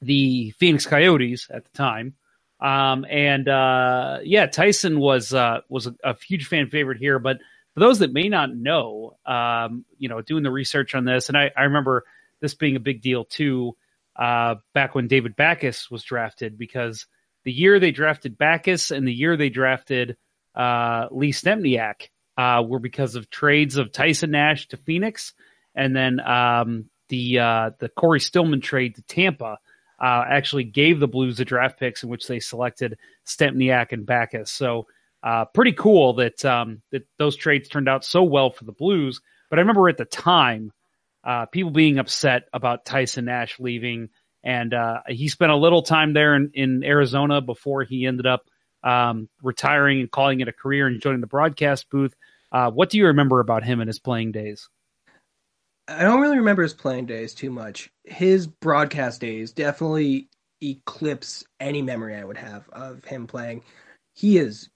the 0.00 0.50
Phoenix 0.52 0.86
Coyotes 0.86 1.48
at 1.50 1.64
the 1.64 1.70
time. 1.70 2.14
Um, 2.60 3.06
and 3.08 3.48
uh, 3.48 4.18
yeah, 4.22 4.46
Tyson 4.46 4.98
was 4.98 5.32
uh, 5.32 5.60
was 5.68 5.86
a, 5.86 5.94
a 6.04 6.16
huge 6.26 6.46
fan 6.46 6.68
favorite 6.68 6.98
here. 6.98 7.18
But 7.18 7.38
for 7.74 7.80
those 7.80 8.00
that 8.00 8.12
may 8.12 8.28
not 8.28 8.54
know, 8.54 9.16
um, 9.24 9.84
you 9.96 10.08
know, 10.08 10.20
doing 10.22 10.42
the 10.42 10.50
research 10.50 10.94
on 10.94 11.04
this, 11.04 11.28
and 11.28 11.38
I, 11.38 11.50
I 11.56 11.64
remember 11.64 12.04
this 12.40 12.54
being 12.54 12.76
a 12.76 12.80
big 12.80 13.00
deal 13.00 13.24
too, 13.24 13.76
uh, 14.16 14.56
back 14.74 14.94
when 14.94 15.08
David 15.08 15.36
Backes 15.36 15.90
was 15.90 16.02
drafted, 16.02 16.58
because 16.58 17.06
the 17.44 17.52
year 17.52 17.78
they 17.78 17.92
drafted 17.92 18.36
Backes 18.36 18.90
and 18.90 19.06
the 19.06 19.12
year 19.12 19.36
they 19.36 19.50
drafted 19.50 20.16
uh, 20.54 21.06
Lee 21.10 21.32
Stempniak 21.32 22.08
uh, 22.38 22.62
were 22.62 22.78
because 22.78 23.16
of 23.16 23.28
trades 23.28 23.76
of 23.76 23.90
Tyson 23.92 24.30
Nash 24.30 24.68
to 24.68 24.76
Phoenix. 24.76 25.34
and 25.74 25.94
then 25.94 26.20
um, 26.20 26.88
the 27.08 27.40
uh, 27.40 27.70
the 27.78 27.88
Cory 27.88 28.20
Stillman 28.20 28.60
trade 28.60 28.94
to 28.94 29.02
Tampa 29.02 29.58
uh, 30.00 30.24
actually 30.28 30.64
gave 30.64 31.00
the 31.00 31.08
Blues 31.08 31.38
the 31.38 31.44
draft 31.44 31.78
picks 31.78 32.02
in 32.02 32.08
which 32.08 32.28
they 32.28 32.38
selected 32.38 32.98
Stempniak 33.26 33.92
and 33.92 34.06
Backes. 34.06 34.52
So 34.52 34.86
uh, 35.22 35.46
pretty 35.46 35.72
cool 35.72 36.14
that 36.14 36.44
um, 36.44 36.82
that 36.92 37.06
those 37.18 37.36
trades 37.36 37.68
turned 37.68 37.88
out 37.88 38.04
so 38.04 38.22
well 38.22 38.50
for 38.50 38.64
the 38.64 38.72
Blues. 38.72 39.20
But 39.50 39.58
I 39.58 39.62
remember 39.62 39.88
at 39.88 39.96
the 39.96 40.04
time, 40.04 40.72
uh, 41.24 41.46
people 41.46 41.72
being 41.72 41.98
upset 41.98 42.44
about 42.52 42.84
Tyson 42.84 43.24
Nash 43.24 43.58
leaving, 43.58 44.10
and 44.44 44.72
uh, 44.72 45.00
he 45.08 45.28
spent 45.28 45.50
a 45.50 45.56
little 45.56 45.82
time 45.82 46.12
there 46.12 46.36
in, 46.36 46.52
in 46.54 46.84
Arizona 46.84 47.40
before 47.40 47.82
he 47.82 48.06
ended 48.06 48.26
up 48.26 48.42
um, 48.84 49.28
retiring 49.42 50.00
and 50.00 50.10
calling 50.10 50.40
it 50.40 50.48
a 50.48 50.52
career 50.52 50.86
and 50.86 51.00
joining 51.00 51.20
the 51.20 51.26
broadcast 51.26 51.90
booth. 51.90 52.14
Uh, 52.50 52.70
what 52.70 52.90
do 52.90 52.98
you 52.98 53.06
remember 53.06 53.40
about 53.40 53.64
him 53.64 53.80
and 53.80 53.88
his 53.88 53.98
playing 54.00 54.32
days? 54.32 54.68
I 55.86 56.02
don't 56.02 56.20
really 56.20 56.38
remember 56.38 56.62
his 56.62 56.74
playing 56.74 57.06
days 57.06 57.34
too 57.34 57.50
much. 57.50 57.90
His 58.04 58.46
broadcast 58.46 59.20
days 59.20 59.52
definitely 59.52 60.28
eclipse 60.62 61.44
any 61.60 61.82
memory 61.82 62.14
I 62.16 62.24
would 62.24 62.36
have 62.36 62.68
of 62.70 63.04
him 63.04 63.26
playing. 63.26 63.62
He 64.14 64.38
is 64.38 64.68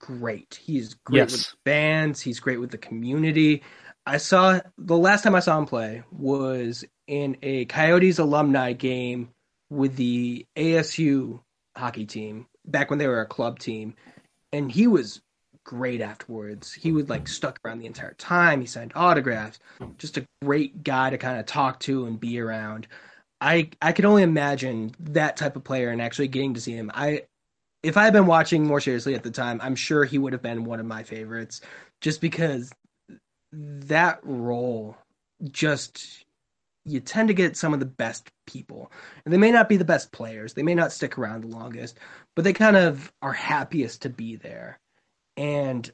great. 0.00 0.58
He's 0.62 0.94
great 0.94 1.16
Yes. 1.16 1.32
with 1.32 1.54
fans. 1.66 2.20
He's 2.20 2.40
great 2.40 2.60
with 2.60 2.70
the 2.70 2.78
community. 2.78 3.62
I 4.06 4.18
saw 4.18 4.60
the 4.78 4.96
last 4.96 5.22
time 5.22 5.34
I 5.34 5.40
saw 5.40 5.58
him 5.58 5.66
play 5.66 6.02
was 6.10 6.84
in 7.06 7.36
a 7.42 7.64
Coyotes 7.66 8.18
alumni 8.18 8.72
game 8.72 9.30
with 9.70 9.96
the 9.96 10.46
ASU 10.56 11.40
hockey 11.76 12.06
team 12.06 12.46
back 12.64 12.90
when 12.90 12.98
they 12.98 13.08
were 13.08 13.20
a 13.20 13.26
club 13.26 13.58
team, 13.58 13.94
and 14.52 14.70
he 14.70 14.86
was 14.86 15.20
great 15.64 16.00
afterwards. 16.00 16.72
He 16.72 16.92
would 16.92 17.08
like 17.08 17.26
stuck 17.26 17.58
around 17.64 17.78
the 17.78 17.86
entire 17.86 18.14
time. 18.14 18.60
He 18.60 18.66
signed 18.66 18.92
autographs. 18.94 19.58
Just 19.98 20.18
a 20.18 20.26
great 20.42 20.84
guy 20.84 21.10
to 21.10 21.18
kind 21.18 21.38
of 21.38 21.46
talk 21.46 21.80
to 21.80 22.06
and 22.06 22.20
be 22.20 22.38
around. 22.38 22.86
I 23.40 23.70
I 23.82 23.92
could 23.92 24.04
only 24.04 24.22
imagine 24.22 24.94
that 25.00 25.36
type 25.36 25.56
of 25.56 25.64
player 25.64 25.90
and 25.90 26.00
actually 26.00 26.28
getting 26.28 26.54
to 26.54 26.60
see 26.60 26.72
him. 26.72 26.90
I 26.94 27.22
if 27.82 27.96
I 27.96 28.04
had 28.04 28.12
been 28.12 28.26
watching 28.26 28.64
more 28.64 28.80
seriously 28.80 29.14
at 29.14 29.22
the 29.22 29.30
time, 29.30 29.60
I'm 29.62 29.76
sure 29.76 30.04
he 30.04 30.18
would 30.18 30.32
have 30.32 30.42
been 30.42 30.64
one 30.64 30.80
of 30.80 30.86
my 30.86 31.02
favorites 31.02 31.60
just 32.00 32.20
because 32.20 32.72
that 33.52 34.20
role 34.22 34.96
just 35.50 36.24
you 36.86 37.00
tend 37.00 37.28
to 37.28 37.34
get 37.34 37.56
some 37.56 37.72
of 37.72 37.80
the 37.80 37.86
best 37.86 38.30
people. 38.46 38.92
And 39.24 39.32
they 39.32 39.38
may 39.38 39.50
not 39.50 39.68
be 39.68 39.76
the 39.76 39.84
best 39.84 40.12
players. 40.12 40.52
They 40.52 40.62
may 40.62 40.74
not 40.74 40.92
stick 40.92 41.18
around 41.18 41.42
the 41.42 41.48
longest, 41.48 41.98
but 42.36 42.44
they 42.44 42.52
kind 42.52 42.76
of 42.76 43.12
are 43.22 43.32
happiest 43.32 44.02
to 44.02 44.10
be 44.10 44.36
there. 44.36 44.78
And 45.36 45.90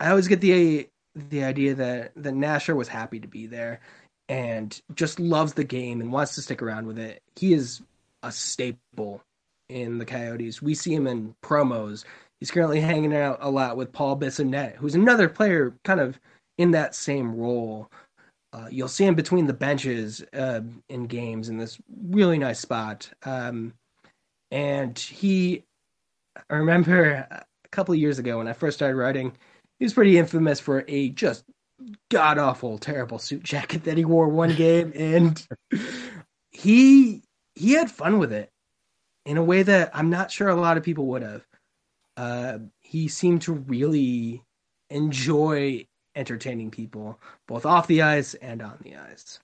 I 0.00 0.10
always 0.10 0.28
get 0.28 0.40
the 0.40 0.88
the 1.14 1.44
idea 1.44 1.74
that 1.74 2.12
that 2.16 2.34
Nasher 2.34 2.74
was 2.74 2.88
happy 2.88 3.20
to 3.20 3.28
be 3.28 3.46
there 3.46 3.80
and 4.28 4.80
just 4.94 5.20
loves 5.20 5.54
the 5.54 5.64
game 5.64 6.00
and 6.00 6.12
wants 6.12 6.34
to 6.34 6.42
stick 6.42 6.62
around 6.62 6.86
with 6.86 6.98
it. 6.98 7.22
He 7.36 7.52
is 7.52 7.82
a 8.22 8.32
staple 8.32 9.22
in 9.68 9.98
the 9.98 10.06
Coyotes. 10.06 10.62
We 10.62 10.74
see 10.74 10.94
him 10.94 11.06
in 11.06 11.34
promos. 11.42 12.04
He's 12.40 12.50
currently 12.50 12.80
hanging 12.80 13.14
out 13.14 13.38
a 13.40 13.50
lot 13.50 13.76
with 13.76 13.92
Paul 13.92 14.18
Bissonnette, 14.18 14.76
who's 14.76 14.94
another 14.94 15.28
player 15.28 15.74
kind 15.84 16.00
of 16.00 16.18
in 16.58 16.72
that 16.72 16.94
same 16.94 17.36
role. 17.36 17.90
Uh, 18.52 18.68
you'll 18.70 18.88
see 18.88 19.04
him 19.04 19.14
between 19.14 19.46
the 19.46 19.52
benches 19.52 20.24
uh, 20.32 20.60
in 20.88 21.06
games 21.06 21.48
in 21.48 21.58
this 21.58 21.78
really 22.08 22.38
nice 22.38 22.60
spot. 22.60 23.10
Um, 23.24 23.74
and 24.50 24.98
he, 24.98 25.64
I 26.48 26.56
remember 26.56 27.26
couple 27.74 27.94
years 27.94 28.18
ago 28.18 28.38
when 28.38 28.48
I 28.48 28.52
first 28.52 28.76
started 28.78 28.96
writing, 28.96 29.32
he 29.78 29.84
was 29.84 29.94
pretty 29.94 30.18
infamous 30.18 30.60
for 30.60 30.84
a 30.88 31.10
just 31.10 31.44
god 32.10 32.38
awful, 32.38 32.78
terrible 32.78 33.18
suit 33.18 33.42
jacket 33.42 33.84
that 33.84 33.98
he 33.98 34.04
wore 34.04 34.28
one 34.28 34.54
game, 34.54 34.92
and 34.94 35.46
he 36.52 37.22
he 37.54 37.72
had 37.72 37.90
fun 37.90 38.18
with 38.18 38.32
it 38.32 38.50
in 39.26 39.36
a 39.36 39.44
way 39.44 39.62
that 39.62 39.90
I'm 39.94 40.10
not 40.10 40.30
sure 40.30 40.48
a 40.48 40.54
lot 40.54 40.76
of 40.76 40.82
people 40.82 41.06
would 41.06 41.22
have. 41.22 41.46
Uh, 42.16 42.58
he 42.80 43.08
seemed 43.08 43.42
to 43.42 43.52
really 43.52 44.42
enjoy 44.90 45.86
entertaining 46.14 46.70
people, 46.70 47.18
both 47.48 47.66
off 47.66 47.86
the 47.86 48.02
ice 48.02 48.34
and 48.34 48.62
on 48.62 48.78
the 48.82 48.96
ice. 48.96 49.40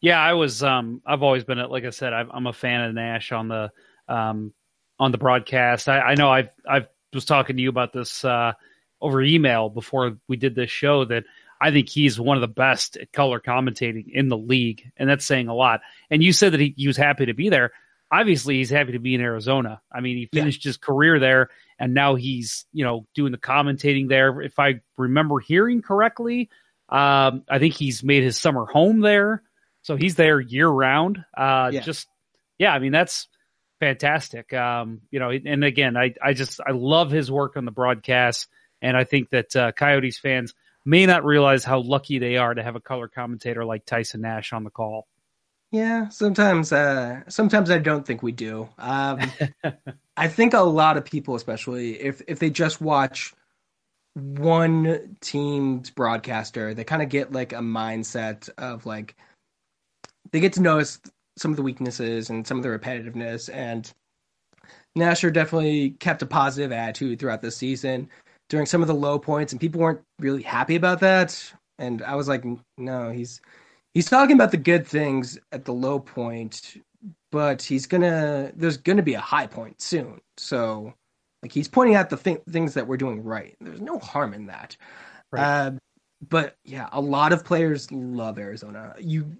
Yeah, 0.00 0.20
I 0.20 0.32
was. 0.32 0.62
Um, 0.62 1.02
I've 1.04 1.22
always 1.22 1.44
been, 1.44 1.58
like 1.58 1.84
I 1.84 1.90
said, 1.90 2.14
I'm, 2.14 2.30
I'm 2.32 2.46
a 2.46 2.52
fan 2.52 2.82
of 2.82 2.94
Nash 2.94 3.32
on 3.32 3.48
the 3.48 3.70
um, 4.08 4.54
on 4.98 5.12
the 5.12 5.18
broadcast. 5.18 5.88
I, 5.88 6.00
I 6.00 6.14
know 6.14 6.30
I've 6.30 6.48
I've 6.66 6.88
was 7.12 7.24
talking 7.24 7.56
to 7.56 7.62
you 7.62 7.68
about 7.68 7.92
this 7.92 8.24
uh, 8.24 8.52
over 9.00 9.22
email 9.22 9.68
before 9.68 10.16
we 10.28 10.36
did 10.36 10.54
this 10.54 10.70
show 10.70 11.04
that 11.06 11.24
I 11.60 11.70
think 11.70 11.88
he's 11.88 12.18
one 12.18 12.36
of 12.36 12.40
the 12.40 12.48
best 12.48 12.96
at 12.96 13.12
color 13.12 13.40
commentating 13.40 14.10
in 14.12 14.28
the 14.28 14.36
league, 14.38 14.90
and 14.96 15.08
that's 15.10 15.26
saying 15.26 15.48
a 15.48 15.54
lot. 15.54 15.80
And 16.10 16.22
you 16.22 16.32
said 16.32 16.52
that 16.52 16.60
he, 16.60 16.74
he 16.76 16.86
was 16.86 16.96
happy 16.96 17.26
to 17.26 17.34
be 17.34 17.48
there. 17.50 17.72
Obviously, 18.12 18.56
he's 18.56 18.70
happy 18.70 18.92
to 18.92 18.98
be 18.98 19.14
in 19.14 19.20
Arizona. 19.20 19.80
I 19.92 20.00
mean, 20.00 20.16
he 20.16 20.28
Yeah. 20.32 20.42
finished 20.42 20.64
his 20.64 20.76
career 20.76 21.18
there, 21.20 21.50
and 21.78 21.92
now 21.94 22.14
he's 22.14 22.64
you 22.72 22.84
know 22.84 23.06
doing 23.14 23.30
the 23.32 23.38
commentating 23.38 24.08
there. 24.08 24.40
If 24.40 24.58
I 24.58 24.80
remember 24.96 25.38
hearing 25.38 25.82
correctly, 25.82 26.48
um, 26.88 27.44
I 27.48 27.58
think 27.58 27.74
he's 27.74 28.02
made 28.02 28.22
his 28.22 28.38
summer 28.38 28.64
home 28.64 29.00
there, 29.00 29.42
so 29.82 29.96
he's 29.96 30.16
there 30.16 30.40
year 30.40 30.68
round. 30.68 31.24
Uh, 31.36 31.70
Yeah. 31.72 31.80
Just 31.80 32.08
yeah, 32.58 32.72
I 32.72 32.78
mean 32.78 32.92
that's 32.92 33.28
fantastic. 33.80 34.52
Um, 34.52 35.00
you 35.10 35.18
know, 35.18 35.30
and 35.30 35.64
again, 35.64 35.96
I 35.96 36.14
I 36.22 36.34
just 36.34 36.60
I 36.64 36.72
love 36.72 37.10
his 37.10 37.30
work 37.30 37.56
on 37.56 37.64
the 37.64 37.70
broadcast, 37.70 38.48
and 38.80 38.96
I 38.96 39.04
think 39.04 39.30
that 39.30 39.56
uh, 39.56 39.72
Coyotes 39.72 40.18
fans 40.18 40.54
may 40.84 41.06
not 41.06 41.24
realize 41.24 41.64
how 41.64 41.80
lucky 41.80 42.18
they 42.18 42.36
are 42.36 42.54
to 42.54 42.62
have 42.62 42.76
a 42.76 42.80
color 42.80 43.08
commentator 43.08 43.64
like 43.64 43.84
Tyson 43.84 44.20
Nash 44.20 44.52
on 44.52 44.64
the 44.64 44.70
call. 44.70 45.06
Yeah, 45.72 46.08
sometimes 46.08 46.72
uh 46.72 47.20
sometimes 47.28 47.70
I 47.70 47.78
don't 47.78 48.04
think 48.04 48.22
we 48.22 48.32
do. 48.32 48.68
Um 48.78 49.20
I 50.16 50.28
think 50.28 50.52
a 50.52 50.60
lot 50.60 50.96
of 50.96 51.04
people 51.04 51.36
especially 51.36 52.00
if 52.00 52.22
if 52.26 52.40
they 52.40 52.50
just 52.50 52.80
watch 52.80 53.32
one 54.14 55.16
team's 55.20 55.90
broadcaster, 55.90 56.74
they 56.74 56.82
kind 56.82 57.02
of 57.02 57.08
get 57.08 57.30
like 57.30 57.52
a 57.52 57.58
mindset 57.58 58.48
of 58.58 58.84
like 58.84 59.14
they 60.32 60.40
get 60.40 60.54
to 60.54 60.62
notice 60.62 61.00
some 61.40 61.50
of 61.50 61.56
the 61.56 61.62
weaknesses 61.62 62.30
and 62.30 62.46
some 62.46 62.56
of 62.56 62.62
the 62.62 62.68
repetitiveness 62.68 63.48
and 63.52 63.92
Nasher 64.98 65.32
definitely 65.32 65.90
kept 66.00 66.22
a 66.22 66.26
positive 66.26 66.72
attitude 66.72 67.18
throughout 67.18 67.42
the 67.42 67.50
season 67.50 68.08
during 68.48 68.66
some 68.66 68.82
of 68.82 68.88
the 68.88 68.94
low 68.94 69.18
points 69.18 69.52
and 69.52 69.60
people 69.60 69.80
weren't 69.80 70.02
really 70.18 70.42
happy 70.42 70.76
about 70.76 71.00
that 71.00 71.52
and 71.78 72.02
I 72.02 72.14
was 72.14 72.28
like 72.28 72.44
no, 72.78 73.10
he's 73.10 73.40
he's 73.94 74.08
talking 74.08 74.36
about 74.36 74.50
the 74.50 74.56
good 74.56 74.86
things 74.86 75.38
at 75.52 75.64
the 75.64 75.72
low 75.72 75.98
point, 75.98 76.76
but 77.32 77.62
he's 77.62 77.86
gonna 77.86 78.52
there's 78.54 78.76
gonna 78.76 79.02
be 79.02 79.14
a 79.14 79.20
high 79.20 79.46
point 79.46 79.80
soon. 79.80 80.20
So 80.36 80.94
like 81.42 81.52
he's 81.52 81.68
pointing 81.68 81.96
out 81.96 82.10
the 82.10 82.16
th- 82.16 82.42
things 82.50 82.74
that 82.74 82.86
we're 82.86 82.96
doing 82.96 83.24
right. 83.24 83.56
There's 83.60 83.80
no 83.80 83.98
harm 83.98 84.34
in 84.34 84.46
that. 84.46 84.76
Right. 85.32 85.42
Uh, 85.42 85.70
but 86.28 86.56
yeah, 86.64 86.88
a 86.92 87.00
lot 87.00 87.32
of 87.32 87.44
players 87.44 87.90
love 87.90 88.38
Arizona. 88.38 88.94
You, 88.98 89.36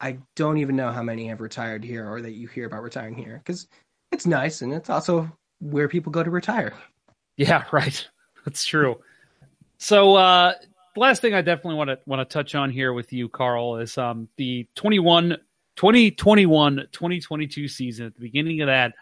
I 0.00 0.18
don't 0.34 0.58
even 0.58 0.76
know 0.76 0.92
how 0.92 1.02
many 1.02 1.28
have 1.28 1.40
retired 1.40 1.84
here 1.84 2.08
or 2.08 2.20
that 2.22 2.32
you 2.32 2.48
hear 2.48 2.66
about 2.66 2.82
retiring 2.82 3.14
here 3.14 3.40
because 3.44 3.66
it's 4.12 4.26
nice 4.26 4.62
and 4.62 4.72
it's 4.72 4.90
also 4.90 5.30
where 5.60 5.88
people 5.88 6.12
go 6.12 6.22
to 6.22 6.30
retire. 6.30 6.74
Yeah, 7.36 7.64
right. 7.72 8.06
That's 8.44 8.64
true. 8.64 9.00
So 9.78 10.16
uh 10.16 10.54
last 10.96 11.20
thing 11.22 11.34
I 11.34 11.42
definitely 11.42 11.76
want 11.76 11.90
to 11.90 11.98
want 12.06 12.28
to 12.28 12.32
touch 12.32 12.54
on 12.54 12.70
here 12.70 12.92
with 12.92 13.12
you, 13.12 13.28
Carl, 13.28 13.78
is 13.78 13.96
um 13.98 14.28
the 14.36 14.66
21 14.74 15.38
2021 15.76 16.88
2022 16.92 17.68
season. 17.68 18.06
At 18.06 18.14
the 18.14 18.20
beginning 18.20 18.60
of 18.60 18.66
that, 18.66 18.94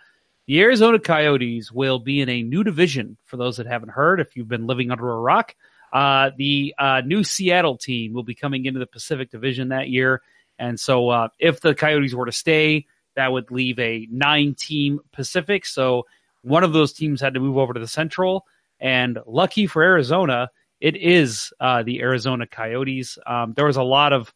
the 0.46 0.60
Arizona 0.60 0.98
Coyotes 0.98 1.72
will 1.72 1.98
be 1.98 2.20
in 2.20 2.28
a 2.28 2.42
new 2.42 2.64
division. 2.64 3.16
For 3.24 3.36
those 3.36 3.56
that 3.56 3.66
haven't 3.66 3.90
heard, 3.90 4.20
if 4.20 4.36
you've 4.36 4.48
been 4.48 4.66
living 4.66 4.90
under 4.90 5.10
a 5.10 5.20
rock, 5.20 5.54
uh, 5.92 6.30
the 6.36 6.74
uh, 6.78 7.02
new 7.04 7.24
Seattle 7.24 7.76
team 7.76 8.12
will 8.12 8.24
be 8.24 8.34
coming 8.34 8.66
into 8.66 8.80
the 8.80 8.86
Pacific 8.86 9.30
Division 9.30 9.68
that 9.68 9.88
year. 9.88 10.22
And 10.64 10.80
so, 10.80 11.10
uh, 11.10 11.28
if 11.38 11.60
the 11.60 11.74
Coyotes 11.74 12.14
were 12.14 12.26
to 12.26 12.32
stay, 12.32 12.86
that 13.16 13.30
would 13.32 13.50
leave 13.50 13.78
a 13.78 14.08
nine-team 14.10 15.00
Pacific. 15.12 15.66
So 15.66 16.06
one 16.42 16.64
of 16.64 16.72
those 16.72 16.92
teams 16.92 17.20
had 17.20 17.34
to 17.34 17.40
move 17.40 17.58
over 17.58 17.74
to 17.74 17.80
the 17.80 17.86
Central. 18.00 18.46
And 18.80 19.18
lucky 19.26 19.66
for 19.66 19.82
Arizona, 19.82 20.50
it 20.80 20.96
is 20.96 21.52
uh, 21.60 21.82
the 21.82 22.00
Arizona 22.00 22.46
Coyotes. 22.46 23.18
Um, 23.26 23.52
there 23.54 23.66
was 23.66 23.76
a 23.76 23.82
lot 23.82 24.12
of, 24.12 24.32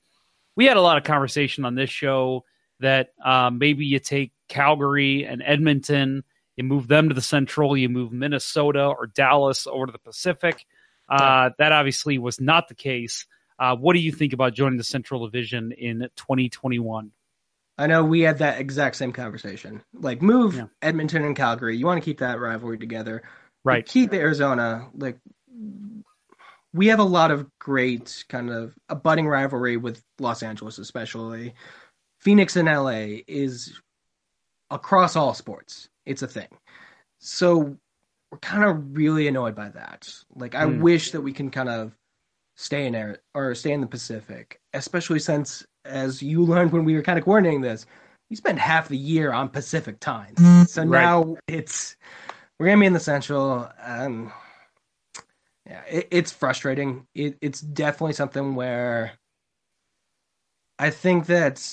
we 0.55 0.67
had 0.67 0.77
a 0.77 0.83
lot 0.83 0.99
of 0.99 1.05
conversation 1.05 1.65
on 1.65 1.75
this 1.75 1.91
show 1.91 2.45
that 2.81 3.09
um, 3.25 3.59
maybe 3.59 3.87
you 3.87 3.99
take 3.99 4.33
Calgary 4.49 5.25
and 5.25 5.43
Edmonton, 5.45 6.25
you 6.57 6.65
move 6.65 6.89
them 6.89 7.09
to 7.09 7.15
the 7.15 7.23
Central, 7.23 7.77
you 7.77 7.89
move 7.89 8.13
Minnesota 8.13 8.85
or 8.85 9.07
Dallas 9.07 9.67
over 9.67 9.87
to 9.87 9.93
the 9.93 9.99
Pacific. 9.99 10.67
Uh, 11.09 11.51
that 11.59 11.73
obviously 11.73 12.19
was 12.19 12.39
not 12.39 12.69
the 12.69 12.75
case. 12.75 13.27
Uh, 13.59 13.75
what 13.77 13.95
do 13.95 14.01
you 14.01 14.13
think 14.13 14.33
about 14.33 14.55
joining 14.55 14.79
the 14.79 14.85
Central 14.85 15.27
Division 15.27 15.73
in 15.73 16.09
2021? 16.17 17.11
I 17.77 17.87
know 17.87 18.05
we 18.05 18.21
had 18.21 18.39
that 18.39 18.61
exact 18.61 18.97
same 18.97 19.13
conversation. 19.13 19.83
Like 19.95 20.21
move 20.23 20.57
Yeah. 20.57 20.67
Edmonton 20.83 21.25
and 21.25 21.37
Calgary. 21.37 21.77
You 21.77 21.87
want 21.87 22.03
to 22.03 22.05
keep 22.05 22.19
that 22.19 22.41
rivalry 22.41 22.79
together. 22.79 23.23
Right. 23.65 23.85
Keep 23.87 24.13
Arizona. 24.15 24.89
Like 24.95 25.19
we 26.73 26.89
have 26.89 26.99
a 26.99 27.05
lot 27.05 27.31
of 27.31 27.47
great 27.59 28.25
kind 28.29 28.51
of 28.51 28.75
a 28.89 28.95
budding 28.97 29.27
rivalry 29.29 29.77
with 29.77 30.03
Los 30.19 30.43
Angeles, 30.43 30.79
especially. 30.79 31.55
Phoenix 32.21 32.57
and 32.57 32.69
LA 32.69 33.21
is 33.29 33.81
across 34.71 35.15
all 35.17 35.35
sports. 35.35 35.89
It's 36.05 36.23
a 36.23 36.29
thing. 36.29 36.49
So 37.21 37.77
we're 38.31 38.39
kind 38.39 38.65
of 38.65 38.97
really 38.97 39.29
annoyed 39.29 39.55
by 39.55 39.69
that. 39.71 40.13
Like 40.35 40.55
I 40.57 40.65
Hmm. 40.67 40.81
wish 40.81 41.13
that 41.13 41.21
we 41.21 41.33
can 41.33 41.51
kind 41.51 41.69
of 41.69 41.97
stay 42.59 42.87
in 42.87 42.95
air 42.95 43.19
or 43.35 43.55
stay 43.55 43.71
in 43.73 43.81
the 43.81 43.87
Pacific, 43.87 44.61
especially 44.75 45.21
since 45.21 45.65
as 45.85 46.21
you 46.21 46.45
learned 46.45 46.73
when 46.73 46.85
we 46.85 46.95
were 46.95 47.03
kind 47.03 47.19
of 47.19 47.25
coordinating 47.25 47.61
this, 47.61 47.87
we 48.29 48.37
spent 48.37 48.59
half 48.59 48.89
the 48.89 48.97
year 48.97 49.33
on 49.33 49.49
Pacific 49.49 50.01
time. 50.01 50.35
So 50.67 50.83
Right. 50.83 51.03
now 51.03 51.37
it's 51.47 51.97
we're 52.59 52.67
gonna 52.67 52.81
be 52.81 52.87
in 52.87 52.93
the 52.93 53.01
Central. 53.01 53.71
Um, 53.83 54.33
yeah, 55.65 55.83
it, 55.89 56.09
it's 56.11 56.33
frustrating. 56.33 57.07
It, 57.15 57.39
it's 57.41 57.61
definitely 57.61 58.15
something 58.15 58.57
where 58.57 59.13
I 60.79 60.91
think 60.91 61.27
that 61.27 61.65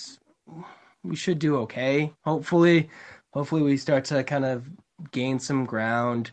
we 1.03 1.15
should 1.15 1.39
do 1.39 1.57
okay. 1.57 2.13
Hopefully, 2.23 2.89
hopefully 3.33 3.63
we 3.63 3.77
start 3.77 4.05
to 4.05 4.23
kind 4.23 4.45
of 4.45 4.69
gain 5.11 5.39
some 5.39 5.65
ground. 5.65 6.29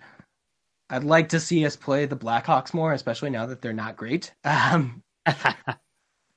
I'd 0.93 1.05
like 1.05 1.30
to 1.30 1.40
see 1.40 1.64
us 1.64 1.74
play 1.74 2.05
the 2.05 2.16
Blackhawks 2.16 2.74
more, 2.74 2.93
especially 2.93 3.30
now 3.30 3.47
that 3.47 3.62
they're 3.62 3.72
not 3.72 3.97
great. 3.97 4.30
Um, 4.45 5.03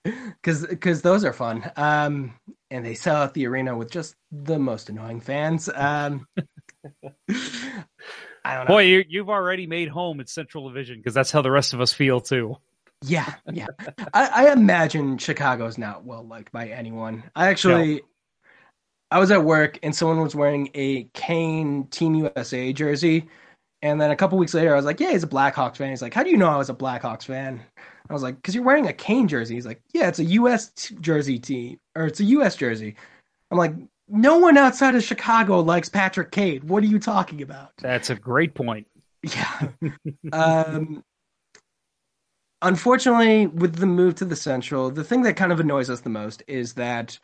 because 0.04 0.66
because 0.66 1.02
those 1.02 1.26
are 1.26 1.34
fun. 1.34 1.70
Um, 1.76 2.34
and 2.72 2.86
they 2.86 2.96
sell 2.96 3.18
out 3.18 3.34
the 3.34 3.48
arena 3.48 3.78
with 3.78 3.92
just 3.92 4.16
the 4.32 4.58
most 4.58 4.90
annoying 4.90 5.20
fans. 5.20 5.70
Um, 5.76 6.26
I 8.46 8.56
don't 8.56 8.70
know. 8.70 8.76
Boy, 8.76 8.84
you, 8.84 9.04
you've 9.10 9.30
already 9.30 9.68
made 9.68 9.90
home 9.90 10.22
at 10.22 10.30
Central 10.30 10.70
Division 10.70 11.00
because 11.00 11.14
that's 11.14 11.32
how 11.32 11.42
the 11.42 11.52
rest 11.52 11.74
of 11.74 11.82
us 11.82 11.92
feel 11.92 12.22
too. 12.22 12.56
Yeah, 13.04 13.34
yeah. 13.52 13.68
I, 14.14 14.48
I 14.48 14.54
imagine 14.54 15.18
Chicago's 15.18 15.78
not 15.78 16.06
well 16.06 16.26
liked 16.26 16.54
by 16.54 16.70
anyone. 16.70 17.24
I 17.36 17.50
actually, 17.50 18.04
I 19.12 19.20
was 19.20 19.32
at 19.32 19.44
work 19.44 19.80
and 19.84 19.94
someone 19.94 20.22
was 20.22 20.34
wearing 20.34 20.70
a 20.74 21.10
Kane 21.14 21.88
Team 21.88 22.16
USA 22.16 22.72
jersey, 22.72 23.28
and 23.86 24.02
then 24.02 24.10
a 24.10 24.16
couple 24.16 24.38
weeks 24.40 24.56
later, 24.56 24.74
I 24.74 24.76
was 24.76 24.86
like, 24.86 25.00
"Yeah, 25.00 25.12
he's 25.12 25.24
a 25.24 25.28
Blackhawks 25.28 25.78
fan." 25.78 25.92
He's 25.92 26.02
like, 26.02 26.14
"How 26.14 26.24
do 26.24 26.32
you 26.32 26.38
know 26.38 26.50
I 26.50 26.58
was 26.58 26.72
a 26.72 26.74
Blackhawks 26.74 27.26
fan?" 27.26 27.62
I 28.10 28.14
was 28.14 28.24
like, 28.24 28.42
"Cause 28.42 28.56
you're 28.56 28.64
wearing 28.64 28.88
a 28.88 28.94
Kane 28.94 29.28
jersey." 29.28 29.54
He's 29.54 29.66
like, 29.66 29.82
"Yeah, 29.94 30.08
it's 30.08 30.20
a 30.20 30.26
U.S. 30.26 30.72
t- 30.76 30.96
jersey 31.00 31.38
team, 31.38 31.80
or 31.96 32.08
it's 32.08 32.20
a 32.20 32.24
U.S. 32.24 32.56
jersey." 32.56 32.96
I'm 33.52 33.60
like, 33.60 33.76
"No 34.08 34.40
one 34.40 34.58
outside 34.58 34.96
of 34.96 35.04
Chicago 35.04 35.60
likes 35.60 35.88
Patrick 35.88 36.32
Kane. 36.32 36.66
What 36.68 36.84
are 36.84 36.88
you 36.88 36.98
talking 36.98 37.44
about?" 37.44 37.74
That's 37.78 38.10
a 38.10 38.16
great 38.16 38.56
point. 38.56 38.88
Yeah. 39.24 39.70
um, 40.34 41.04
unfortunately, 42.64 43.48
with 43.48 43.76
the 43.76 43.86
move 43.86 44.16
to 44.16 44.26
the 44.26 44.36
Central, 44.36 44.90
the 44.90 45.04
thing 45.04 45.22
that 45.24 45.36
kind 45.36 45.52
of 45.52 45.60
annoys 45.60 45.92
us 45.92 46.02
the 46.02 46.10
most 46.10 46.42
is 46.48 46.74
that 46.74 47.20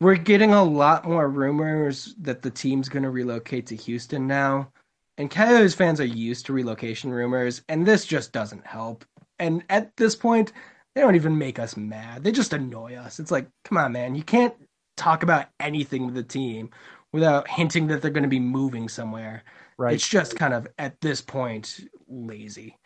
we're 0.00 0.16
getting 0.16 0.52
a 0.52 0.64
lot 0.64 1.04
more 1.04 1.28
rumors 1.28 2.14
that 2.20 2.42
the 2.42 2.50
team's 2.50 2.88
going 2.88 3.04
to 3.04 3.10
relocate 3.10 3.66
to 3.66 3.76
Houston 3.76 4.26
now. 4.26 4.72
And 5.18 5.30
Coyotes 5.30 5.74
fans 5.74 6.00
are 6.00 6.06
used 6.06 6.46
to 6.46 6.52
relocation 6.52 7.12
rumors, 7.12 7.62
and 7.68 7.86
this 7.86 8.06
just 8.06 8.32
doesn't 8.32 8.66
help. 8.66 9.04
And 9.38 9.62
at 9.68 9.94
this 9.96 10.16
point, 10.16 10.52
they 10.94 11.00
don't 11.00 11.16
even 11.16 11.36
make 11.36 11.58
us 11.58 11.76
mad. 11.76 12.24
They 12.24 12.32
just 12.32 12.52
annoy 12.52 12.96
us. 12.96 13.20
It's 13.20 13.30
like, 13.30 13.48
come 13.64 13.78
on, 13.78 13.92
man, 13.92 14.14
you 14.14 14.22
can't 14.22 14.54
talk 14.96 15.22
about 15.22 15.46
anything 15.60 16.06
with 16.06 16.14
the 16.14 16.22
team 16.22 16.70
without 17.12 17.48
hinting 17.48 17.86
that 17.88 18.00
they're 18.02 18.10
going 18.10 18.22
to 18.22 18.28
be 18.28 18.40
moving 18.40 18.88
somewhere. 18.88 19.44
Right. 19.78 19.94
It's 19.94 20.08
just 20.08 20.36
kind 20.36 20.54
of 20.54 20.66
at 20.78 21.00
this 21.00 21.20
point 21.20 21.80
lazy. 22.08 22.76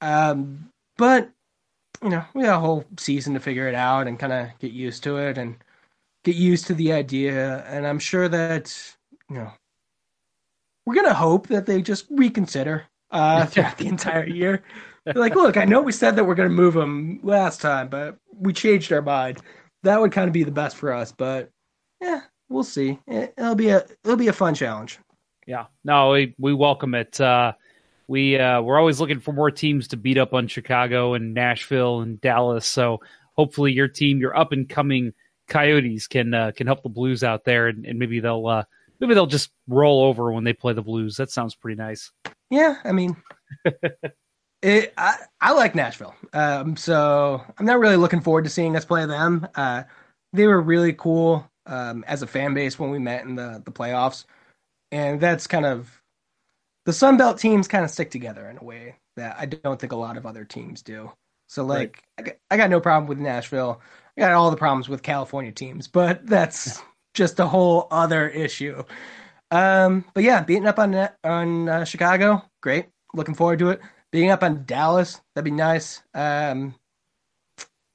Um, 0.00 0.70
but 0.96 1.30
you 2.02 2.10
know, 2.10 2.24
we 2.34 2.42
got 2.42 2.56
a 2.56 2.60
whole 2.60 2.84
season 2.98 3.34
to 3.34 3.40
figure 3.40 3.68
it 3.68 3.74
out 3.74 4.06
and 4.06 4.18
kind 4.18 4.32
of 4.32 4.48
get 4.58 4.72
used 4.72 5.02
to 5.04 5.16
it 5.16 5.38
and 5.38 5.56
get 6.24 6.36
used 6.36 6.66
to 6.66 6.74
the 6.74 6.92
idea. 6.92 7.64
And 7.66 7.86
I'm 7.86 7.98
sure 7.98 8.28
that 8.28 8.96
you 9.30 9.36
know 9.36 9.52
we're 10.86 10.94
gonna 10.94 11.14
hope 11.14 11.48
that 11.48 11.66
they 11.66 11.82
just 11.82 12.06
reconsider 12.10 12.84
uh, 13.10 13.46
throughout 13.46 13.78
the 13.78 13.86
entire 13.86 14.26
year. 14.26 14.62
They're 15.04 15.14
like, 15.14 15.34
look, 15.34 15.56
I 15.56 15.64
know 15.64 15.82
we 15.82 15.92
said 15.92 16.16
that 16.16 16.24
we're 16.24 16.34
gonna 16.34 16.48
move 16.48 16.74
them 16.74 17.20
last 17.22 17.60
time, 17.60 17.88
but 17.88 18.16
we 18.32 18.52
changed 18.52 18.92
our 18.92 19.02
mind. 19.02 19.38
That 19.82 20.00
would 20.00 20.12
kind 20.12 20.28
of 20.28 20.32
be 20.32 20.44
the 20.44 20.50
best 20.50 20.76
for 20.76 20.92
us, 20.92 21.12
but 21.12 21.50
yeah, 22.00 22.22
we'll 22.48 22.64
see. 22.64 22.98
It, 23.06 23.34
it'll 23.36 23.54
be 23.54 23.68
a 23.68 23.84
it'll 24.04 24.16
be 24.16 24.28
a 24.28 24.32
fun 24.32 24.54
challenge. 24.54 24.98
Yeah. 25.46 25.66
No, 25.84 26.12
we, 26.12 26.34
we 26.38 26.54
welcome 26.54 26.94
it. 26.94 27.20
Uh, 27.20 27.52
we 28.06 28.38
uh, 28.38 28.60
we're 28.60 28.78
always 28.78 29.00
looking 29.00 29.20
for 29.20 29.32
more 29.32 29.50
teams 29.50 29.88
to 29.88 29.96
beat 29.96 30.18
up 30.18 30.34
on 30.34 30.48
Chicago 30.48 31.14
and 31.14 31.34
Nashville 31.34 32.00
and 32.00 32.20
Dallas. 32.20 32.66
So 32.66 33.00
hopefully 33.34 33.72
your 33.72 33.88
team, 33.88 34.18
your 34.18 34.36
up 34.36 34.52
and 34.52 34.68
coming 34.68 35.12
Coyotes, 35.48 36.06
can 36.06 36.34
uh, 36.34 36.52
can 36.54 36.66
help 36.66 36.82
the 36.82 36.88
Blues 36.88 37.24
out 37.24 37.44
there, 37.44 37.68
and, 37.68 37.84
and 37.86 37.98
maybe 37.98 38.20
they'll 38.20 38.46
uh, 38.46 38.64
maybe 39.00 39.14
they'll 39.14 39.26
just 39.26 39.50
roll 39.68 40.02
over 40.02 40.32
when 40.32 40.44
they 40.44 40.52
play 40.52 40.72
the 40.72 40.82
Blues. 40.82 41.16
That 41.16 41.30
sounds 41.30 41.54
pretty 41.54 41.76
nice. 41.76 42.10
Yeah, 42.50 42.76
I 42.84 42.92
mean, 42.92 43.16
it, 44.62 44.94
I 44.96 45.16
I 45.40 45.52
like 45.52 45.74
Nashville, 45.74 46.14
um, 46.32 46.76
so 46.76 47.42
I'm 47.58 47.66
not 47.66 47.80
really 47.80 47.96
looking 47.96 48.20
forward 48.20 48.44
to 48.44 48.50
seeing 48.50 48.76
us 48.76 48.84
play 48.84 49.06
them. 49.06 49.46
Uh, 49.54 49.84
they 50.32 50.46
were 50.46 50.60
really 50.60 50.92
cool 50.92 51.50
um, 51.66 52.04
as 52.06 52.22
a 52.22 52.26
fan 52.26 52.54
base 52.54 52.78
when 52.78 52.90
we 52.90 52.98
met 52.98 53.24
in 53.24 53.34
the 53.34 53.62
the 53.64 53.72
playoffs, 53.72 54.24
and 54.92 55.20
that's 55.20 55.46
kind 55.46 55.66
of 55.66 56.02
the 56.84 56.92
Sun 56.92 57.16
Belt 57.16 57.38
teams 57.38 57.68
kind 57.68 57.84
of 57.84 57.90
stick 57.90 58.10
together 58.10 58.48
in 58.48 58.58
a 58.58 58.64
way 58.64 58.96
that 59.16 59.36
I 59.38 59.46
don't 59.46 59.80
think 59.80 59.92
a 59.92 59.96
lot 59.96 60.16
of 60.16 60.26
other 60.26 60.44
teams 60.44 60.82
do. 60.82 61.10
So 61.48 61.64
like, 61.64 62.02
I, 62.18 62.22
got, 62.22 62.34
I 62.50 62.56
got 62.56 62.70
no 62.70 62.80
problem 62.80 63.08
with 63.08 63.18
Nashville. 63.18 63.80
I 64.16 64.22
got 64.22 64.32
all 64.32 64.50
the 64.50 64.56
problems 64.56 64.88
with 64.88 65.02
California 65.02 65.52
teams, 65.52 65.88
but 65.88 66.26
that's 66.26 66.82
just 67.14 67.40
a 67.40 67.46
whole 67.46 67.86
other 67.90 68.28
issue. 68.28 68.82
Um, 69.50 70.04
but 70.14 70.24
yeah, 70.24 70.42
beating 70.42 70.66
up 70.66 70.78
on 70.78 71.08
on 71.22 71.68
uh, 71.68 71.84
Chicago, 71.84 72.42
great. 72.60 72.86
Looking 73.14 73.34
forward 73.34 73.60
to 73.60 73.70
it. 73.70 73.80
Beating 74.10 74.30
up 74.30 74.42
on 74.42 74.64
Dallas, 74.64 75.20
that'd 75.34 75.44
be 75.44 75.50
nice. 75.50 76.02
Um, 76.14 76.74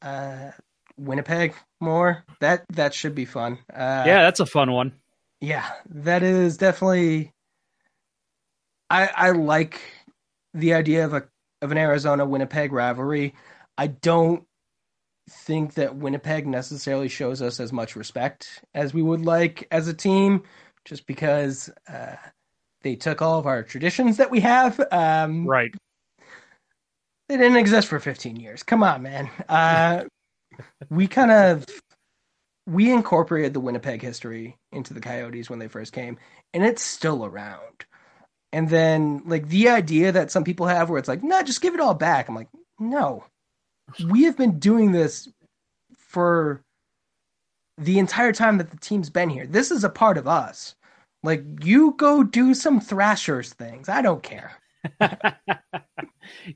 uh, 0.02 0.52
Winnipeg 0.98 1.54
more. 1.82 2.24
That 2.40 2.66
that 2.74 2.94
should 2.94 3.16
be 3.16 3.26
fun. 3.26 3.60
Uh, 3.74 4.04
yeah, 4.06 4.22
that's 4.24 4.40
a 4.40 4.46
fun 4.46 4.72
one. 4.72 4.94
yeah, 5.42 5.70
that 5.90 6.24
is 6.24 6.58
definitely. 6.58 7.34
I 8.90 9.08
I 9.08 9.32
like 9.32 9.82
the 10.54 10.74
idea 10.74 11.06
of 11.06 11.14
a 11.14 11.28
of 11.62 11.72
an 11.72 11.78
Arizona 11.78 12.26
Winnipeg 12.26 12.72
rivalry. 12.72 13.34
I 13.78 13.88
don't 13.88 14.46
think 15.30 15.76
that 15.76 15.96
Winnipeg 15.96 16.48
necessarily 16.48 17.08
shows 17.08 17.42
us 17.42 17.60
as 17.60 17.72
much 17.74 17.96
respect 17.96 18.64
as 18.74 18.94
we 18.94 19.02
would 19.02 19.22
like 19.26 19.68
as 19.72 19.88
a 19.88 19.94
team, 19.94 20.44
just 20.86 21.06
because 21.08 21.70
uh, 21.88 22.16
they 22.82 22.96
took 22.96 23.22
all 23.22 23.40
of 23.40 23.48
our 23.48 23.64
traditions 23.64 24.18
that 24.18 24.32
we 24.32 24.40
have. 24.42 24.80
Um, 24.92 25.46
Right. 25.46 25.74
they 27.28 27.38
didn't 27.38 27.58
exist 27.58 27.88
for 27.88 28.00
15 28.00 28.38
years. 28.38 28.64
Come 28.64 28.84
on, 28.84 29.02
man. 29.04 29.30
Uh, 29.48 30.04
we 30.90 31.08
kind 31.08 31.32
of 31.32 31.66
we 32.68 32.92
incorporated 32.92 33.54
the 33.54 33.60
Winnipeg 33.60 34.02
history 34.02 34.58
into 34.72 34.94
the 34.94 35.02
Coyotes 35.02 35.50
when 35.50 35.60
they 35.60 35.68
first 35.68 35.92
came, 35.94 36.18
and 36.54 36.64
it's 36.64 36.84
still 36.84 37.26
around. 37.26 37.86
And 38.52 38.70
then 38.70 39.24
like 39.26 39.48
the 39.48 39.70
idea 39.70 40.12
that 40.12 40.32
some 40.32 40.44
people 40.44 40.68
have 40.68 40.90
where 40.90 41.00
it's 41.00 41.08
like, 41.08 41.24
no, 41.24 41.42
just 41.44 41.62
give 41.62 41.74
it 41.74 41.80
all 41.80 41.94
back. 41.94 42.30
I'm 42.30 42.36
like, 42.36 42.50
no. 42.80 43.26
We 44.10 44.24
have 44.24 44.38
been 44.38 44.60
doing 44.60 44.92
this 44.92 45.28
for 45.98 46.62
the 47.78 48.00
entire 48.00 48.34
time 48.34 48.58
that 48.58 48.72
the 48.72 48.78
team's 48.78 49.10
been 49.10 49.30
here. 49.30 49.48
This 49.48 49.72
is 49.72 49.84
a 49.84 49.90
part 49.90 50.18
of 50.18 50.28
us. 50.28 50.76
Like 51.24 51.44
you 51.64 51.94
go 51.98 52.24
do 52.24 52.54
some 52.54 52.80
Thrashers 52.80 53.54
things. 53.54 53.90
I 53.90 54.02
don't 54.02 54.24
care. 54.24 54.52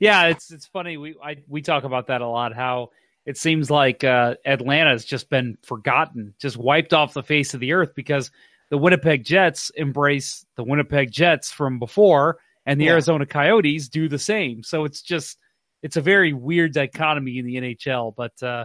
yeah, 0.00 0.26
it's 0.26 0.50
it's 0.50 0.66
funny. 0.66 0.96
We 0.96 1.16
I, 1.22 1.36
we 1.48 1.62
talk 1.62 1.84
about 1.84 2.06
that 2.08 2.20
a 2.22 2.26
lot. 2.28 2.54
How 2.54 2.90
it 3.26 3.36
seems 3.36 3.70
like 3.70 4.04
uh, 4.04 4.36
Atlanta's 4.46 5.04
just 5.04 5.28
been 5.30 5.58
forgotten, 5.62 6.34
just 6.38 6.56
wiped 6.56 6.92
off 6.92 7.14
the 7.14 7.22
face 7.22 7.54
of 7.54 7.60
the 7.60 7.72
earth 7.72 7.94
because 7.94 8.30
the 8.70 8.78
Winnipeg 8.78 9.24
Jets 9.24 9.70
embrace 9.76 10.44
the 10.56 10.64
Winnipeg 10.64 11.10
Jets 11.10 11.52
from 11.52 11.78
before, 11.78 12.38
and 12.66 12.80
the 12.80 12.86
Yeah. 12.86 12.92
Arizona 12.92 13.26
Coyotes 13.26 13.88
do 13.88 14.08
the 14.08 14.18
same. 14.18 14.62
So 14.62 14.84
it's 14.84 15.02
just 15.02 15.38
it's 15.84 15.96
a 15.96 16.00
very 16.00 16.32
weird 16.32 16.72
dichotomy 16.72 17.38
in 17.38 17.46
the 17.46 17.54
NHL. 17.56 18.12
But 18.16 18.42
uh, 18.42 18.64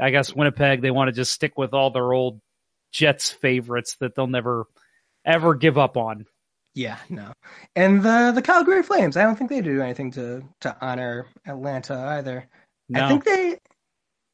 I 0.00 0.10
guess 0.10 0.34
Winnipeg 0.34 0.80
they 0.80 0.90
want 0.90 1.08
to 1.08 1.12
just 1.12 1.32
stick 1.32 1.58
with 1.58 1.74
all 1.74 1.90
their 1.90 2.10
old 2.12 2.40
Jets 2.92 3.30
favorites 3.30 3.96
that 4.00 4.14
they'll 4.14 4.26
never 4.28 4.64
ever 5.26 5.54
give 5.54 5.76
up 5.76 5.96
on. 5.98 6.24
Yeah, 6.74 6.98
no. 7.08 7.32
And 7.76 8.02
the 8.02 8.32
the 8.34 8.42
Calgary 8.42 8.82
Flames, 8.82 9.16
I 9.16 9.24
don't 9.24 9.36
think 9.36 9.50
they 9.50 9.60
do 9.60 9.82
anything 9.82 10.12
to 10.12 10.42
to 10.62 10.76
honor 10.80 11.26
Atlanta 11.46 11.94
either. 12.18 12.48
No, 12.88 13.04
I 13.04 13.08
think 13.08 13.24
they 13.24 13.58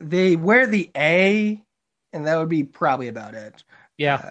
they 0.01 0.37
wear 0.37 0.67
the 0.67 0.91
A, 0.97 1.63
and 2.13 2.27
that 2.27 2.37
would 2.39 2.49
be 2.49 2.65
probably 2.65 3.09
about 3.09 3.35
it. 3.35 3.63
yeah, 3.99 4.15
uh, 4.15 4.31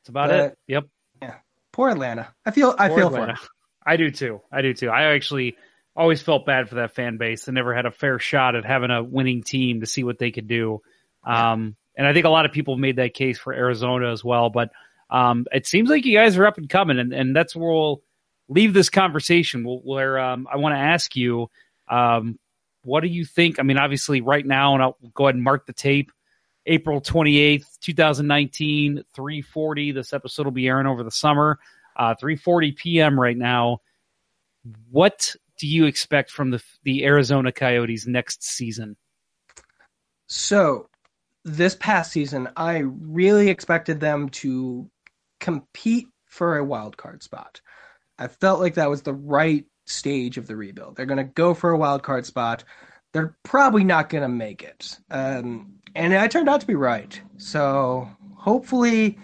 it's 0.00 0.08
about 0.08 0.28
but- 0.30 0.40
it. 0.40 0.58
Yep. 0.68 0.84
Yeah. 1.22 1.34
Poor 1.72 1.90
Atlanta. 1.90 2.28
I 2.44 2.50
feel 2.50 2.74
I 2.78 2.88
Poor 2.88 2.98
feel 2.98 3.06
Atlanta. 3.08 3.36
for 3.36 3.40
them. 3.42 3.48
I 3.86 3.96
do 3.96 4.10
too. 4.10 4.40
I 4.50 4.62
do 4.62 4.74
too. 4.74 4.88
I 4.90 5.14
actually 5.14 5.56
always 5.96 6.22
felt 6.22 6.46
bad 6.46 6.68
for 6.68 6.76
that 6.76 6.94
fan 6.94 7.16
base. 7.16 7.44
They 7.44 7.52
never 7.52 7.74
had 7.74 7.86
a 7.86 7.90
fair 7.90 8.18
shot 8.18 8.54
at 8.54 8.64
having 8.64 8.90
a 8.90 9.02
winning 9.02 9.42
team 9.42 9.80
to 9.80 9.86
see 9.86 10.04
what 10.04 10.18
they 10.18 10.30
could 10.30 10.46
do. 10.46 10.82
Um, 11.24 11.76
and 11.96 12.06
I 12.06 12.12
think 12.12 12.26
a 12.26 12.30
lot 12.30 12.44
of 12.44 12.52
people 12.52 12.76
made 12.76 12.96
that 12.96 13.14
case 13.14 13.38
for 13.38 13.52
Arizona 13.52 14.12
as 14.12 14.22
well. 14.22 14.50
But 14.50 14.70
um, 15.10 15.46
it 15.52 15.66
seems 15.66 15.88
like 15.88 16.04
you 16.04 16.16
guys 16.16 16.36
are 16.36 16.46
up 16.46 16.58
and 16.58 16.68
coming, 16.68 16.98
and, 16.98 17.12
and 17.12 17.34
that's 17.34 17.56
where 17.56 17.72
we'll 17.72 18.02
leave 18.48 18.74
this 18.74 18.90
conversation. 18.90 19.64
Where 19.64 20.18
um, 20.18 20.46
I 20.52 20.56
want 20.56 20.74
to 20.74 20.80
ask 20.80 21.16
you, 21.16 21.50
um, 21.88 22.38
what 22.84 23.00
do 23.00 23.08
you 23.08 23.24
think? 23.24 23.58
I 23.58 23.62
mean, 23.62 23.78
obviously, 23.78 24.20
right 24.20 24.44
now, 24.44 24.74
and 24.74 24.82
I'll 24.82 24.98
go 25.14 25.26
ahead 25.26 25.34
and 25.34 25.44
mark 25.44 25.66
the 25.66 25.72
tape. 25.72 26.12
April 26.68 27.00
28th, 27.00 27.78
2019, 27.80 29.04
340. 29.14 29.92
This 29.92 30.12
episode 30.12 30.46
will 30.46 30.52
be 30.52 30.66
airing 30.66 30.86
over 30.86 31.04
the 31.04 31.12
summer. 31.12 31.60
Uh, 31.94 32.14
340 32.16 32.72
p.m. 32.72 33.18
right 33.18 33.36
now. 33.36 33.80
What 34.90 35.36
do 35.58 35.66
you 35.66 35.86
expect 35.86 36.30
from 36.30 36.50
the 36.50 36.62
the 36.82 37.04
Arizona 37.04 37.52
Coyotes 37.52 38.06
next 38.06 38.42
season? 38.42 38.96
So, 40.28 40.88
this 41.44 41.76
past 41.76 42.12
season, 42.12 42.48
I 42.56 42.78
really 42.78 43.48
expected 43.48 44.00
them 44.00 44.28
to 44.30 44.90
compete 45.40 46.08
for 46.24 46.58
a 46.58 46.64
wild 46.64 46.96
card 46.96 47.22
spot. 47.22 47.60
I 48.18 48.28
felt 48.28 48.60
like 48.60 48.74
that 48.74 48.90
was 48.90 49.02
the 49.02 49.14
right 49.14 49.64
stage 49.84 50.36
of 50.38 50.46
the 50.46 50.56
rebuild. 50.56 50.96
They're 50.96 51.06
going 51.06 51.18
to 51.18 51.24
go 51.24 51.54
for 51.54 51.70
a 51.70 51.78
wild 51.78 52.02
card 52.02 52.26
spot. 52.26 52.64
They're 53.12 53.36
probably 53.44 53.84
not 53.84 54.08
going 54.08 54.22
to 54.22 54.28
make 54.28 54.62
it. 54.62 54.98
Um, 55.10 55.76
and 55.94 56.14
I 56.14 56.26
turned 56.26 56.48
out 56.48 56.60
to 56.60 56.66
be 56.66 56.74
right. 56.74 57.18
So, 57.38 58.08
hopefully, 58.34 59.18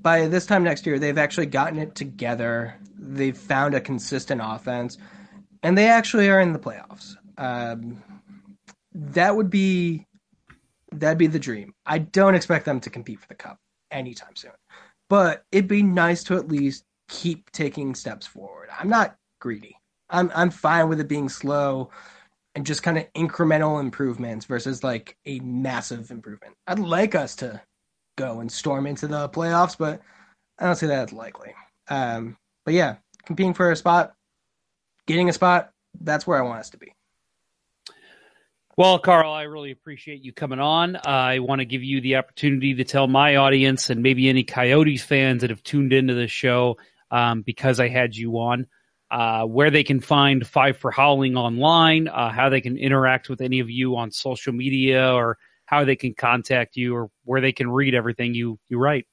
by 0.00 0.28
this 0.28 0.46
time 0.46 0.62
next 0.62 0.86
year, 0.86 0.98
they've 0.98 1.18
actually 1.18 1.46
gotten 1.46 1.78
it 1.78 1.94
together. 1.94 2.76
They've 2.98 3.36
found 3.36 3.74
a 3.74 3.80
consistent 3.80 4.40
offense, 4.42 4.98
and 5.66 5.76
they 5.76 5.88
actually 5.88 6.30
are 6.30 6.38
in 6.38 6.52
the 6.52 6.60
playoffs. 6.60 7.16
Um, 7.38 8.00
that 8.94 9.34
would 9.34 9.50
be 9.50 10.06
that'd 10.92 11.18
be 11.18 11.26
the 11.26 11.40
dream. 11.40 11.74
I 11.84 11.98
don't 11.98 12.36
expect 12.36 12.64
them 12.64 12.78
to 12.80 12.88
compete 12.88 13.18
for 13.18 13.26
the 13.26 13.34
cup 13.34 13.58
anytime 13.90 14.36
soon, 14.36 14.52
but 15.10 15.42
it'd 15.50 15.66
be 15.66 15.82
nice 15.82 16.22
to 16.24 16.36
at 16.36 16.46
least 16.46 16.84
keep 17.08 17.50
taking 17.50 17.96
steps 17.96 18.28
forward. 18.28 18.68
I'm 18.78 18.88
not 18.88 19.16
greedy. 19.40 19.76
I'm 20.08 20.30
I'm 20.36 20.50
fine 20.50 20.88
with 20.88 21.00
it 21.00 21.08
being 21.08 21.28
slow 21.28 21.90
and 22.54 22.64
just 22.64 22.84
kind 22.84 22.96
of 22.96 23.12
incremental 23.14 23.80
improvements 23.80 24.46
versus 24.46 24.84
like 24.84 25.16
a 25.26 25.40
massive 25.40 26.12
improvement. 26.12 26.54
I'd 26.68 26.78
like 26.78 27.16
us 27.16 27.34
to 27.36 27.60
go 28.16 28.38
and 28.38 28.52
storm 28.52 28.86
into 28.86 29.08
the 29.08 29.28
playoffs, 29.30 29.76
but 29.76 30.00
I 30.60 30.66
don't 30.66 30.76
see 30.76 30.86
that 30.86 31.08
as 31.08 31.12
likely. 31.12 31.56
Um, 31.88 32.36
but 32.64 32.74
yeah, 32.74 32.98
competing 33.24 33.52
for 33.52 33.72
a 33.72 33.76
spot, 33.76 34.15
getting 35.06 35.28
a 35.28 35.32
spot, 35.32 35.70
that's 36.00 36.26
where 36.26 36.38
I 36.38 36.42
want 36.42 36.60
us 36.60 36.70
to 36.70 36.78
be. 36.78 36.92
Well, 38.76 38.98
Carl, 38.98 39.32
I 39.32 39.44
really 39.44 39.70
appreciate 39.70 40.22
you 40.22 40.34
coming 40.34 40.60
on. 40.60 40.98
I 41.02 41.38
want 41.38 41.60
to 41.60 41.64
give 41.64 41.82
you 41.82 42.02
the 42.02 42.16
opportunity 42.16 42.74
to 42.74 42.84
tell 42.84 43.06
my 43.06 43.36
audience 43.36 43.88
and 43.88 44.02
maybe 44.02 44.28
any 44.28 44.44
Coyotes 44.44 45.02
fans 45.02 45.40
that 45.40 45.48
have 45.48 45.62
tuned 45.62 45.94
into 45.94 46.12
this 46.12 46.30
show 46.30 46.76
um, 47.10 47.40
because 47.40 47.80
I 47.80 47.88
had 47.88 48.14
you 48.14 48.32
on, 48.38 48.66
uh, 49.10 49.44
where 49.44 49.70
they 49.70 49.82
can 49.82 50.00
find 50.00 50.46
Five 50.46 50.76
for 50.76 50.90
Howling 50.90 51.38
online, 51.38 52.06
uh, 52.06 52.30
how 52.30 52.50
they 52.50 52.60
can 52.60 52.76
interact 52.76 53.30
with 53.30 53.40
any 53.40 53.60
of 53.60 53.70
you 53.70 53.96
on 53.96 54.10
social 54.10 54.52
media, 54.52 55.10
or 55.10 55.38
how 55.64 55.84
they 55.84 55.96
can 55.96 56.12
contact 56.12 56.76
you, 56.76 56.94
or 56.94 57.10
where 57.24 57.40
they 57.40 57.52
can 57.52 57.70
read 57.70 57.94
everything 57.94 58.34
you, 58.34 58.58
you 58.68 58.78
write. 58.78 59.06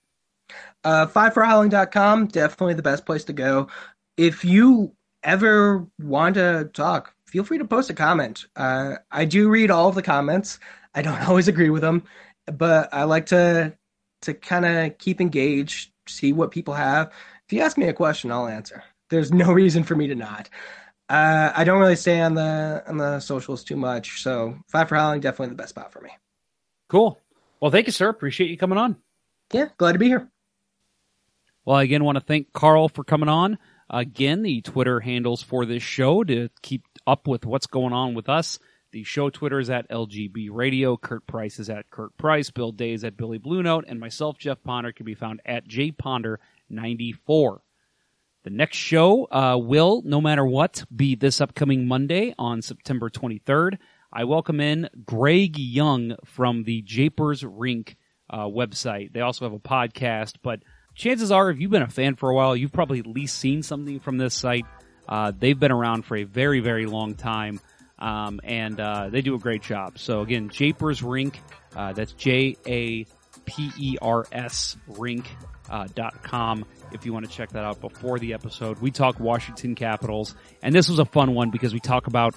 Uh, 0.84 1.08
fiveforhowling.com, 1.08 2.28
definitely 2.28 2.74
the 2.74 2.82
best 2.82 3.06
place 3.06 3.24
to 3.24 3.34
go. 3.34 3.70
If 4.18 4.44
you 4.44 4.94
ever 5.24 5.88
want 5.99 6.36
to 6.36 6.69
talk, 6.74 7.13
feel 7.26 7.43
free 7.43 7.57
to 7.57 7.65
post 7.65 7.89
a 7.89 7.93
comment. 7.93 8.45
Uh, 8.55 8.95
I 9.11 9.26
do 9.26 9.49
read 9.49 9.71
all 9.71 9.89
of 9.89 9.95
the 9.95 10.01
comments. 10.01 10.59
I 10.93 11.01
don't 11.01 11.21
always 11.28 11.47
agree 11.47 11.69
with 11.69 11.82
them, 11.82 12.03
but 12.45 12.89
I 12.93 13.03
like 13.03 13.26
to 13.28 13.76
to 14.21 14.34
kind 14.34 14.65
of 14.65 14.97
keep 14.99 15.19
engaged, 15.19 15.91
see 16.07 16.32
what 16.32 16.51
people 16.51 16.74
have. 16.74 17.11
If 17.45 17.53
you 17.53 17.61
ask 17.61 17.78
me 17.78 17.88
a 17.88 17.93
question, 17.93 18.32
I'll 18.32 18.47
answer. 18.47 18.84
There's 19.09 19.34
no 19.34 19.51
reason 19.51 19.84
for 19.84 19.95
me 19.95 20.07
to 20.07 20.15
not. 20.15 20.49
Uh, 21.09 21.51
I 21.53 21.63
don't 21.65 21.80
really 21.80 21.97
stay 21.97 22.21
on 22.21 22.34
the 22.34 22.84
on 22.88 22.97
the 22.97 23.19
socials 23.19 23.63
too 23.63 23.76
much, 23.76 24.21
so 24.21 24.57
Five 24.67 24.89
for 24.89 24.95
Howling 24.95 25.21
definitely 25.21 25.49
the 25.49 25.55
best 25.55 25.69
spot 25.69 25.91
for 25.91 26.01
me. 26.01 26.09
Cool. 26.89 27.19
Well, 27.59 27.71
thank 27.71 27.88
you, 27.88 27.91
sir. 27.91 28.09
Appreciate 28.09 28.49
you 28.49 28.57
coming 28.57 28.78
on. 28.78 28.95
Yeah, 29.51 29.69
glad 29.78 29.93
to 29.93 29.99
be 29.99 30.07
here. 30.07 30.30
Well, 31.65 31.78
I 31.78 31.84
again 31.84 32.03
want 32.03 32.17
to 32.17 32.24
thank 32.24 32.51
Carl 32.53 32.89
for 32.89 33.03
coming 33.03 33.30
on. 33.30 33.57
Again, 33.94 34.41
the 34.41 34.62
Twitter 34.62 35.00
handles 35.02 35.44
for 35.44 35.68
this 35.68 35.84
show 35.84 36.24
to 36.24 36.50
keep 36.64 36.84
up 37.06 37.28
with 37.28 37.46
what's 37.46 37.68
going 37.68 37.94
on 37.94 38.16
with 38.16 38.28
us. 38.28 38.58
The 38.91 39.04
show 39.04 39.30
Twitter 39.30 39.60
is 39.60 39.70
at 39.70 39.88
LGB 39.88 40.50
Radio. 40.52 40.98
Kurt 40.98 41.28
Price 41.28 41.60
is 41.60 41.70
at 41.70 41.91
Kurt 41.91 42.18
Price. 42.18 42.50
Bill 42.50 42.72
Day 42.72 42.94
is 42.94 43.04
at 43.04 43.16
Billy 43.16 43.38
Blue 43.38 43.62
Note. 43.62 43.86
And 43.88 44.00
myself, 44.00 44.39
Jeff 44.39 44.64
Ponder, 44.64 44.94
can 44.94 45.06
be 45.06 45.14
found 45.14 45.41
at 45.46 45.68
jponder94. 45.68 47.60
The 48.44 48.50
next 48.50 48.78
show 48.78 49.28
uh, 49.32 49.60
will, 49.62 50.02
no 50.04 50.20
matter 50.20 50.44
what, 50.44 50.86
be 50.94 51.14
this 51.14 51.39
upcoming 51.39 51.88
Monday 51.88 52.34
on 52.39 52.64
September 52.64 53.12
23rd. 53.12 53.78
I 54.12 54.24
welcome 54.24 54.60
in 54.60 54.89
Greg 55.06 55.60
Young 55.60 56.16
from 56.26 56.64
the 56.64 56.82
Japers 56.82 57.44
Rink 57.46 57.98
uh, 58.28 58.46
website. 58.46 59.14
They 59.14 59.22
also 59.22 59.46
have 59.46 59.54
a 59.54 59.60
podcast, 59.60 60.38
but 60.41 60.64
chances 60.96 61.32
are, 61.32 61.50
if 61.50 61.60
you've 61.60 61.72
been 61.72 61.82
a 61.82 61.89
fan 61.89 62.16
for 62.16 62.30
a 62.30 62.36
while, 62.36 62.56
you've 62.56 62.72
probably 62.72 63.00
at 63.00 63.08
least 63.08 63.38
seen 63.38 63.64
something 63.64 64.00
from 64.00 64.18
this 64.18 64.34
site. 64.34 64.66
Uh, 65.08 65.32
they've 65.38 65.60
been 65.60 65.72
around 65.72 66.06
for 66.06 66.16
a 66.18 66.24
very, 66.24 66.60
very 66.60 66.86
long 66.86 67.16
time, 67.16 67.60
um, 68.00 68.39
and 68.44 68.80
uh, 68.80 69.10
they 69.10 69.22
do 69.22 69.36
a 69.36 69.39
great 69.39 69.62
job. 69.62 70.00
So 70.00 70.22
again, 70.22 70.50
Japers 70.50 71.04
Rink, 71.04 71.39
uh, 71.76 71.94
that's 71.94 72.14
J 72.14 72.56
A 72.66 73.06
P 73.46 73.72
E 73.78 73.98
R 74.02 74.26
S 74.32 74.78
Rink 74.88 75.28
uh, 75.70 75.88
dot 75.94 76.24
com. 76.24 76.66
If 76.91 77.06
you 77.06 77.14
want 77.14 77.26
to 77.26 77.32
check 77.32 77.50
that 77.50 77.64
out 77.66 77.82
before 77.82 78.20
the 78.20 78.34
episode, 78.34 78.80
we 78.80 78.91
talk 78.91 79.20
Washington 79.20 79.76
Capitals, 79.76 80.36
and 80.62 80.74
this 80.74 80.88
was 80.88 81.00
a 81.00 81.06
fun 81.06 81.34
one 81.34 81.50
because 81.50 81.74
we 81.74 81.80
talk 81.80 82.08
about 82.08 82.36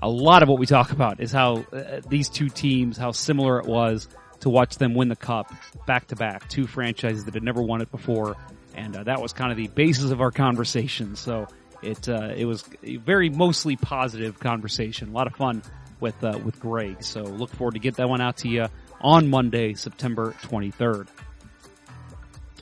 a 0.00 0.08
lot 0.08 0.42
of 0.42 0.48
what 0.48 0.58
we 0.58 0.66
talk 0.66 0.92
about 0.92 1.20
is 1.20 1.32
how 1.32 1.64
uh, 1.72 2.00
these 2.08 2.28
two 2.28 2.48
teams, 2.48 2.96
how 2.96 3.12
similar 3.12 3.58
it 3.58 3.66
was 3.66 4.08
to 4.40 4.48
watch 4.48 4.76
them 4.78 4.94
win 4.94 5.08
the 5.08 5.16
cup 5.16 5.52
back 5.86 6.06
to 6.08 6.16
back, 6.16 6.48
two 6.48 6.66
franchises 6.66 7.24
that 7.24 7.34
had 7.34 7.42
never 7.42 7.62
won 7.62 7.80
it 7.80 7.90
before, 7.90 8.36
and 8.74 8.96
uh, 8.96 9.02
that 9.02 9.20
was 9.20 9.32
kind 9.32 9.50
of 9.50 9.56
the 9.56 9.68
basis 9.68 10.10
of 10.10 10.20
our 10.20 10.30
conversation. 10.30 11.16
So 11.16 11.46
it 11.82 12.08
uh, 12.08 12.32
it 12.36 12.44
was 12.44 12.64
a 12.82 12.96
very 12.96 13.30
mostly 13.30 13.76
positive 13.76 14.38
conversation, 14.38 15.08
a 15.08 15.12
lot 15.12 15.26
of 15.26 15.34
fun 15.34 15.62
with 16.00 16.22
uh, 16.22 16.38
with 16.44 16.60
Greg. 16.60 17.02
So 17.02 17.22
look 17.22 17.50
forward 17.50 17.74
to 17.74 17.80
get 17.80 17.96
that 17.96 18.08
one 18.08 18.20
out 18.20 18.38
to 18.38 18.48
you 18.48 18.66
on 19.00 19.28
Monday, 19.28 19.74
September 19.74 20.34
twenty 20.42 20.70
third. 20.70 21.08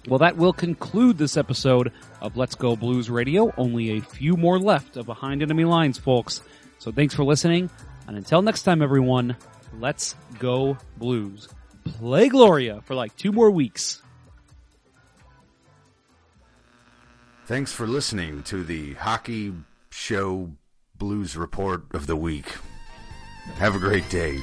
Well, 0.09 0.21
that 0.21 0.37
will 0.37 0.53
conclude 0.53 1.19
this 1.19 1.37
episode 1.37 1.93
of 2.21 2.37
Let's 2.37 2.55
Go 2.55 2.77
Blues 2.77 3.11
Radio. 3.11 3.53
Only 3.57 3.99
a 3.99 4.01
few 4.01 4.37
more 4.37 4.59
left 4.59 4.97
of 4.97 5.07
Behind 5.07 5.43
Enemy 5.43 5.65
Lines, 5.65 5.99
folks. 5.99 6.43
So 6.79 6.93
thanks 6.93 7.15
for 7.15 7.25
listening, 7.25 7.71
and 8.07 8.17
until 8.17 8.41
next 8.41 8.63
time, 8.63 8.83
everyone, 8.83 9.37
let's 9.81 10.15
go 10.39 10.79
Blues. 10.97 11.49
Play 11.87 12.29
Gloria 12.29 12.81
for 12.83 12.95
like 12.95 13.17
two 13.17 13.33
more 13.33 13.51
weeks. 13.51 14.03
Thanks 17.47 17.73
for 17.73 17.87
listening 17.87 18.43
to 18.45 18.65
the 18.65 18.95
Hockey 18.95 19.53
Show 19.91 20.51
Blues 20.99 21.37
Report 21.37 21.85
of 21.93 22.07
the 22.07 22.17
Week. 22.17 22.53
Have 23.55 23.77
a 23.77 23.79
great 23.79 24.09
day. 24.11 24.41